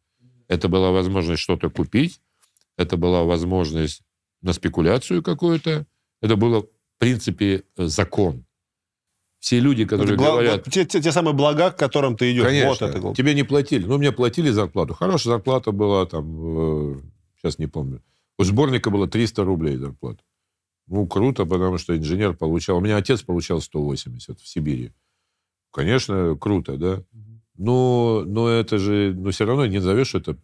[0.49, 2.21] Это была возможность что-то купить,
[2.77, 4.03] это была возможность
[4.43, 5.87] на спекуляцию какую-то,
[6.21, 6.69] это было, в
[6.99, 8.45] принципе, э, закон.
[9.39, 10.65] Все люди, которые Гла- говорят...
[10.71, 12.45] те, те- те самые блага, к которым ты идешь.
[12.45, 12.87] Конечно.
[12.87, 13.15] Вот это.
[13.15, 13.85] Тебе не платили.
[13.85, 14.95] Ну, мне платили зарплату.
[14.95, 17.01] Хорошая зарплата была там, э,
[17.41, 18.03] сейчас не помню.
[18.39, 20.23] У сборника было 300 рублей зарплата.
[20.87, 22.79] Ну, круто, потому что инженер получал...
[22.79, 24.93] У меня отец получал 180 в Сибири.
[25.71, 27.03] Конечно, круто, да?
[27.57, 29.15] Но, но это же...
[29.17, 30.37] Ну, все равно не назовешь это...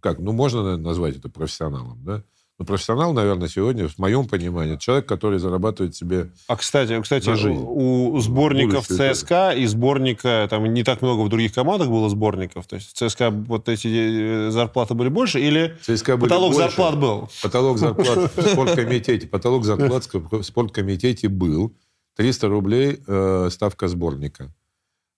[0.00, 0.18] Как?
[0.18, 2.24] Ну, можно наверное, назвать это профессионалом, да?
[2.60, 6.30] Но профессионал, наверное, сегодня, в моем понимании, это человек, который зарабатывает себе...
[6.46, 7.58] А, кстати, кстати На жизнь.
[7.58, 12.66] у, сборников Будущее ЦСКА и сборника, там не так много в других командах было сборников,
[12.66, 16.68] то есть в ЦСКА вот эти э, зарплаты были больше, или ЦСКА потолок больше.
[16.68, 17.30] зарплат был?
[17.42, 19.26] Потолок зарплат в спорткомитете.
[19.26, 21.74] Потолок зарплат в спорткомитете был
[22.16, 24.52] 300 рублей э, ставка сборника.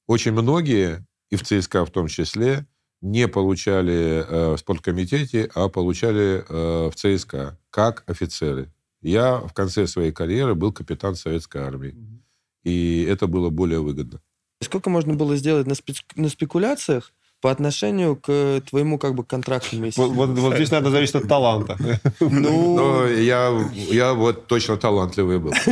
[0.07, 2.67] Очень многие, и в ЦСКА в том числе,
[3.03, 8.73] не получали э, в спорткомитете, а получали э, в ЦСКА как офицеры.
[9.03, 11.95] Я в конце своей карьеры был капитан советской армии.
[12.63, 14.21] И это было более выгодно.
[14.63, 17.13] Сколько можно было сделать на, спец- на спекуляциях
[17.43, 20.13] по отношению к твоему как бы контракту месячному?
[20.15, 21.77] Вот, вот- вот здесь надо зависеть от таланта.
[22.21, 23.51] Ну, Но я,
[23.91, 25.53] я вот точно талантливый был.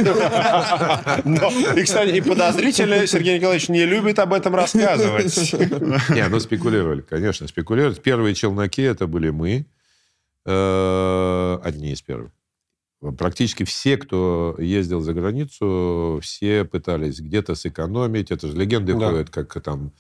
[1.25, 5.35] Но, и, кстати, и подозрительно Сергей Николаевич не любит об этом рассказывать.
[6.11, 7.95] Не, ну спекулировали, конечно, спекулировали.
[7.95, 9.65] Первые челноки это были мы,
[10.47, 12.33] э, одни из первых.
[13.17, 18.31] Практически все, кто ездил за границу, все пытались где-то сэкономить.
[18.31, 19.11] Это же легенды Да.
[19.11, 19.93] ходят, как там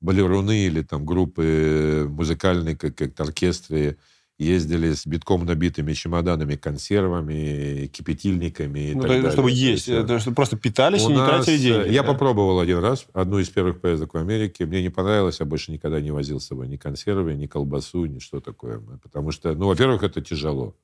[0.00, 3.98] балеруны или там группы музыкальные, как, как оркестры,
[4.38, 9.30] ездили с битком набитыми чемоданами, консервами, кипятильниками и Ну, так то- далее.
[9.32, 11.94] чтобы То есть, э, это, чтобы просто питались у и не нас, тратили э, деньги.
[11.94, 12.12] Я да?
[12.12, 14.64] попробовал один раз, одну из первых поездок в Америке.
[14.66, 18.20] Мне не понравилось, я больше никогда не возил с собой ни консервы, ни колбасу, ни
[18.20, 18.80] что такое.
[19.02, 20.76] Потому что, ну, во-первых, это тяжело.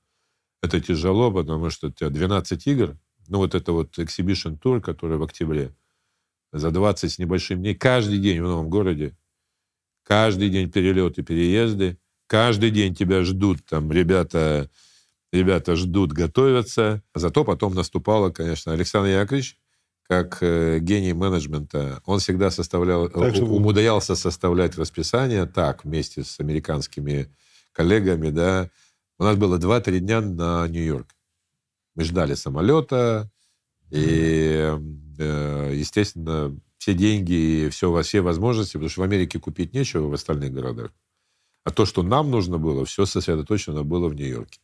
[0.60, 2.96] Это тяжело, потому что у тебя 12 игр.
[3.28, 5.70] Ну, вот это вот exhibition тур, который в октябре.
[6.54, 7.74] За 20 с небольшим дней.
[7.74, 9.16] Каждый день в новом городе.
[10.04, 11.98] Каждый день перелеты, переезды.
[12.28, 14.70] Каждый день тебя ждут там ребята,
[15.32, 17.02] ребята ждут, готовятся.
[17.14, 19.58] Зато потом наступало, конечно, Александр Яковлевич,
[20.08, 26.22] как э, гений менеджмента, он всегда составлял, Так что- у- умудрялся составлять расписание так, вместе
[26.22, 27.34] с американскими
[27.72, 28.70] коллегами, да.
[29.18, 31.08] У нас было 2-3 дня на Нью-Йорк.
[31.96, 33.30] Мы ждали самолета,
[33.90, 34.04] и,
[34.56, 34.78] э,
[35.22, 37.32] естественно, все деньги
[37.66, 40.90] и все, все возможности, потому что в Америке купить нечего в остальных городах.
[41.64, 44.60] А то, что нам нужно было, все сосредоточено было в Нью-Йорке.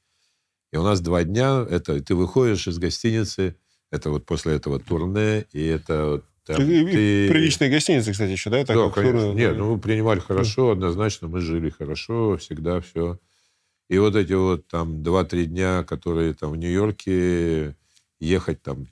[0.73, 3.57] И у нас два дня, это ты выходишь из гостиницы,
[3.91, 8.65] это вот после этого турне, и это там и ты- Приличные гостиницы, кстати, еще, да?
[8.65, 9.19] Так, да, конечно.
[9.21, 13.19] туры- Нет, ну, мы принимали хорошо, однозначно, мы жили хорошо, всегда все.
[13.89, 17.75] И вот эти вот там 2-3 дня, которые там в Нью-Йорке,
[18.21, 18.87] ехать там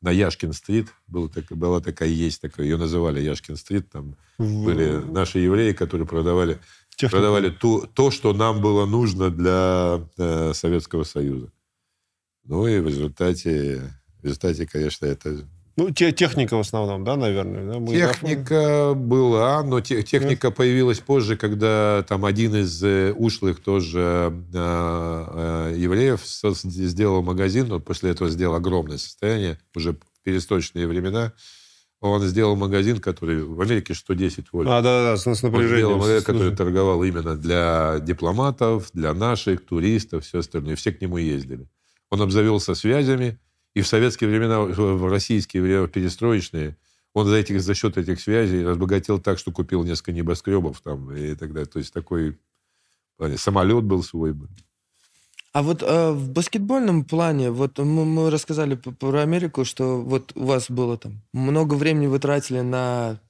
[0.00, 5.38] на Яшкин-стрит, был так, была такая, есть такая, ее называли Яшкин-стрит, там в- были наши
[5.40, 6.58] евреи, которые продавали,
[6.96, 7.16] технику.
[7.16, 11.52] продавали то, то, что нам было нужно для э, Советского Союза.
[12.44, 15.46] Ну и в результате, в результате, конечно, это
[15.76, 17.72] Ну, те- техника в основном, да, наверное?
[17.72, 17.78] да?
[17.78, 24.32] Мы- Техника была, но те- техника появилась позже, когда там один из э, ушлых тоже
[24.52, 31.32] э, э, евреев сделал магазин, но после этого сделал огромное состояние, уже пересточные времена.
[32.02, 34.68] Он сделал магазин, который в Америке 110 вольт.
[34.70, 35.98] А, да-да-да, с, с Он сделал напряжением.
[35.98, 40.76] магазин, который торговал именно для дипломатов, для наших, туристов, все остальное.
[40.76, 41.66] Все к нему ездили.
[42.08, 43.38] Он обзавелся связями,
[43.74, 46.76] и в советские времена, в российские времена перестроечные,
[47.12, 51.34] он за, этих, за счет этих связей разбогател так, что купил несколько небоскребов там и
[51.34, 51.66] так далее.
[51.66, 52.38] То есть такой
[53.36, 54.34] самолет был свой.
[55.52, 60.44] А вот э, в баскетбольном плане, вот мы, мы рассказали про Америку, что вот у
[60.44, 63.20] вас было там много времени вы тратили на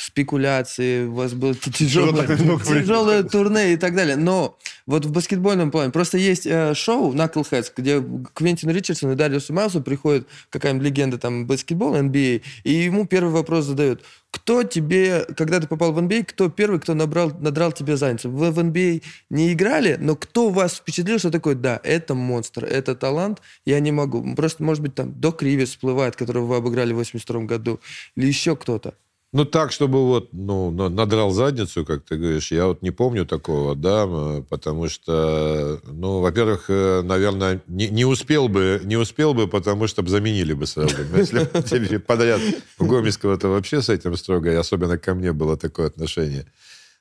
[0.00, 2.26] спекуляции, у вас было тяжелое,
[2.58, 4.16] тяжелое турне и так далее.
[4.16, 9.50] Но вот в баскетбольном плане просто есть э, шоу Knuckleheads, где Квентин Ричардсон и Дариус
[9.50, 14.02] Майлсу приходит какая-нибудь легенда там баскетбола, NBA, и ему первый вопрос задают.
[14.30, 18.30] Кто тебе, когда ты попал в NBA, кто первый, кто набрал, надрал тебе задницу?
[18.30, 22.94] Вы в NBA не играли, но кто вас впечатлил, что такое, да, это монстр, это
[22.94, 24.34] талант, я не могу.
[24.34, 27.80] Просто, может быть, там Док Ривис всплывает, которого вы обыграли в 82 году,
[28.14, 28.94] или еще кто-то.
[29.32, 33.74] Ну, так, чтобы вот, ну, надрал задницу, как ты говоришь, я вот не помню такого,
[33.74, 34.06] да,
[34.48, 40.06] потому что, ну, во-первых, э, наверное, не, не успел бы, не успел бы, потому что
[40.06, 40.96] заменили бы сразу.
[41.14, 42.40] Если подряд
[42.78, 46.46] у Гомельского-то вообще с этим строго, и особенно ко мне было такое отношение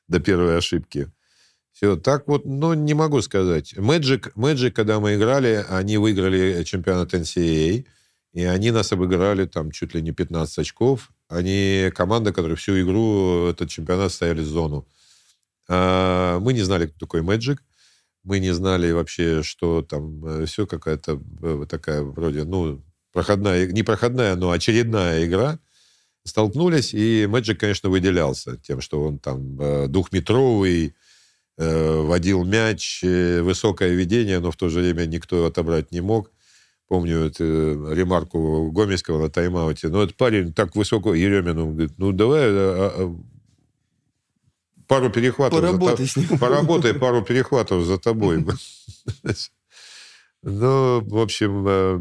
[0.08, 1.12] до первой ошибки.
[1.72, 3.74] Все, так вот, ну, не могу сказать.
[3.74, 7.86] Magic, Magic, когда мы играли, они выиграли чемпионат NCAA,
[8.34, 11.12] и они нас обыграли там чуть ли не 15 очков.
[11.28, 14.88] Они команда, которая всю игру, этот чемпионат стояли в зону.
[15.68, 17.58] А, мы не знали, кто такой Magic.
[18.24, 23.84] Мы не знали вообще, что там э, все какая-то э, такая вроде, ну, проходная, не
[23.84, 25.60] проходная, но очередная игра.
[26.24, 30.96] Столкнулись, и Magic, конечно, выделялся тем, что он там э, двухметровый,
[31.58, 36.30] водил мяч, высокое ведение, но в то же время никто отобрать не мог
[36.88, 39.90] помню эту ремарку Гомельского на тайм-ауте.
[39.90, 43.16] Ну, этот парень так высоко, Еремин, он говорит, ну, давай а, а,
[44.88, 45.60] пару перехватов.
[45.60, 46.40] Поработай за, с ним.
[46.40, 48.46] Поработай пару перехватов за тобой.
[50.48, 52.00] Ну, в общем, э,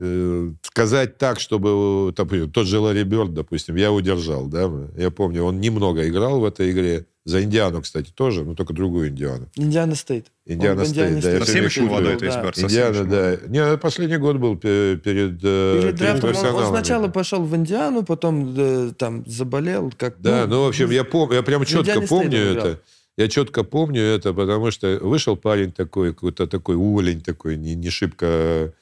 [0.00, 5.58] э, сказать так, чтобы тот же Ларри Бёрд, допустим, я удержал, да, я помню, он
[5.58, 9.48] немного играл в этой игре, за Индиану, кстати, тоже, но только другую Индиану.
[9.54, 10.26] Индиана Стейт.
[10.44, 11.38] Индиана Стейт, да.
[11.38, 12.58] Совсем еще молодой, то есть Бёрд.
[12.58, 13.36] Индиана, да.
[13.46, 16.56] Не, последний год был перед, перед, перед, перед профессионалами.
[16.56, 19.92] Он, он сначала пошел в Индиану, потом да, там заболел.
[19.96, 22.80] Как, да, ну, ну в общем, я, помню, я прям четко помню это.
[23.16, 27.90] Я четко помню это, потому что вышел парень такой, какой-то такой увалень такой, не, не
[27.90, 28.72] шибко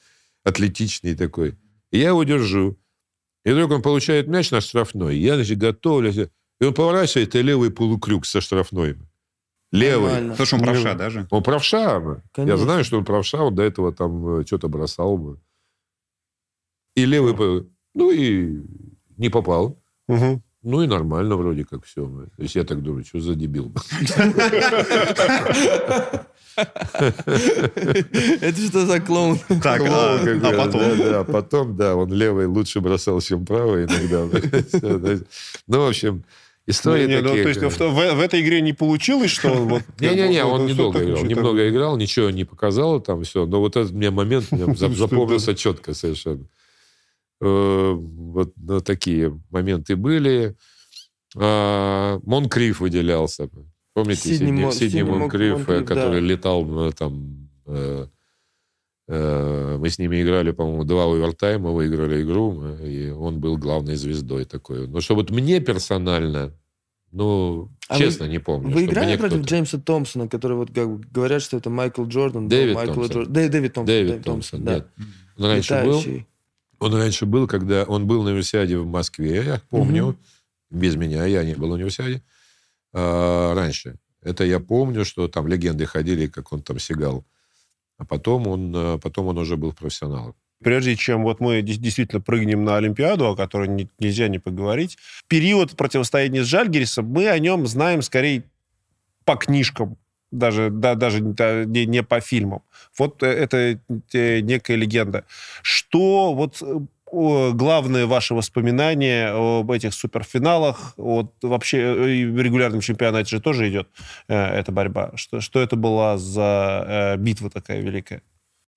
[0.43, 1.55] атлетичный такой.
[1.91, 2.77] И я его держу.
[3.43, 5.17] И вдруг он получает мяч на штрафной.
[5.17, 6.15] Я, значит, готовлюсь.
[6.61, 8.95] И он поворачивает, и левый полукрюк со штрафной.
[9.71, 10.13] Левый.
[10.13, 10.45] Нормально.
[10.45, 11.27] Что он правша даже?
[11.31, 12.21] Он правша.
[12.33, 12.51] Конечно.
[12.51, 13.41] Я знаю, что он правша.
[13.41, 15.39] Он до этого там э, что-то бросал бы.
[16.95, 17.33] И левый...
[17.33, 18.61] Ну, ну и
[19.17, 19.81] не попал.
[20.07, 20.43] Угу.
[20.61, 22.05] Ну и нормально вроде как все.
[22.05, 23.71] То есть я так думаю, что за дебил.
[26.55, 29.39] Это что за клоун?
[29.63, 30.97] Так, а, а потом?
[30.97, 34.27] Да, потом, да, он левый лучше бросал, чем правый иногда.
[35.67, 36.23] Ну, в общем,
[36.71, 37.37] Истории не, такие.
[37.37, 39.83] Ну, то есть в, в, в этой игре не получилось, что он вот...
[39.99, 41.23] Не-не-не, он недолго играл.
[41.23, 43.45] Немного играл, ничего не показал там все.
[43.45, 44.45] Но вот этот мне момент
[44.77, 46.47] запомнился четко совершенно.
[47.41, 48.53] Э, вот
[48.85, 50.55] такие моменты были.
[51.35, 53.49] А, Монкриф выделялся.
[53.93, 57.49] Помните Сидни Монкриф, который летал там...
[57.65, 58.07] Э,
[59.07, 64.45] э, мы с ними играли, по-моему, два овертайма, выиграли игру, и он был главной звездой
[64.45, 64.87] такой.
[64.87, 66.53] Но что вот мне персонально
[67.11, 68.73] ну, а честно, вы, не помню.
[68.73, 72.47] Вы играли против Джеймса Томпсона, который вот как говорят, что это Майкл Джордан?
[72.47, 73.11] Дэвид Майкл Томпсон.
[73.11, 73.33] Джордан.
[73.33, 73.85] Дэвид, Дэвид Томпсон.
[73.85, 75.43] Дэвид Дэвид Томпсон, Томпсон, да.
[75.43, 76.17] Он раньше Летающий.
[76.79, 76.87] был.
[76.87, 80.07] Он раньше был, когда он был на универсиаде в Москве, я помню.
[80.07, 80.17] Угу.
[80.71, 82.23] Без меня, я не был на универсиаде.
[82.93, 83.97] А, раньше.
[84.21, 87.25] Это я помню, что там легенды ходили, как он там сигал.
[87.97, 92.63] А потом он, а, потом он уже был профессионалом прежде чем вот мы действительно прыгнем
[92.63, 94.97] на Олимпиаду, о которой не, нельзя не поговорить,
[95.27, 98.43] период противостояния с Жальгерисом, мы о нем знаем скорее
[99.25, 99.97] по книжкам,
[100.31, 102.61] даже, да, даже не, не по фильмам.
[102.97, 103.79] Вот э, это
[104.13, 105.25] э, некая легенда.
[105.61, 110.93] Что вот э, главное ваше воспоминание об этих суперфиналах?
[110.97, 113.89] Вот вообще в регулярном чемпионате же тоже идет
[114.27, 115.11] э, эта борьба.
[115.15, 118.21] Что, что это была за э, битва такая великая?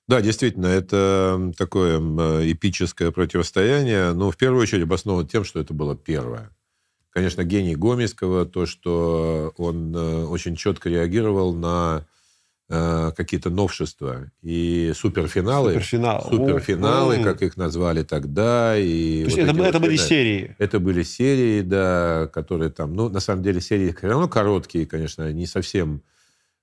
[0.06, 1.98] Да, действительно, это такое
[2.50, 4.12] эпическое противостояние.
[4.12, 6.50] Но в первую очередь обосновано тем, что это было первое.
[7.10, 12.06] Конечно, гений Гомельского, то, что он э, очень четко реагировал на
[12.68, 15.74] э, какие-то новшества и суперфиналы.
[15.74, 16.28] Суперфинал.
[16.28, 18.76] Суперфиналы, как их назвали тогда.
[18.76, 20.56] И то есть вот это, это вот были серии?
[20.58, 25.32] Это были серии, да, которые там, ну, на самом деле, серии все равно короткие, конечно,
[25.32, 26.13] не совсем Э,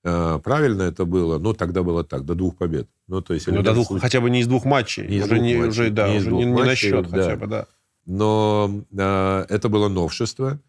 [0.02, 2.88] правильно это было, но тогда было так, до двух побед.
[3.08, 5.08] Ну, то есть, ну, до двух, случае, хотя бы не из двух матчей.
[5.08, 7.10] Не из уже, двух не, матчей, уже, да, не, уже не, матчей, не на счет
[7.10, 7.24] да.
[7.24, 7.68] хотя бы, да.
[8.06, 10.60] Но э, это было новшество.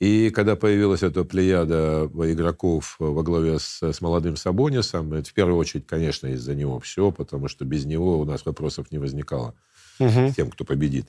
[0.00, 5.58] И когда появилась эта плеяда игроков во главе с, с молодым Сабонисом, это в первую
[5.58, 9.54] очередь, конечно, из-за него все, потому что без него у нас вопросов не возникало
[9.98, 10.28] угу.
[10.28, 11.08] с тем, кто победит.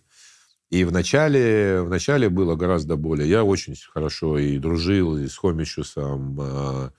[0.71, 3.29] И в начале, в начале было гораздо более...
[3.29, 6.89] Я очень хорошо и дружил и с Хомичусом, э,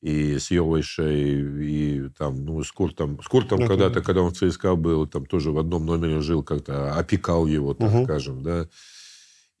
[0.00, 3.20] и с Йовайшей, и там, ну, с Куртом.
[3.22, 6.94] С Куртом когда-то, когда он в ЦСКА был, там тоже в одном номере жил, как-то
[6.94, 8.04] опекал его, так угу.
[8.04, 8.68] скажем, да.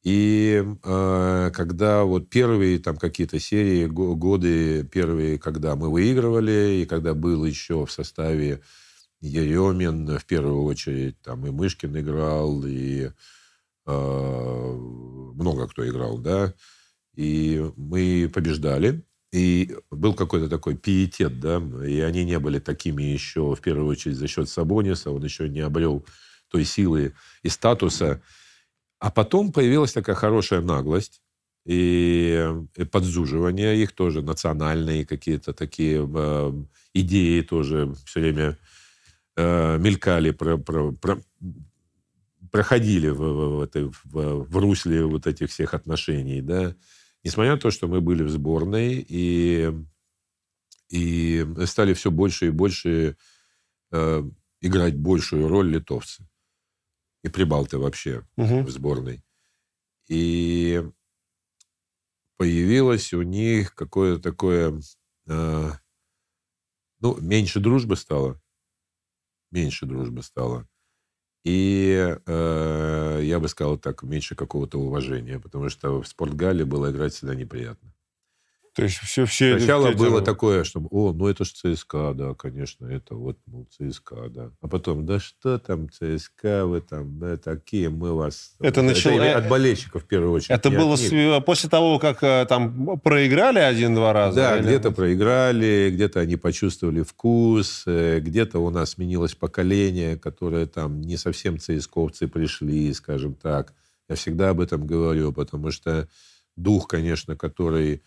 [0.02, 7.12] И э, когда вот первые там какие-то серии, годы первые, когда мы выигрывали, и когда
[7.12, 8.62] был еще в составе
[9.20, 13.10] Еремин, в первую очередь, там и Мышкин играл, и
[13.86, 16.54] э, много кто играл, да,
[17.14, 23.54] и мы побеждали, и был какой-то такой пиетет, да, и они не были такими еще,
[23.54, 26.04] в первую очередь, за счет Сабониса, он еще не обрел
[26.48, 28.22] той силы и статуса.
[28.98, 31.22] А потом появилась такая хорошая наглость,
[31.64, 32.44] и,
[32.76, 36.52] и подзуживание их тоже, национальные какие-то такие э,
[36.94, 38.58] идеи тоже все время
[39.36, 41.20] э, мелькали, про, про, про,
[42.50, 43.68] проходили в, в,
[44.04, 46.74] в, в русле вот этих всех отношений, да.
[47.22, 49.70] Несмотря на то, что мы были в сборной и,
[50.88, 53.16] и стали все больше и больше
[53.92, 54.22] э,
[54.60, 56.26] играть большую роль литовцы
[57.22, 58.62] и прибалты вообще угу.
[58.62, 59.22] в сборной.
[60.08, 60.82] И
[62.36, 64.80] появилось у них какое-то такое...
[65.26, 65.72] Э,
[67.00, 68.40] ну, меньше дружбы стало.
[69.50, 70.66] Меньше дружбы стало.
[71.44, 77.14] И э, я бы сказал так, меньше какого-то уважения, потому что в спортгале было играть
[77.14, 77.89] всегда неприятно.
[78.74, 82.34] То есть все, все Сначала все было такое, что, о, ну это же ЦСКА, да,
[82.34, 84.52] конечно, это вот, ну, ЦСКА, да.
[84.60, 88.54] А потом, да что там ЦСКА, вы там, да, такие, мы вас...
[88.60, 89.20] Это, начало...
[89.20, 90.50] это от болельщиков, в первую очередь.
[90.50, 91.40] Это было с...
[91.44, 94.36] после того, как э, там проиграли один-два раза?
[94.36, 94.66] Да, или...
[94.66, 101.16] где-то проиграли, где-то они почувствовали вкус, э, где-то у нас сменилось поколение, которое там не
[101.16, 103.74] совсем ЦСКовцы пришли, скажем так.
[104.08, 106.08] Я всегда об этом говорю, потому что
[106.56, 108.02] дух, конечно, который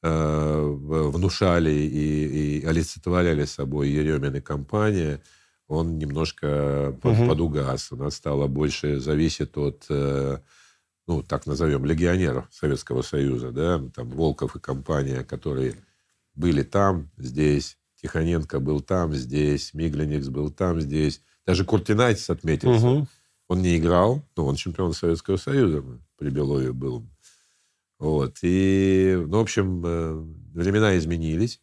[0.00, 5.20] внушали и, и олицетворяли собой Еремин и компания,
[5.68, 7.26] он немножко угу.
[7.26, 7.92] подугас.
[7.92, 10.38] У нас стало больше зависит от, э,
[11.06, 15.74] ну, так назовем, легионеров Советского Союза, да, там Волков и компания, которые
[16.34, 21.20] были там, здесь, Тихоненко был там, здесь, Мигленикс был там, здесь.
[21.44, 22.86] Даже Куртинайтис отметился.
[22.86, 23.08] Угу.
[23.48, 25.82] Он не играл, но он чемпион Советского Союза
[26.16, 27.06] при Белове был.
[27.98, 28.38] Вот.
[28.42, 30.14] И, ну, в общем, э,
[30.54, 31.60] времена изменились.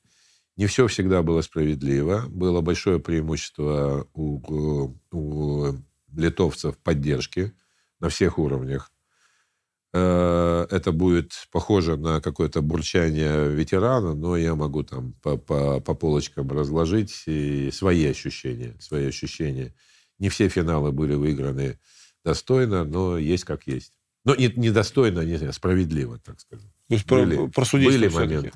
[0.58, 2.26] Не все всегда было справедливо.
[2.28, 5.76] Было большое преимущество у, у
[6.14, 7.54] литовцев поддержки
[8.00, 8.92] на всех уровнях.
[9.94, 15.94] Э, это будет похоже на какое-то бурчание ветерана, но я могу там по, по, по
[15.94, 18.76] полочкам разложить и свои ощущения.
[18.80, 19.74] Свои ощущения.
[20.20, 21.80] Не все финалы были выиграны
[22.26, 23.95] достойно, но есть как есть.
[24.26, 26.67] Но ну, не, недостойно, не знаю, справедливо, так скажем.
[26.88, 28.51] То есть были, про, про судейство Были моменты.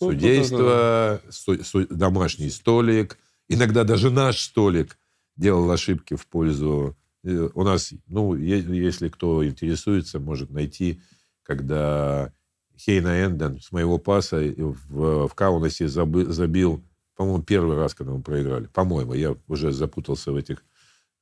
[0.00, 3.18] Ну, судейство, су, су, домашний столик.
[3.48, 4.96] Иногда даже наш столик
[5.36, 6.96] делал ошибки в пользу...
[7.24, 11.02] Э, у нас, ну, если кто интересуется, может найти,
[11.42, 12.32] когда
[12.76, 16.84] Хейна Энден с моего паса в, в Каунасе забыл, забил,
[17.16, 18.66] по-моему, первый раз, когда мы проиграли.
[18.66, 20.64] По-моему, я уже запутался в этих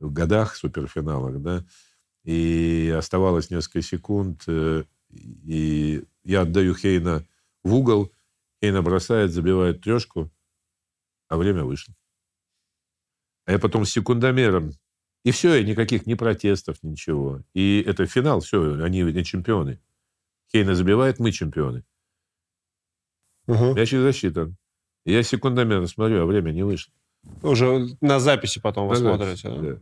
[0.01, 1.65] годах, суперфиналах, да
[2.27, 7.25] и оставалось несколько секунд, э, и я отдаю Хейна
[7.63, 8.13] в угол,
[8.61, 10.31] Хейна бросает, забивает трешку,
[11.29, 11.95] а время вышло.
[13.47, 14.73] А я потом с секундомером,
[15.23, 17.43] и все, и никаких ни протестов, ничего.
[17.55, 19.81] И это финал, все, они не чемпионы.
[20.53, 21.85] Хейна забивает, мы чемпионы.
[23.47, 23.75] Угу.
[23.75, 24.57] Мяч засчитан.
[25.05, 26.93] Я секундомером смотрю, а время не вышло.
[27.43, 29.49] Уже на записи потом вы смотрите.
[29.49, 29.61] Да?
[29.61, 29.79] Да.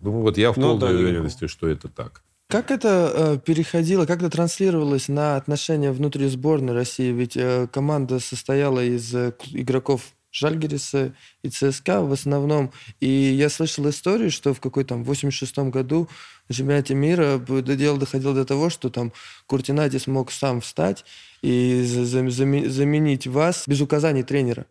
[0.00, 2.22] Думаю, вот я в ну, полной да, уверенности, что это так.
[2.48, 7.10] Как это э, переходило, как это транслировалось на отношения внутри сборной России?
[7.10, 12.72] Ведь э, команда состояла из э, игроков Жальгериса и ЦСКА в основном.
[13.00, 16.08] И я слышал историю, что в какой-то там 86-м году
[16.48, 19.12] на чемпионате мира дело доходило до того, что там
[19.46, 21.04] Куртинати смог сам встать
[21.42, 24.66] и заменить вас без указаний тренера.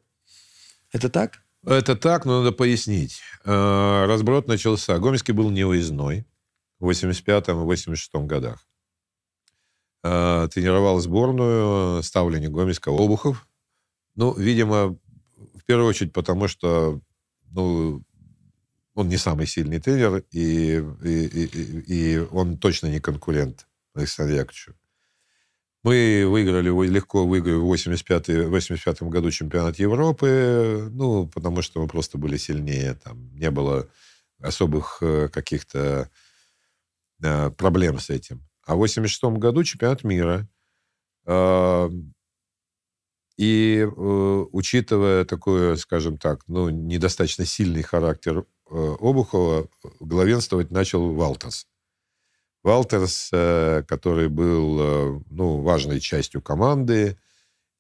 [0.92, 1.42] Это так?
[1.66, 3.22] Это так, но надо пояснить.
[3.46, 4.98] Э, разброд начался.
[4.98, 6.26] Гомельский был невыездной
[6.80, 8.66] в 85-86 годах.
[10.04, 13.48] Э, тренировал сборную ставленник Гомельска Обухов.
[14.16, 14.98] Ну, видимо,
[15.38, 17.00] в первую очередь потому, что
[17.52, 18.04] ну,
[18.96, 24.76] он не самый сильный тренер, и, и, и, и он точно не конкурент Александру Яковлевичу.
[25.84, 32.20] Мы выиграли, легко выиграли в 85 85 году чемпионат Европы, ну, потому что мы просто
[32.20, 33.90] были сильнее, там не было
[34.40, 36.10] особых э, каких-то
[37.24, 38.48] э, проблем с этим.
[38.66, 40.48] А в 86 году чемпионат мира.
[41.26, 41.90] Э,
[43.38, 49.68] и э, учитывая такой, скажем так, ну, недостаточно сильный характер Обухова,
[50.00, 51.68] главенствовать начал Валтерс.
[52.64, 57.18] Валтерс, э, который был э, ну, важной частью команды,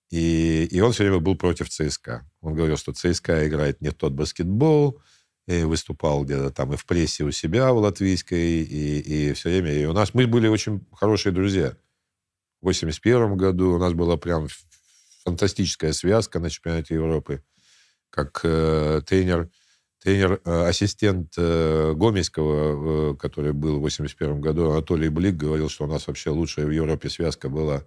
[0.09, 2.29] и, и он все время был против ЦСКА.
[2.41, 4.99] Он говорил, что ЦСКА играет не тот баскетбол,
[5.47, 9.73] и выступал где-то там и в прессе у себя в латвийской, и, и все время.
[9.73, 11.75] И у нас мы были очень хорошие друзья.
[12.61, 14.47] В 81 году у нас была прям
[15.23, 17.43] фантастическая связка на чемпионате Европы.
[18.09, 19.49] Как э, тренер,
[20.01, 25.85] тренер, э, ассистент э, Гомельского, э, который был в 81 году, Анатолий Блик, говорил, что
[25.85, 27.83] у нас вообще лучшая в Европе связка была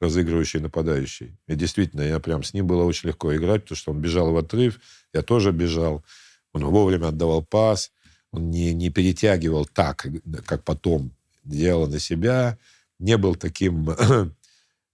[0.00, 1.36] разыгрывающий нападающий.
[1.46, 4.36] И действительно, я прям с ним было очень легко играть, потому что он бежал в
[4.36, 4.80] отрыв,
[5.12, 6.04] я тоже бежал.
[6.52, 7.90] Он вовремя отдавал пас,
[8.30, 10.06] он не, не перетягивал так,
[10.46, 11.12] как потом
[11.44, 12.58] делал на себя,
[12.98, 13.90] не был таким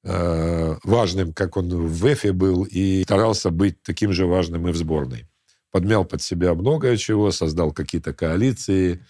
[0.03, 5.27] важным, как он в Эфе был, и старался быть таким же важным и в сборной.
[5.75, 9.05] Подмял под себя многое чего, создал какие-то коалиции,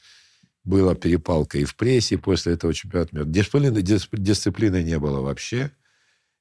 [0.64, 3.26] была перепалка и в прессе после этого чемпионата мира.
[3.26, 5.72] Дисциплины, дисциплины не было вообще.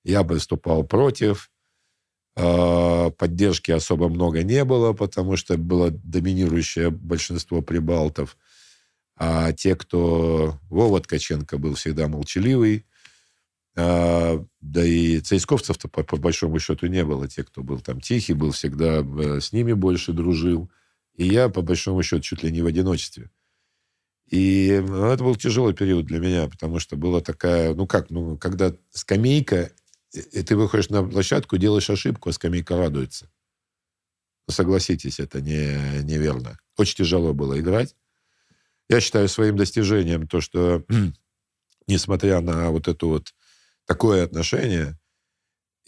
[0.05, 1.51] Я выступал против.
[2.37, 8.37] А, поддержки особо много не было, потому что было доминирующее большинство прибалтов.
[9.17, 10.57] А те, кто...
[10.69, 12.85] Вова Ткаченко был всегда молчаливый.
[13.75, 17.27] А, да и цейсковцев-то по, по большому счету не было.
[17.27, 20.69] Те, кто был там тихий, был всегда э, с ними больше дружил.
[21.15, 23.29] И я, по большому счету, чуть ли не в одиночестве.
[24.29, 28.37] И ну, это был тяжелый период для меня, потому что была такая, ну как, ну,
[28.37, 29.71] когда скамейка
[30.13, 33.29] и ты выходишь на площадку, делаешь ошибку, а скамейка радуется.
[34.47, 36.59] Согласитесь, это не, неверно.
[36.77, 37.95] Очень тяжело было играть.
[38.89, 40.83] Я считаю своим достижением то, что
[41.87, 43.33] несмотря на вот это вот
[43.85, 44.97] такое отношение,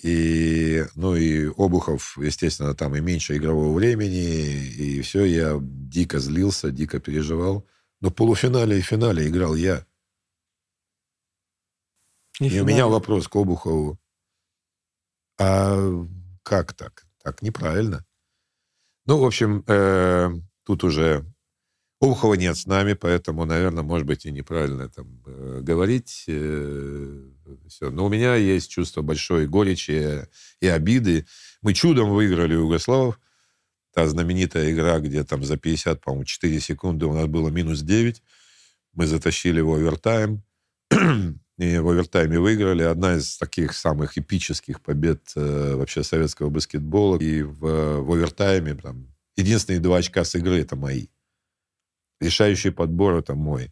[0.04, 6.72] и, ну, и Обухов, естественно, там и меньше игрового времени, и все, я дико злился,
[6.72, 7.66] дико переживал.
[8.02, 9.86] Но в полуфинале и финале играл я.
[12.42, 13.98] И, и у меня вопрос к Обухову.
[15.40, 16.06] А
[16.44, 17.08] как так?
[17.24, 18.06] Так неправильно.
[19.06, 20.30] Ну, в общем, э,
[20.64, 21.26] тут уже
[22.02, 26.26] Обухова нет с нами, поэтому, наверное, может быть, и неправильно там э, говорить.
[26.28, 27.32] Э,
[27.68, 27.90] все.
[27.90, 30.28] Но у меня есть чувство большой горечи
[30.62, 31.26] и обиды.
[31.62, 33.20] Мы чудом выиграли у Югославов.
[33.94, 38.22] Та знаменитая игра, где там за 50, по-моему, 4 секунды у нас было минус 9.
[38.94, 40.44] Мы затащили в овертайм
[41.58, 42.84] и в овертайме выиграли.
[42.84, 47.20] Одна из таких самых эпических побед э, вообще советского баскетбола.
[47.20, 47.60] И в,
[48.02, 51.08] в овертайме там, единственные два очка с игры это мои.
[52.20, 53.72] Решающий подбор это мой.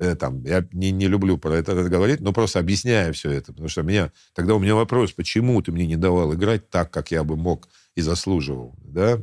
[0.00, 3.52] Э, там, я не, не люблю про это, это говорить, но просто объясняю все это.
[3.52, 7.12] Потому что меня, тогда у меня вопрос, почему ты мне не давал играть так, как
[7.12, 8.74] я бы мог и заслуживал.
[8.78, 9.20] Да?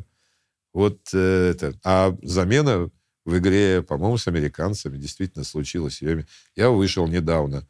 [0.73, 1.77] Вот э, это.
[1.83, 2.89] А замена
[3.25, 6.01] в игре, по-моему, с американцами действительно случилась.
[6.55, 7.67] Я вышел недавно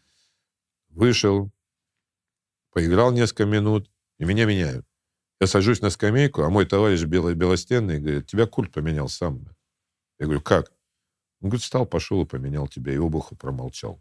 [0.97, 1.51] вышел,
[2.71, 4.85] поиграл несколько минут, и меня меняют.
[5.39, 9.47] Я сажусь на скамейку, а мой товарищ белый, белостенный говорит, тебя культ поменял сам.
[10.19, 10.73] Я говорю, как?
[11.41, 12.93] Он говорит, встал, пошел и поменял тебя.
[12.93, 13.99] И обуху промолчал.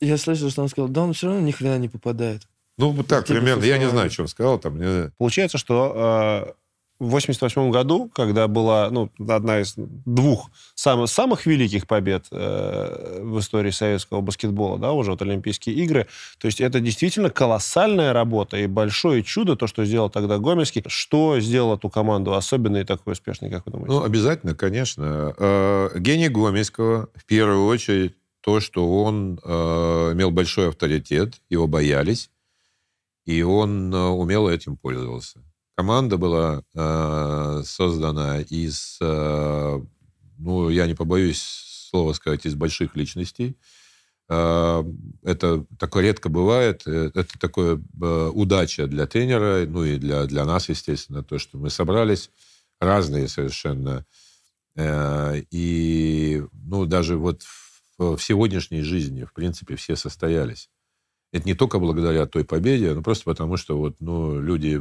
[0.00, 2.42] Я слышал, что он сказал, да он все равно ни хрена не попадает.
[2.76, 3.64] Ну, так типа примерно.
[3.64, 4.58] Я не знаю, что он сказал.
[4.58, 5.10] Там, мне...
[5.16, 5.92] Получается, что
[6.48, 6.52] э,
[6.98, 13.38] в 88 году, когда была ну, одна из двух самых, самых великих побед э, в
[13.38, 16.06] истории советского баскетбола, да, уже вот Олимпийские игры,
[16.38, 20.82] то есть это действительно колоссальная работа и большое чудо, то, что сделал тогда Гомельский.
[20.86, 23.92] Что сделал эту команду особенной и такой успешной, как вы думаете?
[23.92, 25.34] Ну, обязательно, конечно.
[25.38, 32.30] Э, гений Гомельского, в первую очередь, то, что он э, имел большой авторитет, его боялись,
[33.24, 35.42] и он э, умело этим пользовался.
[35.76, 39.80] Команда была э, создана из, э,
[40.38, 41.42] ну, я не побоюсь
[41.90, 43.58] слова сказать, из больших личностей.
[44.30, 44.82] Э,
[45.22, 46.82] это такое редко бывает.
[46.86, 51.58] Э, это такое э, удача для тренера, ну и для, для нас, естественно, то, что
[51.58, 52.30] мы собрались
[52.80, 54.06] разные совершенно.
[54.76, 57.42] Э, и, ну, даже вот
[57.98, 60.70] в, в сегодняшней жизни, в принципе, все состоялись.
[61.36, 64.80] Это не только благодаря той победе, но просто потому, что вот, ну, люди,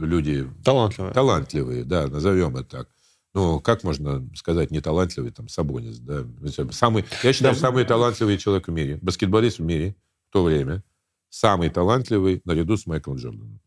[0.00, 0.48] люди...
[0.64, 1.14] Талантливые.
[1.14, 2.88] Талантливые, да, назовем это так.
[3.34, 6.24] Ну, как можно сказать не талантливый, там, Сабонис, да?
[6.72, 7.60] Самый, я считаю, да.
[7.60, 9.94] самый талантливый человек в мире, баскетболист в мире
[10.28, 10.82] в то время,
[11.30, 13.60] самый талантливый наряду с Майклом Джорданом.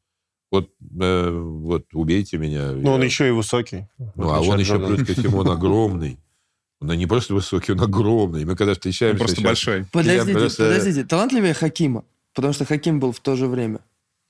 [0.52, 2.74] Вот, э, вот убейте меня.
[2.74, 2.92] Ну, я...
[2.92, 3.88] он еще и высокий.
[3.98, 6.20] Ну, а он еще, плюс ко всему, он огромный.
[6.82, 8.44] Он не просто высокий, он огромный.
[8.44, 9.14] Мы когда встречаемся...
[9.14, 9.86] Он просто сейчас, большой.
[9.92, 11.04] Подождите, просто- подождите.
[11.06, 12.04] Талантливее Хакима?
[12.36, 13.80] Потому что Хаким был в то же время.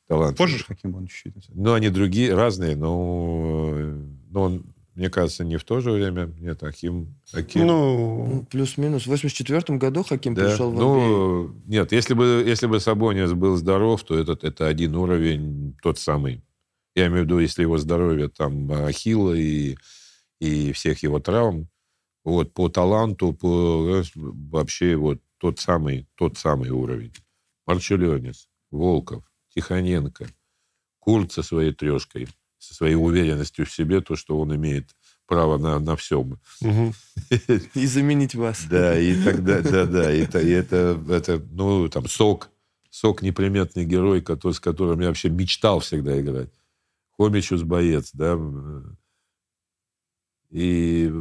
[0.07, 0.37] талант.
[0.37, 1.49] Позже же Хаким был чуть-чуть.
[1.53, 3.75] Ну, они другие, разные, но,
[4.29, 4.63] но он,
[4.93, 6.31] мне кажется, не в то же время.
[6.39, 7.15] Нет, Аким...
[7.33, 9.03] Аким Ну, Ну, Плюс-минус.
[9.03, 10.45] В 84 году Хаким да.
[10.45, 10.79] пришел в NBA.
[10.79, 15.97] ну, нет, если бы, если бы Сабонис был здоров, то этот, это один уровень, тот
[15.97, 16.43] самый.
[16.93, 19.77] Я имею в виду, если его здоровье там Ахилла и,
[20.39, 21.67] и всех его травм,
[22.23, 27.11] вот по таланту, по вообще вот тот самый, тот самый уровень.
[27.65, 29.23] Марчеленец, Волков,
[29.53, 30.27] Тихоненко,
[30.99, 32.27] Курт со своей трешкой,
[32.57, 34.95] со своей уверенностью в себе, то, что он имеет
[35.27, 36.39] право на, на всем.
[36.61, 38.65] И заменить вас.
[38.69, 42.49] Да, и тогда, да, да, и, это, и это, это, ну, там, Сок,
[42.89, 46.49] Сок неприметный герой, который, с которым я вообще мечтал всегда играть.
[47.17, 48.37] Хомичус боец, да,
[50.49, 51.11] и,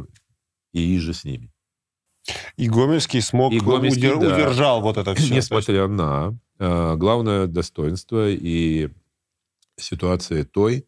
[0.73, 1.51] и Иже с ними.
[2.57, 4.35] И Гомельский смог, И Гомельский, удер- да.
[4.35, 5.33] удержал вот это все.
[5.35, 8.89] Несмотря на э, главное достоинство и
[9.77, 10.87] ситуация той,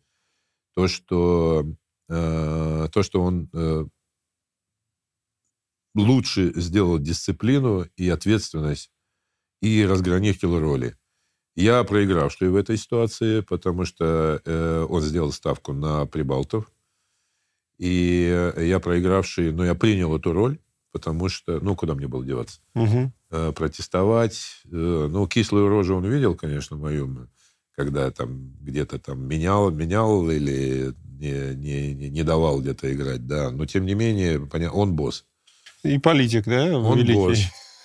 [0.75, 1.65] то, что,
[2.09, 3.85] э, то, что он э,
[5.95, 8.91] лучше сделал дисциплину и ответственность
[9.61, 10.95] и разграничил роли.
[11.55, 16.71] Я проигравший в этой ситуации, потому что э, он сделал ставку на Прибалтов.
[17.79, 20.59] И я проигравший, но я принял эту роль,
[20.91, 22.59] потому что, ну, куда мне было деваться?
[23.29, 24.39] Э, протестовать.
[24.71, 27.27] Э, Ну, кислую рожу он видел, конечно, мою,
[27.75, 33.51] когда там где-то там менял, менял или не, не, не- не давал где-то играть, да.
[33.51, 35.25] Но, тем не менее, поня- он босс.
[35.83, 37.13] И политик, да, Он великий.
[37.13, 37.39] босс.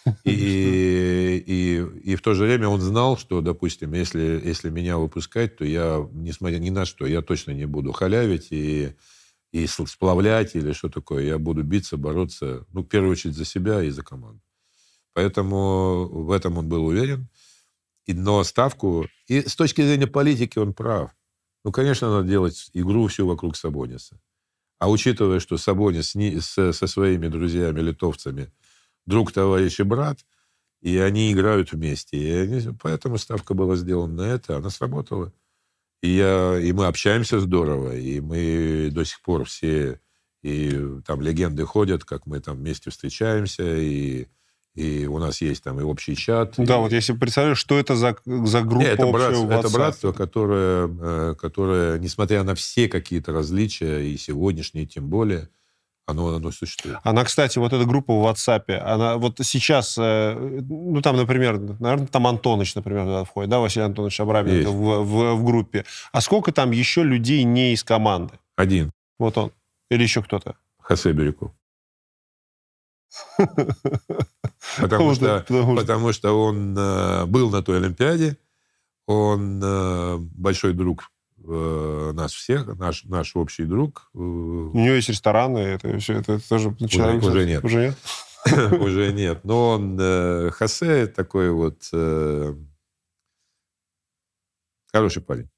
[0.25, 5.57] И, и, и в то же время он знал, что, допустим, если, если меня выпускать,
[5.57, 8.95] то я, несмотря ни на что, я точно не буду халявить и,
[9.53, 11.25] и сплавлять или что такое.
[11.25, 14.41] Я буду биться, бороться, ну, в первую очередь, за себя и за команду.
[15.13, 17.29] Поэтому в этом он был уверен.
[18.07, 19.07] И, но ставку...
[19.29, 21.11] И с точки зрения политики он прав.
[21.65, 24.19] Ну, конечно, надо делать игру всю вокруг Сабониса.
[24.79, 28.51] А учитывая, что Сабонис ни- с- со своими друзьями, литовцами,
[29.07, 30.19] друг, товарищ и брат,
[30.81, 32.17] и они играют вместе.
[32.17, 35.33] И они- поэтому ставка была сделана на это, она сработала.
[36.03, 40.01] И, я, и мы общаемся здорово, и мы до сих пор все,
[40.43, 40.77] и
[41.07, 44.27] там легенды ходят, как мы там вместе встречаемся, и,
[44.75, 46.55] и у нас есть там и общий чат.
[46.57, 50.13] Да, и- вот если представляешь, что это за, за группа не, это, в это братство,
[50.13, 55.51] которое, э, которое, несмотря на все какие-то различия, и сегодняшние тем более,
[56.07, 56.99] оно, оно существует.
[57.05, 60.35] Она, кстати, вот эта группа в WhatsApp, она вот сейчас, э,
[60.69, 65.35] ну, там, например, наверное, там Антоныч, например, туда входит, да, Василий Антонович Абраменко в, в-
[65.37, 65.85] в группе.
[66.13, 68.35] А сколько там еще людей не из команды?
[68.57, 68.91] Один.
[69.19, 69.53] Вот он.
[69.91, 70.57] Или еще кто-то?
[70.81, 71.53] Хосе Бирюков.
[73.37, 73.67] Что,
[74.81, 75.45] потому что-
[75.77, 78.37] потому что он э, был на той Олимпиаде,
[79.07, 81.11] он э, большой друг
[81.45, 84.11] э, нас всех, наш, наш общий друг.
[84.15, 87.23] э, У него есть рестораны, это все, это тоже человек...
[87.23, 87.65] уже нет.
[87.65, 87.97] Уже нет?
[88.81, 89.45] уже нет.
[89.45, 92.55] Но он, э, Хосе, такой вот э,
[94.93, 95.49] хороший парень.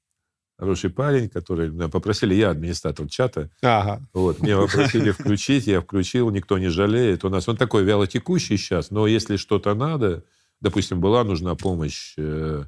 [0.57, 4.07] Хороший парень, который меня попросили, я администратор чата, Ага.
[4.13, 7.25] Вот, меня попросили включить, я включил, никто не жалеет.
[7.25, 10.23] У нас он такой вялотекущий сейчас, но если что-то надо,
[10.61, 12.63] допустим, была нужна помощь э,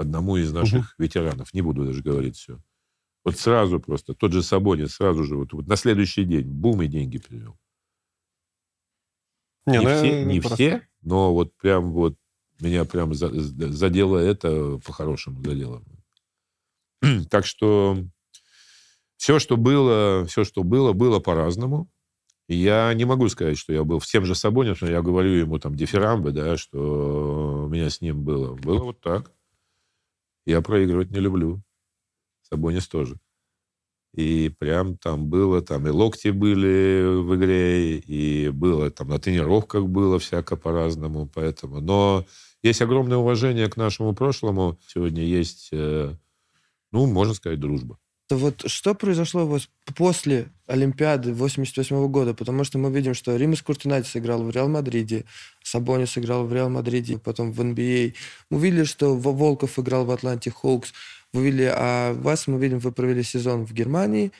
[0.00, 2.58] одному из наших ветеранов, не буду даже говорить все.
[3.24, 6.86] Вот сразу просто, тот же Сабонец сразу же, вот, вот на следующий день, бум, и
[6.86, 7.58] деньги перевел.
[9.66, 12.16] Не, ну, все, не просто- все, но вот прям вот
[12.60, 15.82] меня прям за- за- задело это, по-хорошему задело.
[17.30, 17.98] Так что
[19.16, 21.90] все, что было, все, что было, было по-разному.
[22.48, 26.32] Я не могу сказать, что я был всем же Сабонисом, я говорю ему там дифирамбы,
[26.32, 28.54] да, что у меня с ним было.
[28.54, 29.30] Было вот так.
[30.50, 31.62] Я проигрывать не люблю.
[32.42, 33.20] Сабонис тоже.
[34.12, 39.86] И прям там было, там и локти были в игре, и было там на тренировках
[39.86, 41.80] было всяко по-разному, поэтому.
[41.80, 42.26] Но
[42.64, 44.76] есть огромное уважение к нашему прошлому.
[44.88, 46.16] Сегодня есть, э,
[46.90, 47.98] ну, можно сказать, дружба.
[48.28, 52.32] Вот что произошло у вас после Олимпиады 88 года?
[52.34, 55.24] Потому что мы видим, что Римас Куртинатис играл в Реал Мадриде,
[55.62, 58.14] Сабонис играл в Реал Мадриде, потом в NBA.
[58.50, 60.92] Мы видели, что Во- Волков играл в Атланте Хоукс.
[61.32, 64.32] Вы видели, а вас мы видим, вы провели сезон в Германии,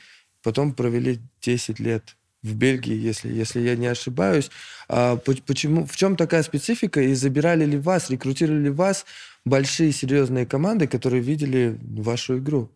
[0.43, 4.49] потом провели 10 лет в Бельгии, если, если я не ошибаюсь.
[4.89, 7.01] А по- почему, в чем такая специфика?
[7.01, 9.05] И забирали ли вас, рекрутировали ли вас
[9.45, 12.69] большие серьезные команды, которые видели вашу игру?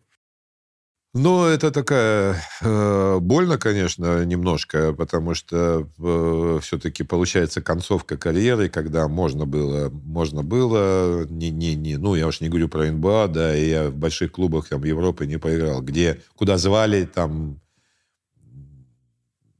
[1.18, 2.36] Ну, это такая...
[2.60, 10.42] Э, больно, конечно, немножко, потому что э, все-таки получается концовка карьеры, когда можно было, можно
[10.42, 13.94] было, не, не, не, ну, я уж не говорю про НБА, да, и я в
[13.94, 17.60] больших клубах там, Европы не поиграл, где, куда звали там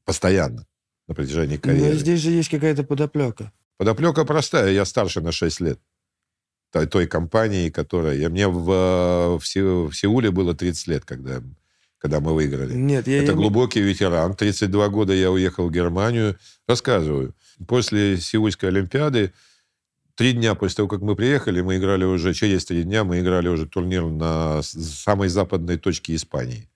[0.05, 0.66] постоянно
[1.09, 1.95] на протяжении карьеры.
[1.95, 3.51] Но здесь же есть какая-то подоплека.
[3.78, 5.81] Подоплека простая, я старше на 6 лет
[6.72, 8.16] той, той компании, которая...
[8.16, 11.43] Я, мне в, в, в Сеуле было 30 лет, когда,
[11.98, 12.74] когда мы выиграли.
[12.74, 13.18] Нет, я...
[13.22, 13.36] Это я...
[13.36, 14.34] глубокий ветеран.
[14.34, 16.36] 32 года я уехал в Германию.
[16.66, 17.34] Рассказываю.
[17.66, 19.32] После Сеульской Олимпиады,
[20.14, 22.34] три дня после того, как мы приехали, мы играли уже...
[22.34, 26.68] Через три дня мы играли уже турнир на самой западной точке Испании.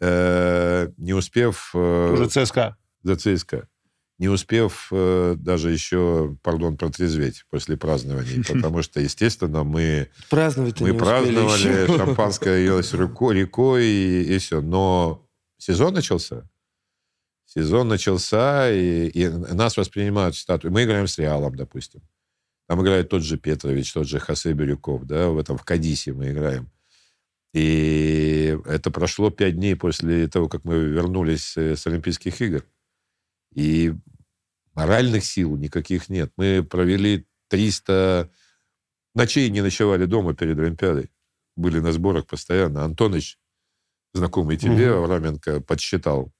[0.00, 1.70] Э, не успев...
[1.74, 2.76] Э, уже ЦСКА.
[3.02, 3.68] За ЦСКА
[4.18, 10.94] не успев э, даже еще, пардон, протрезветь после празднований, потому что, естественно, мы, Праздновать мы
[10.94, 14.60] праздновали, шампанское елось рекой, рекой и, и все.
[14.60, 15.28] Но
[15.58, 16.48] сезон начался.
[17.44, 20.72] Сезон начался, и, и нас воспринимают статую.
[20.72, 22.02] Мы играем с Реалом, допустим.
[22.66, 26.32] Там играет тот же Петрович, тот же Хосе Бирюков, да, в этом в Кадисе мы
[26.32, 26.70] играем.
[27.54, 32.64] И это прошло пять дней после того, как мы вернулись с Олимпийских игр.
[33.56, 33.94] И
[34.74, 36.30] моральных сил никаких нет.
[36.36, 38.30] Мы провели 300
[39.14, 41.10] ночей, не ночевали дома перед Олимпиадой.
[41.56, 42.84] Были на сборах постоянно.
[42.84, 43.38] Антоныч,
[44.12, 45.04] знакомый тебе, угу.
[45.04, 46.32] Авраменко, подсчитал.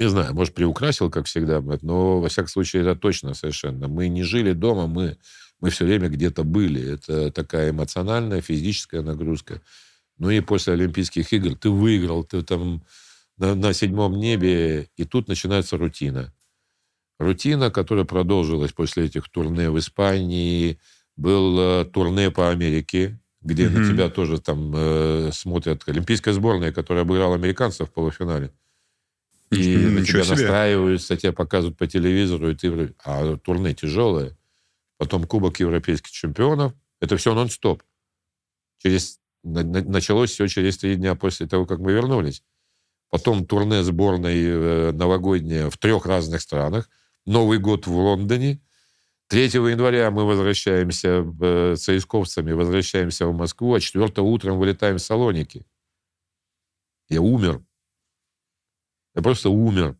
[0.00, 3.86] Не знаю, может, приукрасил, как всегда, но, во всяком случае, это точно совершенно.
[3.86, 5.18] Мы не жили дома, мы,
[5.60, 6.94] мы все время где-то были.
[6.94, 9.60] Это такая эмоциональная, физическая нагрузка.
[10.16, 12.82] Ну и после Олимпийских игр ты выиграл, ты там
[13.36, 16.32] на, на седьмом небе, и тут начинается рутина.
[17.18, 20.78] Рутина, которая продолжилась после этих турне в Испании,
[21.16, 23.78] был э, турне по Америке, где mm-hmm.
[23.78, 28.50] на тебя тоже там э, смотрят олимпийская сборная, которая обыграла американцев в полуфинале.
[29.50, 29.90] И mm-hmm.
[29.90, 30.34] на тебя себе.
[30.34, 32.94] настраиваются, тебя показывают по телевизору, и ты...
[33.04, 34.36] А турне тяжелое.
[34.96, 36.72] Потом Кубок европейских чемпионов.
[37.00, 37.82] Это все нон-стоп.
[38.78, 39.20] Через...
[39.44, 42.42] Началось все через три дня после того, как мы вернулись
[43.14, 46.90] потом турне сборной э, новогоднее в трех разных странах,
[47.26, 48.60] Новый год в Лондоне.
[49.28, 55.00] 3 января мы возвращаемся э, с Исковцами, возвращаемся в Москву, а 4 утром вылетаем в
[55.00, 55.64] Салоники.
[57.08, 57.62] Я умер.
[59.14, 59.96] Я просто умер.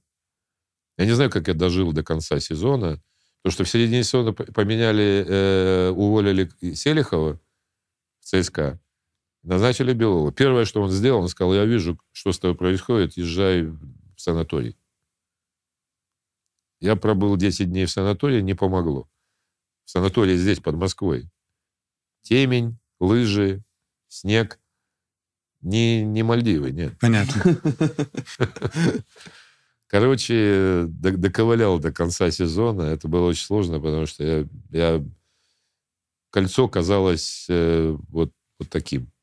[0.99, 3.01] Я не знаю, как я дожил до конца сезона,
[3.43, 7.39] потому что в середине сезона поменяли, э, уволили Селихова
[8.19, 8.81] в ЦСКА.
[9.45, 10.33] Назначили Белова.
[10.33, 13.79] Первое, что он сделал, он сказал, я вижу, что с тобой происходит, езжай в
[14.16, 14.79] санаторий.
[16.81, 19.07] Я пробыл 10 дней в санатории, не помогло.
[19.85, 21.31] В санатории здесь, под Москвой.
[22.23, 23.62] Темень, лыжи,
[24.09, 24.59] снег.
[25.61, 26.99] Не, не Мальдивы, нет.
[26.99, 27.43] Понятно.
[29.89, 32.83] Короче, доковылял до конца сезона.
[32.83, 35.05] Это было очень сложно, потому что я, я...
[36.31, 39.14] кольцо казалось э, вот, вот таким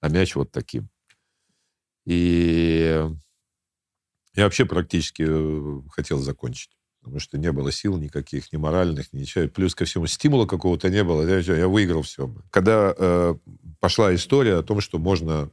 [0.00, 0.88] а мяч вот таким.
[2.06, 3.04] И
[4.34, 6.70] я вообще практически э, хотел закончить.
[7.00, 9.48] Потому что не было сил никаких, ни моральных, ничего.
[9.48, 11.26] Плюс ко всему стимула какого-то не было.
[11.26, 12.34] Я, я выиграл все.
[12.50, 13.34] Когда э,
[13.80, 15.50] пошла история о том, что можно...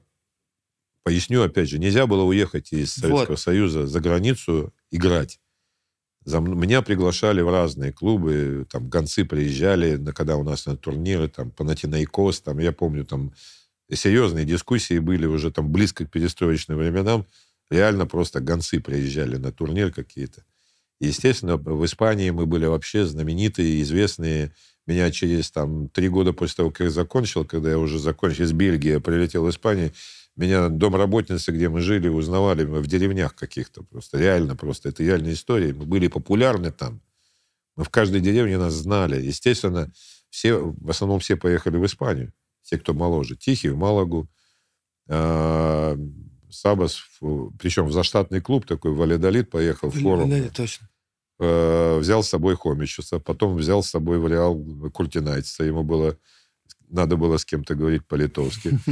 [1.03, 3.39] Поясню, опять же, нельзя было уехать из Советского вот.
[3.39, 5.39] Союза за границу играть.
[6.23, 11.51] За, меня приглашали в разные клубы, там гонцы приезжали, когда у нас на турниры, там
[11.51, 13.33] Панатинайкос, там, я помню, там
[13.91, 17.25] серьезные дискуссии были уже там близко к перестроечным временам.
[17.69, 20.43] Реально просто гонцы приезжали на турнир какие-то.
[20.99, 24.53] Естественно, в Испании мы были вообще знаменитые, известные.
[24.87, 28.53] Меня через там три года после того, как я закончил, когда я уже закончил из
[28.53, 29.91] Бельгии, прилетел в Испанию,
[30.35, 34.19] меня домработницы, где мы жили, узнавали мы в деревнях каких-то просто.
[34.19, 34.89] Реально просто.
[34.89, 35.73] Это реальная история.
[35.73, 37.01] Мы были популярны там.
[37.75, 39.21] Мы в каждой деревне нас знали.
[39.21, 39.91] Естественно,
[40.29, 42.33] все, в основном все поехали в Испанию
[42.65, 43.35] те, кто моложе.
[43.35, 44.27] Тихий в Малагу,
[45.07, 45.97] э,
[46.49, 47.01] Сабас,
[47.59, 50.29] причем в заштатный клуб такой, Валидолит поехал в форум.
[50.29, 50.89] Да, точно.
[51.39, 54.57] Э, взял с собой Хомичуса, потом взял с собой в Реал
[54.93, 55.63] Куртинайтиса.
[55.63, 56.17] Ему было
[56.87, 58.79] надо было с кем-то говорить по-литовски.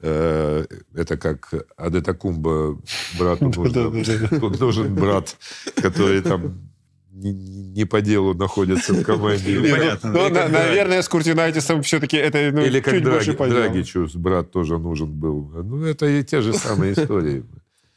[0.00, 0.64] Э,
[0.94, 2.80] это как Адетакумба
[3.18, 3.46] брату
[4.60, 5.36] нужен брат,
[5.74, 6.70] который там
[7.18, 9.60] не, не по делу находятся в команде.
[9.60, 10.12] Понятно.
[10.12, 15.50] Ну, наверное, с Куртинайтисом все-таки это ну, Или как Драги, Драгичу брат тоже нужен был.
[15.62, 17.44] Ну, это и те же самые истории.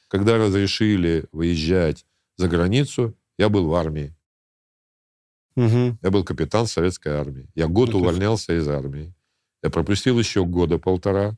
[0.08, 2.06] Когда разрешили выезжать
[2.38, 4.14] за границу, я был в армии.
[5.56, 5.98] Угу.
[6.02, 7.48] Я был капитан советской армии.
[7.56, 9.14] Я год увольнялся из армии.
[9.64, 11.38] Я пропустил еще года полтора.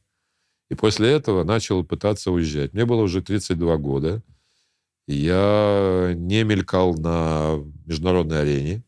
[0.69, 2.73] И после этого начал пытаться уезжать.
[2.73, 4.23] Мне было уже 32 года.
[5.07, 8.83] Я не мелькал на международной арене.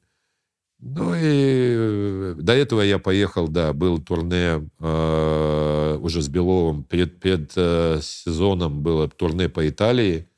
[0.80, 6.84] Ну и э, до этого я поехал, да, был турне э, уже с Беловым.
[6.84, 10.30] Перед, перед э, сезоном было турне по Италии,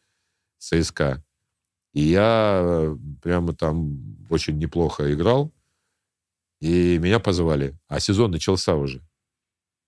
[0.57, 1.23] ЦСКА.
[1.93, 5.51] И я э, прямо там очень неплохо играл.
[6.59, 7.77] И меня позвали.
[7.87, 9.01] А сезон начался уже.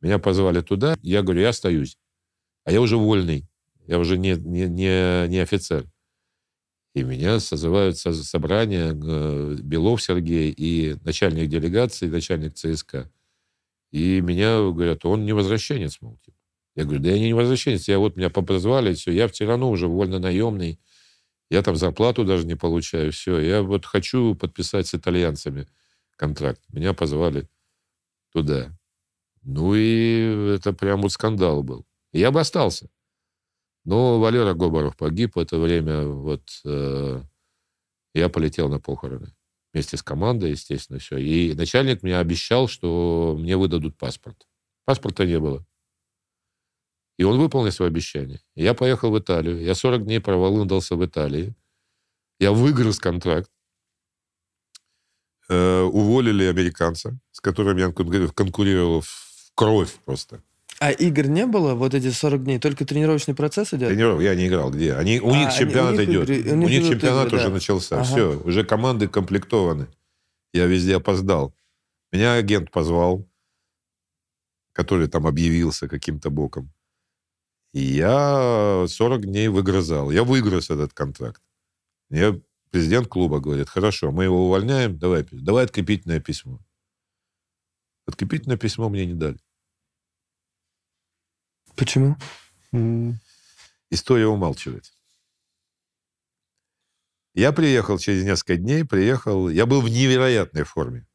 [0.02, 0.96] Меня позвали туда.
[1.02, 1.98] Я говорю, я остаюсь.
[2.64, 3.48] А я уже вольный.
[3.90, 5.84] Я уже не, не, не, не офицер.
[6.94, 13.12] И меня созывают со собрание э, Белов Сергей и начальник делегации, начальник ЦСКА.
[13.90, 16.20] И меня говорят, он не возвращенец, мол.
[16.24, 16.38] Типа.
[16.76, 19.88] Я говорю, да я не возвращенец, я вот меня позвали, все, я в Тирану уже
[19.88, 20.80] вольно наемный,
[21.50, 25.68] я там зарплату даже не получаю, все, я вот хочу подписать с итальянцами
[26.16, 26.62] контракт.
[26.72, 27.50] Меня позвали
[28.34, 28.70] туда.
[29.42, 31.88] Ну и это прям вот скандал был.
[32.14, 32.88] Я бы остался.
[33.90, 36.06] Но Валера Гобаров погиб в это время.
[36.06, 37.24] Вот э,
[38.14, 39.34] я полетел на похороны.
[39.74, 41.18] Вместе с командой, естественно, все.
[41.18, 44.48] И начальник мне обещал, что мне выдадут паспорт.
[44.86, 45.66] Паспорта не было.
[47.18, 48.42] И он выполнил свое обещание.
[48.54, 49.60] Я поехал в Италию.
[49.60, 51.56] Я 40 дней проволындался в Италии.
[52.40, 53.50] Я выгрыз контракт.
[55.50, 60.44] Э, уволили американца, с которым я конкурировал в кровь просто.
[60.80, 62.60] А игр не было вот эти 40 дней?
[62.60, 63.90] Только тренировочный процесс идет?
[63.90, 64.72] Тренировок я не играл.
[64.72, 64.94] Где?
[64.94, 66.30] Они, у а, них чемпионат они, у них идет.
[66.30, 67.54] Игры, у них, у них чемпионат игры, уже да.
[67.54, 67.96] начался.
[67.98, 68.06] Ага.
[68.06, 69.88] Все, уже команды комплектованы.
[70.54, 71.54] Я везде опоздал.
[72.14, 73.28] Меня агент позвал,
[74.72, 76.72] который там объявился каким-то боком.
[77.74, 80.12] И я 40 дней выгрызал.
[80.12, 81.42] Я выгрыз этот контракт.
[82.10, 82.42] Мне
[82.72, 86.60] президент клуба говорит, хорошо, мы его увольняем, давай, давай открепительное письмо.
[88.08, 89.38] Открепительное письмо мне не дали.
[91.76, 92.16] Почему?
[93.92, 94.92] История умалчивает.
[97.36, 101.08] Я приехал через несколько дней, приехал, я был в невероятной форме.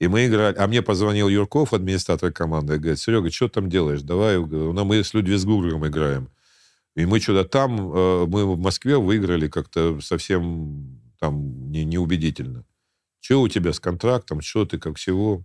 [0.00, 4.00] И мы играли, а мне позвонил Юрков, администратор команды, и говорит, Серега, что там делаешь?
[4.00, 6.30] Давай, ну, мы с Людвигсбургом играем.
[6.96, 12.64] И мы что-то там, э, мы в Москве выиграли как-то совсем там не, неубедительно.
[13.20, 15.44] Что у тебя с контрактом, что ты, как всего?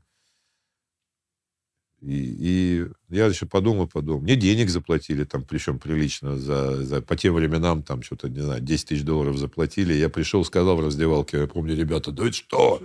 [2.02, 4.22] И, и я еще подумал, подумал.
[4.22, 6.38] Мне денег заплатили там, причем прилично.
[6.38, 9.94] За, за, по тем временам там что-то, не знаю, 10 тысяч долларов заплатили.
[9.94, 12.82] Я пришел, сказал в раздевалке, я помню, ребята, да это что?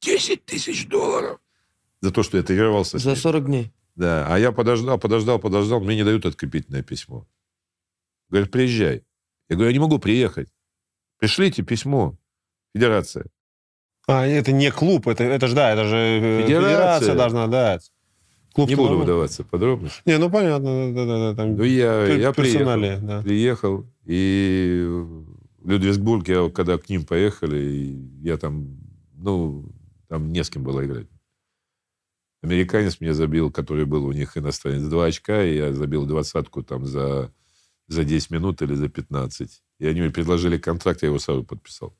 [0.00, 1.40] 10 тысяч долларов?
[2.00, 2.98] За то, что я тренировался.
[2.98, 3.72] За 40 дней.
[3.96, 4.26] Да.
[4.28, 5.80] А я подождал, подождал, подождал.
[5.80, 7.26] Мне не дают открепительное письмо.
[8.30, 9.02] Говорят, приезжай.
[9.48, 10.48] Я говорю, я не могу приехать.
[11.18, 12.16] Пришлите письмо.
[12.74, 13.26] Федерация.
[14.06, 17.92] А, это не клуб, это, это же, да, это же э, федерация, федерация должна дать.
[18.58, 20.02] Клуб не буду выдаваться подробности.
[20.04, 21.36] Не, ну понятно, да, да, да.
[21.36, 23.22] Там ну, я, я приехал, да.
[23.22, 24.84] приехал, и
[25.58, 28.80] в Людвигсбург, я, когда к ним поехали, я там,
[29.14, 29.70] ну,
[30.08, 31.06] там не с кем было играть.
[32.42, 36.84] Американец мне забил, который был у них иностранец, два очка, и я забил двадцатку там
[36.84, 37.32] за,
[37.86, 39.62] за 10 минут или за 15.
[39.78, 41.96] И они мне предложили контракт, я его сразу подписал.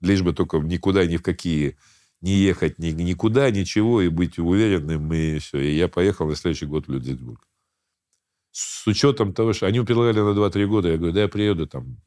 [0.00, 1.76] Лишь бы только никуда, ни в какие
[2.20, 5.58] не ехать ни, никуда, ничего, и быть уверенным, и все.
[5.58, 7.46] И я поехал на следующий год в Людвигсбург.
[8.52, 11.98] С учетом того, что они предлагали на 2-3 года, я говорю, да я приеду там,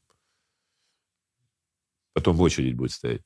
[2.14, 3.22] потом в очередь будет стоять.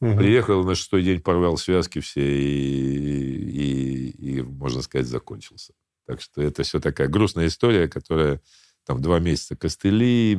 [0.00, 0.16] Угу.
[0.16, 5.74] Приехал, на шестой день порвал связки все, и, и, и, можно сказать, закончился.
[6.06, 8.40] Так что это все такая грустная история, которая
[8.84, 10.38] там два месяца костыли,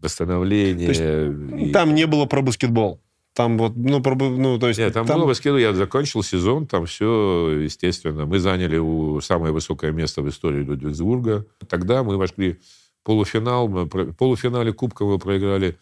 [0.00, 0.92] восстановление.
[0.92, 1.72] То есть, и...
[1.72, 3.02] Там не было про баскетбол?
[3.36, 4.80] Там вот, ну, ну то есть...
[4.80, 5.18] Нет, там, там...
[5.18, 8.24] было баскетбол, я закончил сезон, там все, естественно.
[8.24, 11.44] Мы заняли у, самое высокое место в истории Людвигсбурга.
[11.68, 15.76] Тогда мы вошли в полуфинал, мы, в полуфинале Кубка мы проиграли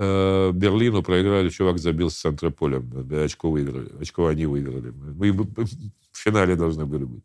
[0.00, 2.82] э, Берлину, проиграли, чувак забил с центра поля,
[3.22, 4.90] очко выиграли, очко они выиграли.
[4.90, 5.46] Мы в
[6.12, 7.24] финале должны были быть.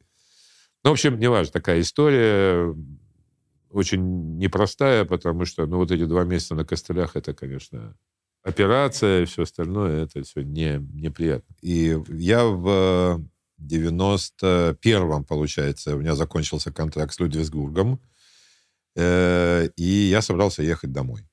[0.84, 2.72] Ну, в общем, неважно, такая история
[3.72, 7.95] очень непростая, потому что, ну, вот эти два месяца на костылях, это, конечно,
[8.43, 11.55] операция и все остальное, это все не, неприятно.
[11.61, 13.22] И я в
[13.59, 17.99] 91-м, получается, у меня закончился контракт с Людвигсбургом,
[18.95, 21.27] э, и я собрался ехать домой.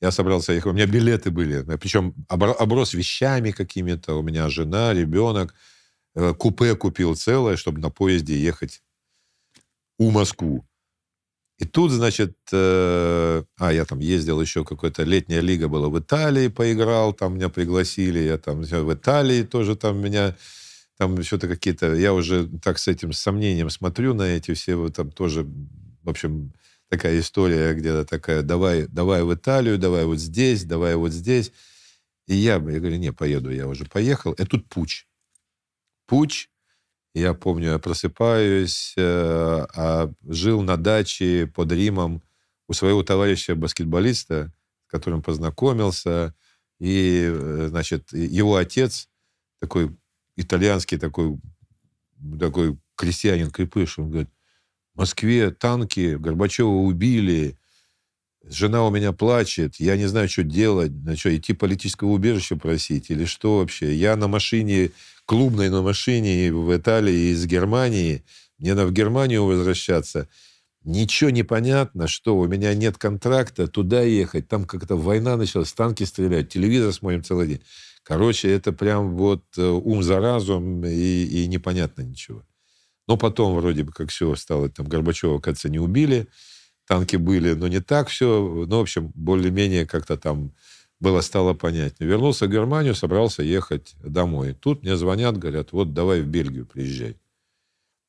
[0.00, 5.54] Я собрался ехать, у меня билеты были, причем оброс вещами какими-то, у меня жена, ребенок,
[6.14, 8.82] э, купе купил целое, чтобы на поезде ехать
[9.98, 10.66] у Москву.
[11.62, 16.48] И тут, значит, э, а, я там ездил еще, какая-то летняя лига была в Италии,
[16.48, 20.36] поиграл, там меня пригласили, я там в Италии тоже там меня
[20.98, 21.94] там что-то какие-то...
[21.94, 25.46] Я уже так с этим с сомнением смотрю на эти все, вот там тоже,
[26.02, 26.52] в общем,
[26.88, 31.52] такая история где-то такая, давай, давай в Италию, давай вот здесь, давай вот здесь.
[32.26, 34.32] И я, я говорю, не, поеду, я уже поехал.
[34.32, 35.06] И тут путь.
[36.08, 36.50] Путь.
[37.14, 42.22] Я помню, я просыпаюсь, э, а жил на даче под Римом
[42.68, 44.50] у своего товарища-баскетболиста,
[44.86, 46.34] с которым познакомился.
[46.80, 49.08] И, э, значит, его отец,
[49.60, 49.94] такой
[50.36, 51.38] итальянский такой,
[52.40, 54.30] такой крестьянин крепыш, он говорит,
[54.94, 57.58] в Москве танки, Горбачева убили,
[58.44, 63.10] жена у меня плачет, я не знаю, что делать, на что, идти политического убежища просить
[63.10, 63.94] или что вообще.
[63.94, 64.90] Я на машине,
[65.26, 68.24] клубной на машине в Италии из Германии,
[68.58, 70.28] мне надо в Германию возвращаться.
[70.84, 76.02] Ничего не понятно, что у меня нет контракта, туда ехать, там как-то война началась, танки
[76.04, 77.62] стреляют, телевизор смотрим целый день.
[78.02, 82.42] Короче, это прям вот э, ум за разум и, и непонятно ничего.
[83.06, 86.26] Но потом вроде бы как все стало, там Горбачева, кажется, не убили,
[86.92, 88.66] танки были, но не так все.
[88.68, 90.52] Ну, в общем, более-менее как-то там
[91.00, 92.06] было стало понятнее.
[92.06, 94.52] Вернулся в Германию, собрался ехать домой.
[94.52, 97.16] Тут мне звонят, говорят, вот давай в Бельгию приезжай.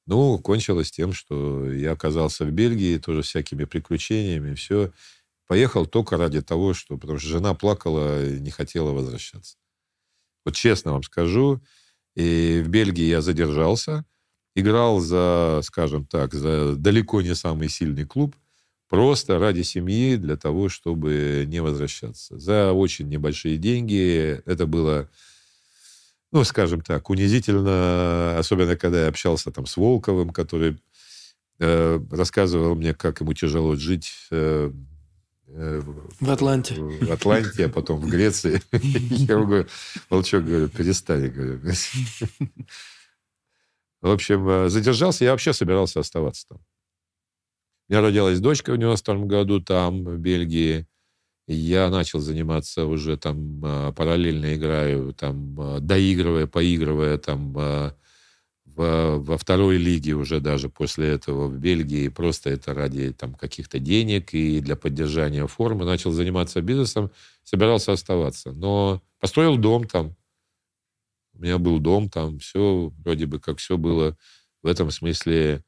[0.05, 4.91] Ну, кончилось тем, что я оказался в Бельгии, тоже всякими приключениями, все.
[5.47, 6.97] Поехал только ради того, что...
[6.97, 9.55] Потому что жена плакала и не хотела возвращаться.
[10.43, 11.61] Вот честно вам скажу,
[12.17, 14.03] и в Бельгии я задержался,
[14.55, 18.35] играл за, скажем так, за далеко не самый сильный клуб,
[18.93, 22.37] просто ради семьи, для того, чтобы не возвращаться.
[22.37, 24.39] За очень небольшие деньги.
[24.45, 25.09] Это было,
[26.31, 30.77] ну, скажем так, унизительно, особенно когда я общался там с Волковым, который
[31.57, 34.71] э, рассказывал мне, как ему тяжело жить э,
[35.47, 35.81] э
[36.19, 36.75] в Атланте.
[36.75, 38.61] В Атланте, а потом в Греции.
[38.71, 39.65] Я говорю,
[40.11, 41.61] Волчок, говорю, перестань, говорю.
[44.01, 46.59] В общем, э, задержался, я вообще собирался оставаться там.
[47.93, 50.87] Меня родилась дочка в 92 году там, в Бельгии.
[51.45, 57.95] я начал заниматься уже там, э, параллельно играю, там, э, доигрывая, поигрывая там во,
[58.65, 62.07] во второй лиге уже даже после этого в Бельгии.
[62.07, 65.85] Просто это ради там каких-то денег и для поддержания формы.
[65.85, 67.11] Начал заниматься бизнесом,
[67.43, 68.53] собирался оставаться.
[68.53, 70.15] Но построил дом там,
[71.35, 74.17] у меня был дом, там все, вроде бы как все было
[74.63, 75.63] в этом смысле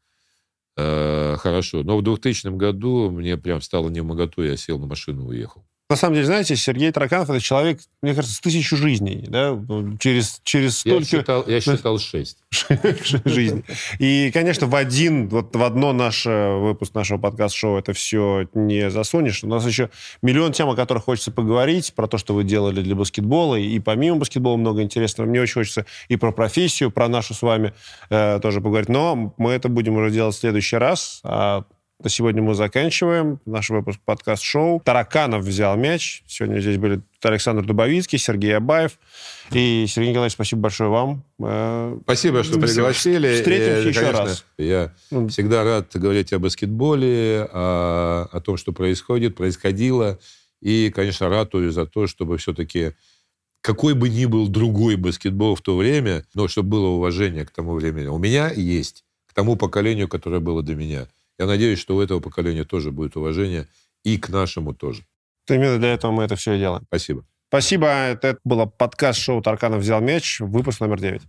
[0.77, 1.83] э, хорошо.
[1.83, 5.65] Но в 2000 году мне прям стало не моготу, я сел на машину и уехал.
[5.87, 9.55] На самом деле, знаете, Сергей Тараканов это человек, мне кажется, с тысячу жизней, да,
[9.99, 10.97] через, через столько...
[10.97, 12.37] Я считал, я считал шесть.
[13.25, 13.63] жизней.
[13.99, 19.43] И, конечно, в один, вот в одно наше выпуск нашего подкаст-шоу это все не засунешь.
[19.43, 19.91] У нас еще
[20.23, 24.17] миллион тем, о которых хочется поговорить, про то, что вы делали для баскетбола, и помимо
[24.17, 25.27] баскетбола много интересного.
[25.27, 27.73] Мне очень хочется и про профессию, про нашу с вами
[28.09, 28.89] э, тоже поговорить.
[28.89, 31.19] Но мы это будем уже делать в следующий раз.
[31.23, 31.65] А
[32.03, 34.81] на сегодня мы заканчиваем наш выпуск подкаст-шоу.
[34.83, 36.23] Тараканов взял мяч.
[36.27, 38.99] Сегодня здесь были Александр Дубовицкий, Сергей Абаев.
[39.51, 41.23] И, Сергей Николаевич, спасибо большое вам.
[41.39, 43.35] Э, спасибо, что пригласили.
[43.35, 44.45] Встретимся и, еще конечно, раз.
[44.57, 45.27] Я ну.
[45.29, 50.19] всегда рад говорить о баскетболе, о, о том, что происходит, происходило.
[50.61, 52.93] И, конечно, ратую за то, чтобы все-таки
[53.61, 57.73] какой бы ни был другой баскетбол в то время, но чтобы было уважение к тому
[57.73, 58.07] времени.
[58.07, 61.07] У меня есть, к тому поколению, которое было до меня.
[61.37, 63.67] Я надеюсь, что у этого поколения тоже будет уважение,
[64.03, 65.05] и к нашему тоже.
[65.49, 66.83] Именно для этого мы это все и делаем.
[66.87, 67.25] Спасибо.
[67.49, 67.87] Спасибо.
[67.87, 71.23] Это было подкаст-шоу «Тарканов взял мяч», выпуск номер девять.